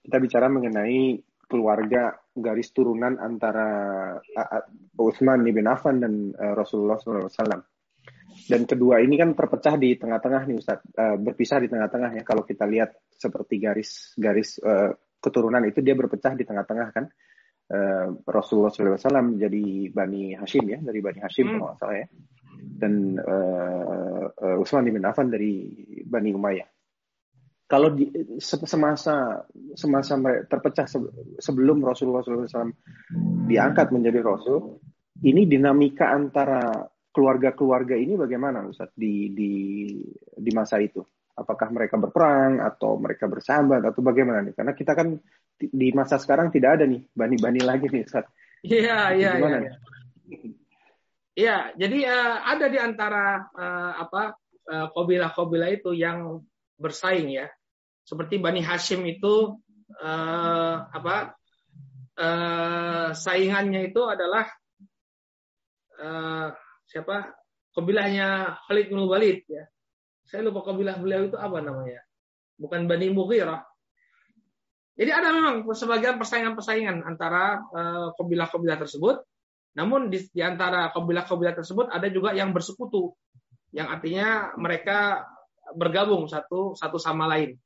[0.00, 3.68] kita bicara mengenai keluarga garis turunan antara
[4.96, 7.73] Utsman bin Affan dan uh, Rasulullah SAW.
[8.44, 12.22] Dan kedua ini kan terpecah di tengah-tengah nih Ustaz, uh, berpisah di tengah-tengah ya.
[12.26, 14.92] Kalau kita lihat seperti garis-garis uh,
[15.22, 17.06] keturunan itu dia berpecah di tengah-tengah kan.
[17.64, 21.58] Uh, Rasulullah SAW jadi Bani Hashim ya, dari Bani Hashim hmm.
[21.62, 22.06] kalau salah ya.
[22.60, 25.72] Dan uh, uh, Utsman bin Affan dari
[26.04, 26.68] Bani Umayyah.
[27.64, 28.12] Kalau di,
[28.44, 29.40] semasa
[29.72, 30.12] semasa
[30.44, 30.84] terpecah
[31.40, 32.76] sebelum Rasulullah SAW
[33.48, 34.84] diangkat menjadi Rasul,
[35.24, 36.84] ini dinamika antara
[37.14, 39.52] keluarga-keluarga ini bagaimana Ustaz di di
[40.34, 41.00] di masa itu?
[41.34, 44.54] Apakah mereka berperang atau mereka bersahabat atau bagaimana nih?
[44.54, 45.18] Karena kita kan
[45.58, 48.26] di masa sekarang tidak ada nih bani-bani lagi nih Ustaz.
[48.66, 49.58] Iya, iya, iya.
[51.34, 54.38] Iya, jadi uh, ada di antara uh, apa
[54.70, 56.46] uh, kabilah-kabilah itu yang
[56.78, 57.50] bersaing ya.
[58.06, 59.58] Seperti Bani Hashim itu
[59.98, 61.34] uh, apa
[62.14, 64.46] uh, saingannya itu adalah
[65.98, 66.54] uh,
[66.88, 67.34] siapa
[67.74, 69.64] kabilahnya Khalid bin Walid ya.
[70.24, 72.00] Saya lupa kabilah beliau itu apa namanya.
[72.56, 73.60] Bukan Bani Mughirah.
[74.94, 79.26] Jadi ada memang sebagian persaingan-persaingan antara uh, kabilah-kabilah tersebut.
[79.74, 83.10] Namun di, di antara kabilah-kabilah tersebut ada juga yang bersekutu.
[83.74, 85.26] Yang artinya mereka
[85.74, 87.58] bergabung satu satu sama lain.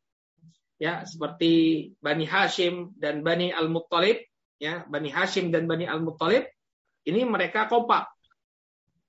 [0.81, 4.25] Ya, seperti Bani Hashim dan Bani Al-Muttalib,
[4.63, 6.49] ya, Bani Hashim dan Bani Al-Muttalib
[7.09, 8.09] ini mereka kompak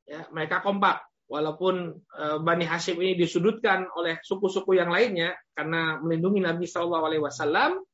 [0.10, 6.42] ya, mereka kompak walaupun e, Bani Hashim ini disudutkan oleh suku-suku yang lainnya karena melindungi
[6.42, 7.86] Nabi Shallallahu Alaihi Wasallam,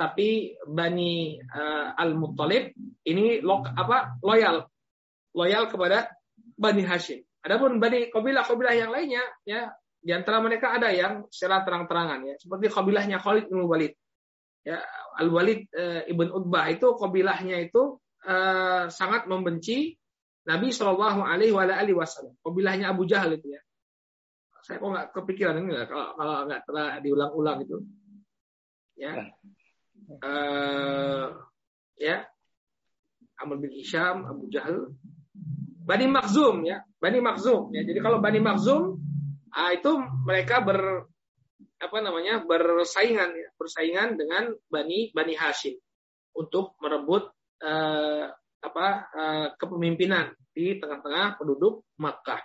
[0.00, 2.72] tapi Bani uh, Al-Muttalib
[3.04, 4.64] ini lo, apa loyal
[5.36, 6.08] loyal kepada
[6.56, 7.20] Bani Hashim.
[7.44, 9.68] Adapun Bani kabilah-kabilah yang lainnya ya
[10.00, 13.92] di antara mereka ada yang secara terang-terangan ya seperti kabilahnya Khalid bin Walid.
[14.64, 14.80] Ya
[15.20, 19.99] Al-Walid uh, Ibn Utbah itu kabilahnya itu uh, sangat membenci
[20.48, 21.52] Nabi Shallallahu alaihi
[21.92, 22.36] wasallam.
[22.40, 23.60] Kabilahnya Abu Jahal itu ya.
[24.60, 27.76] Saya kok nggak kepikiran ini kalau kalau nggak telah diulang-ulang itu.
[29.00, 29.32] Ya
[30.18, 31.26] uh,
[31.94, 32.26] ya
[33.40, 34.92] Amr bin Hisham, Abu Jahal,
[35.86, 37.86] Bani Makhzum ya, Bani Makhzum ya.
[37.86, 39.00] Jadi kalau Bani Makhzum
[39.54, 39.96] ah, itu
[40.28, 41.08] mereka ber
[41.80, 45.80] apa namanya bersaingan ya, bersaingan dengan Bani Bani Hashim
[46.36, 47.32] untuk merebut
[47.64, 48.28] uh,
[48.60, 52.40] apa uh, kepemimpinan di tengah-tengah penduduk Makkah.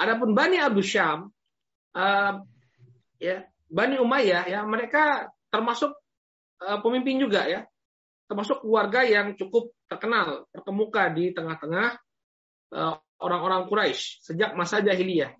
[0.00, 1.28] Adapun Bani Abu Syam
[1.94, 2.32] uh,
[3.20, 3.36] ya
[3.68, 5.92] Bani Umayyah ya mereka termasuk
[6.64, 7.62] uh, pemimpin juga ya,
[8.26, 12.00] termasuk keluarga yang cukup terkenal, terkemuka di tengah-tengah
[13.22, 15.30] orang-orang Quraisy sejak masa jahiliyah.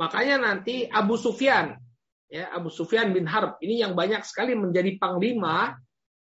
[0.00, 1.76] Makanya nanti Abu Sufyan,
[2.26, 5.76] ya Abu Sufyan bin Harb ini yang banyak sekali menjadi panglima,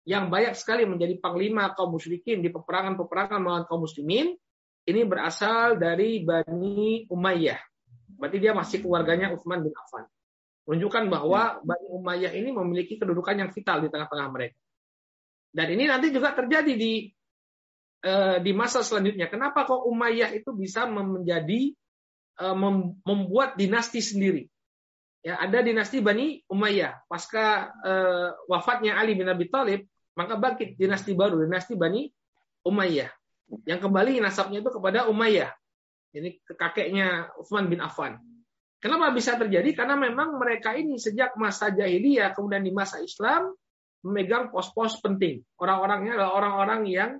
[0.04, 4.36] yang banyak sekali menjadi panglima kaum musyrikin di peperangan-peperangan melawan kaum muslimin,
[4.84, 7.60] ini berasal dari Bani Umayyah.
[8.20, 10.04] Berarti dia masih keluarganya Utsman bin Affan
[10.64, 11.60] menunjukkan bahwa ya.
[11.60, 14.58] Bani Umayyah ini memiliki kedudukan yang vital di tengah-tengah mereka.
[15.54, 17.08] Dan ini nanti juga terjadi di
[18.02, 19.28] eh, di masa selanjutnya.
[19.28, 21.70] Kenapa kok Umayyah itu bisa menjadi
[22.40, 22.56] eh,
[23.04, 24.48] membuat dinasti sendiri?
[25.24, 27.06] Ya, ada dinasti Bani Umayyah.
[27.06, 32.06] Pasca eh, wafatnya Ali bin Abi Thalib, maka bangkit dinasti baru, dinasti Bani
[32.64, 33.10] Umayyah.
[33.68, 35.52] Yang kembali nasabnya itu kepada Umayyah.
[36.14, 38.22] Ini kakeknya Utsman bin Affan.
[38.78, 39.72] Kenapa bisa terjadi?
[39.74, 43.50] Karena memang mereka ini sejak masa jahiliyah kemudian di masa Islam
[44.04, 45.40] memegang pos-pos penting.
[45.56, 47.10] Orang-orangnya adalah orang-orang yang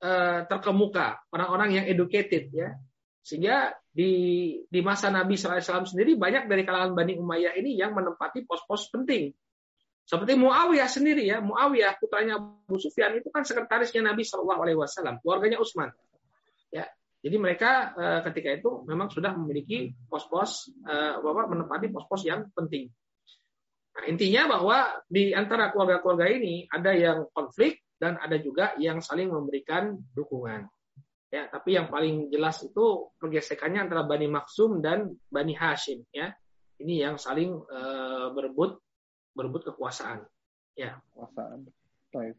[0.00, 2.72] uh, terkemuka, orang-orang yang educated ya.
[3.22, 4.10] Sehingga di
[4.66, 9.30] di masa Nabi SAW sendiri banyak dari kalangan Bani Umayyah ini yang menempati pos-pos penting.
[10.02, 15.22] Seperti Muawiyah sendiri ya, Muawiyah putranya Abu Sufyan itu kan sekretarisnya Nabi Shallallahu Alaihi Wasallam,
[15.22, 15.94] keluarganya Utsman.
[16.74, 16.90] Ya,
[17.22, 22.90] jadi mereka uh, ketika itu memang sudah memiliki pos-pos uh, menempati pos-pos yang penting.
[23.92, 29.30] Nah, intinya bahwa di antara keluarga-keluarga ini ada yang konflik dan ada juga yang saling
[29.30, 30.66] memberikan dukungan.
[31.32, 36.34] Ya, tapi yang paling jelas itu pergesekannya antara Bani Maksum dan Bani Hashim ya.
[36.82, 38.82] Ini yang saling uh, berebut
[39.32, 40.24] berebut kekuasaan.
[40.76, 41.00] Ya.
[41.12, 41.68] Kekuasaan.
[42.12, 42.36] Baik.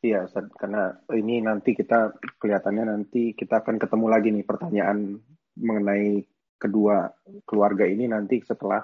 [0.00, 5.20] Iya, Ustaz, karena ini nanti kita kelihatannya nanti kita akan ketemu lagi nih pertanyaan
[5.60, 6.24] mengenai
[6.56, 7.12] kedua
[7.44, 8.80] keluarga ini nanti setelah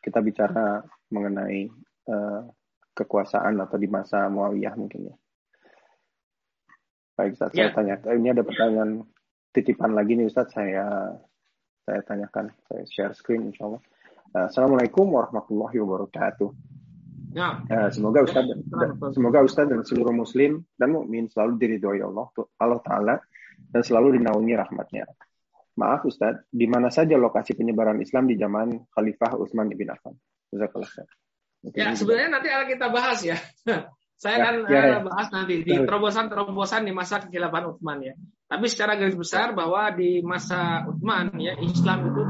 [0.00, 0.80] kita bicara
[1.12, 1.68] mengenai
[2.08, 2.40] uh,
[2.96, 5.16] kekuasaan atau di masa Muawiyah mungkin ya.
[7.20, 7.68] Baik, Ustaz, ya.
[7.68, 8.00] saya tanya.
[8.00, 9.04] Ini ada pertanyaan
[9.52, 11.16] titipan lagi nih Ustaz, saya
[11.84, 13.82] saya tanyakan, saya share screen insya Allah.
[14.34, 16.50] Uh, Assalamualaikum warahmatullahi wabarakatuh.
[17.36, 17.60] Ya.
[17.68, 18.58] Uh, semoga Ustaz dan,
[19.12, 22.26] semoga Ustaz dan seluruh muslim dan mukmin selalu diridhoi Allah
[22.56, 23.14] Allah taala
[23.70, 25.04] dan selalu dinaungi rahmatnya.
[25.76, 30.16] Maaf Ustaz, di mana saja lokasi penyebaran Islam di zaman Khalifah Utsman bin Affan?
[30.48, 31.10] Jazakallah khair.
[31.76, 33.36] Ya, sebenarnya nanti akan kita bahas ya.
[34.16, 34.98] Saya ya, akan ya, ya.
[35.04, 38.16] bahas nanti di terobosan-terobosan di masa kekhilafan Utsman ya.
[38.48, 42.24] Tapi secara garis besar bahwa di masa Utsman ya Islam itu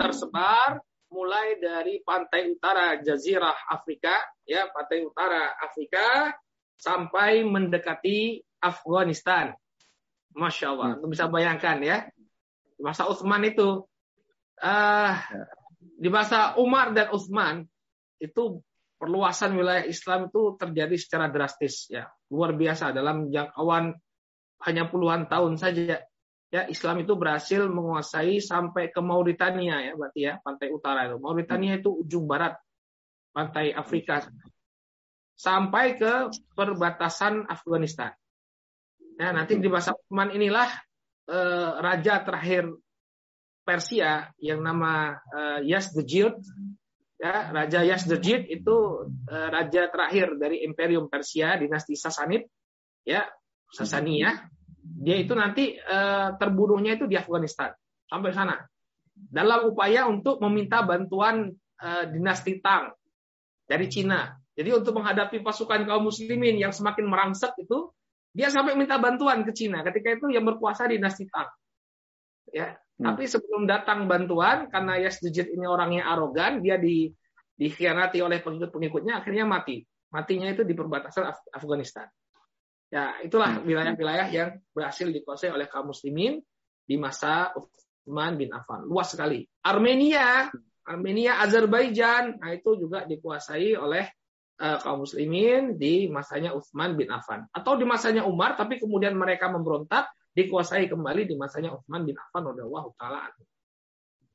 [0.00, 6.32] tersebar mulai dari pantai utara Jazirah Afrika, ya pantai utara Afrika
[6.76, 9.52] sampai mendekati Afghanistan.
[10.36, 11.08] Masya Allah, hmm.
[11.08, 12.06] bisa bayangkan ya,
[12.78, 13.82] masa Utsman itu,
[14.62, 15.12] uh,
[15.98, 17.66] di masa Umar dan Utsman
[18.22, 18.62] itu
[18.98, 23.96] perluasan wilayah Islam itu terjadi secara drastis ya, luar biasa dalam jangkauan
[24.62, 26.02] hanya puluhan tahun saja
[26.48, 31.20] ya Islam itu berhasil menguasai sampai ke Mauritania ya berarti ya pantai utara itu.
[31.20, 32.56] Mauritania itu ujung barat
[33.36, 34.24] pantai Afrika.
[35.38, 38.10] Sampai ke perbatasan Afghanistan.
[39.20, 40.66] Nah nanti di masa Utsman inilah
[41.30, 42.66] eh, raja terakhir
[43.62, 46.40] Persia yang nama eh, Yazdegerd
[47.18, 48.76] ya raja Yazdegerd itu
[49.30, 52.48] eh, raja terakhir dari Imperium Persia dinasti Sasanid.
[53.06, 53.28] Ya
[53.68, 54.57] Sasaniyah
[54.88, 57.72] dia itu nanti uh, terbunuhnya itu di Afghanistan
[58.08, 58.56] sampai sana
[59.12, 61.52] dalam upaya untuk meminta bantuan
[61.82, 62.94] uh, dinasti Tang
[63.68, 64.32] dari Cina.
[64.58, 67.94] Jadi untuk menghadapi pasukan kaum muslimin yang semakin merangsek itu
[68.34, 69.82] dia sampai minta bantuan ke Cina.
[69.82, 71.50] Ketika itu yang berkuasa dinasti Tang.
[72.48, 73.04] Ya, hmm.
[73.04, 77.12] tapi sebelum datang bantuan karena Yazdijid ini orangnya arogan, dia di
[77.58, 79.82] dikhianati oleh pengikut-pengikutnya akhirnya mati.
[80.08, 82.08] matinya itu di perbatasan Af Afghanistan.
[82.88, 83.68] Ya, itulah hmm.
[83.68, 86.40] wilayah-wilayah yang berhasil dikuasai oleh kaum muslimin
[86.88, 88.88] di masa Utsman bin Affan.
[88.88, 89.44] Luas sekali.
[89.60, 90.48] Armenia,
[90.88, 94.08] Armenia, Azerbaijan, nah itu juga dikuasai oleh
[94.56, 97.44] uh, kaum muslimin di masanya Utsman bin Affan.
[97.52, 102.46] Atau di masanya Umar, tapi kemudian mereka memberontak, dikuasai kembali di masanya Utsman bin Affan
[102.46, 103.26] radhiyallahu taala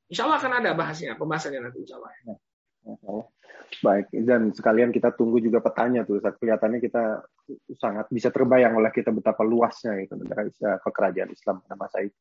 [0.04, 2.12] Insya Allah akan ada bahasnya, pembahasannya nanti insya Allah.
[2.22, 2.34] Ya.
[3.82, 6.20] Baik, dan sekalian kita tunggu juga petanya tuh.
[6.22, 7.24] Saat kelihatannya kita
[7.76, 10.48] sangat bisa terbayang oleh kita betapa luasnya itu negara
[10.80, 12.16] kerajaan Islam pada masa itu.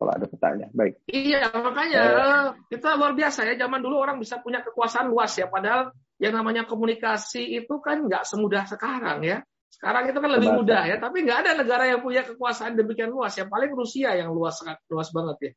[0.00, 1.04] Kalau ada petanya, baik.
[1.12, 3.54] Iya, makanya eh, kita luar biasa ya.
[3.60, 5.44] Zaman dulu orang bisa punya kekuasaan luas ya.
[5.52, 9.44] Padahal yang namanya komunikasi itu kan nggak semudah sekarang ya.
[9.68, 10.96] Sekarang itu kan lebih mudah ya.
[10.96, 13.36] Tapi nggak ada negara yang punya kekuasaan demikian luas.
[13.36, 15.52] Yang paling Rusia yang luas luas banget ya.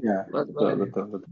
[0.00, 1.30] Ya, betul, betul, betul.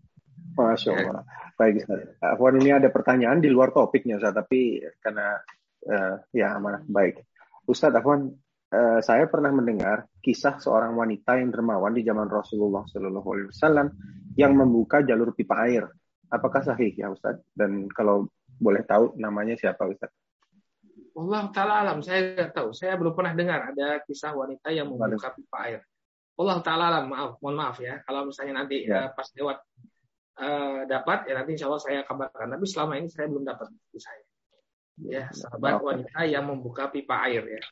[0.57, 1.25] Masya Allah.
[1.57, 1.89] Baik,
[2.21, 5.41] Afwan ini ada pertanyaan di luar topiknya, Ustaz, tapi karena
[5.89, 7.25] uh, ya amanah baik.
[7.65, 8.29] Ustadz Afwan,
[8.73, 13.87] uh, saya pernah mendengar kisah seorang wanita yang dermawan di zaman Rasulullah Shallallahu Alaihi Wasallam
[14.37, 15.89] yang membuka jalur pipa air.
[16.29, 17.41] Apakah sahih ya Ustadz?
[17.57, 18.29] Dan kalau
[18.61, 20.13] boleh tahu namanya siapa Ustadz?
[21.17, 22.77] Allah taala alam, saya tidak tahu.
[22.77, 25.81] Saya belum pernah dengar ada kisah wanita yang membuka pipa air.
[26.37, 28.05] Allah taala alam, maaf, mohon maaf ya.
[28.05, 29.09] Kalau misalnya nanti ya.
[29.09, 29.65] uh, pas lewat
[30.41, 32.53] uh, dapat ya nanti insya Allah saya kabarkan.
[32.57, 34.25] Tapi selama ini saya belum dapat buku saya.
[34.97, 37.63] Ya, sahabat wanita yang membuka pipa air ya.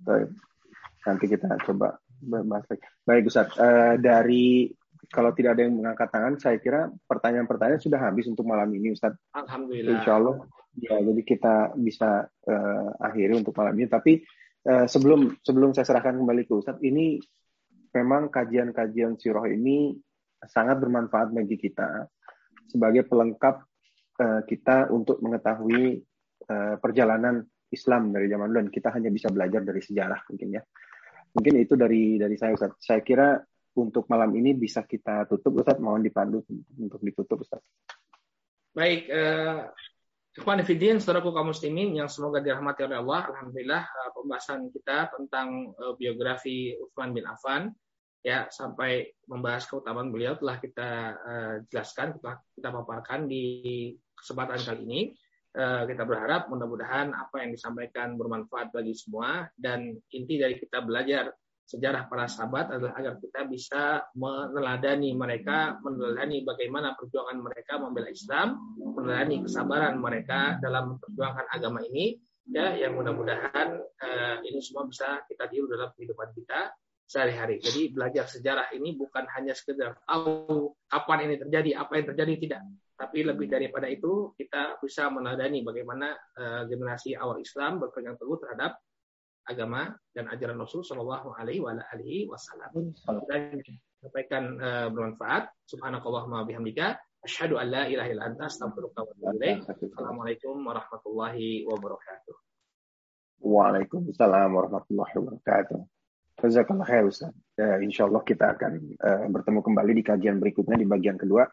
[0.00, 0.32] Baik.
[1.04, 2.88] Nanti kita coba bahas lagi.
[3.04, 4.72] Baik Ustaz, uh, dari
[5.12, 9.12] kalau tidak ada yang mengangkat tangan, saya kira pertanyaan-pertanyaan sudah habis untuk malam ini Ustaz.
[9.36, 10.00] Alhamdulillah.
[10.00, 10.36] Insya Allah.
[10.76, 13.88] Ya, jadi kita bisa uh, akhiri untuk malam ini.
[13.88, 14.24] Tapi
[14.68, 17.20] uh, sebelum sebelum saya serahkan kembali ke Ustaz, ini
[17.92, 19.96] memang kajian-kajian siroh ini
[20.44, 22.04] sangat bermanfaat bagi kita
[22.68, 23.62] sebagai pelengkap
[24.20, 26.02] uh, kita untuk mengetahui
[26.50, 30.62] uh, perjalanan Islam dari zaman dulu dan kita hanya bisa belajar dari sejarah mungkin ya.
[31.36, 32.78] Mungkin itu dari dari saya Ustaz.
[32.80, 33.36] Saya kira
[33.76, 36.40] untuk malam ini bisa kita tutup Ustaz, mohon dipandu
[36.80, 37.60] untuk ditutup Ustaz.
[38.72, 39.68] Baik, eh
[40.36, 43.32] Ikhwan Fidin, saudaraku kaum muslimin yang semoga dirahmati oleh Allah.
[43.32, 43.82] Alhamdulillah
[44.12, 47.72] pembahasan kita tentang biografi Utsman bin Affan
[48.26, 54.82] ya sampai membahas keutamaan beliau telah kita uh, jelaskan, telah kita paparkan di kesempatan kali
[54.82, 55.00] ini.
[55.56, 61.32] Uh, kita berharap mudah-mudahan apa yang disampaikan bermanfaat bagi semua dan inti dari kita belajar
[61.64, 68.58] sejarah para sahabat adalah agar kita bisa meneladani mereka, meneladani bagaimana perjuangan mereka membela Islam,
[68.76, 72.20] meneladani kesabaran mereka dalam memperjuangkan agama ini,
[72.52, 76.68] ya yang mudah-mudahan uh, ini semua bisa kita tiru dalam kehidupan kita
[77.06, 77.62] sehari-hari.
[77.62, 82.60] Jadi belajar sejarah ini bukan hanya sekedar tahu kapan ini terjadi, apa yang terjadi tidak,
[82.98, 88.82] tapi lebih daripada itu kita bisa menadani bagaimana uh, generasi awal Islam berpegang teguh terhadap
[89.46, 91.62] agama dan ajaran Rasul Shallallahu Alaihi
[92.26, 92.74] Wasallam.
[93.30, 93.62] Dan
[94.02, 95.54] sampaikan uh, bermanfaat.
[95.70, 96.98] Subhanakallahumma bihamdika.
[97.22, 99.66] Asyhadu an la ilaha illa anta astaghfiruka wa atubu ilaik.
[99.66, 102.34] Assalamualaikum warahmatullahi wabarakatuh.
[103.42, 105.95] Waalaikumsalam warahmatullahi wabarakatuh.
[106.36, 107.32] Jazakallah khair Ustaz.
[107.56, 111.48] Ya, insya Allah kita akan uh, bertemu kembali di kajian berikutnya di bagian kedua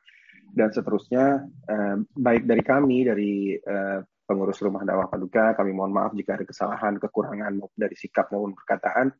[0.51, 1.39] dan seterusnya
[1.71, 6.45] uh, baik dari kami dari uh, pengurus rumah dakwah paduka kami mohon maaf jika ada
[6.47, 9.15] kesalahan kekurangan maupun dari sikap maupun perkataan.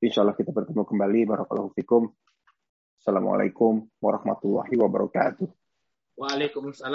[0.00, 1.20] Insya Allah kita bertemu kembali.
[1.26, 2.08] Barakallahu fikum.
[3.02, 5.48] Assalamualaikum warahmatullahi wabarakatuh.
[6.20, 6.88] Waalaikumsalam.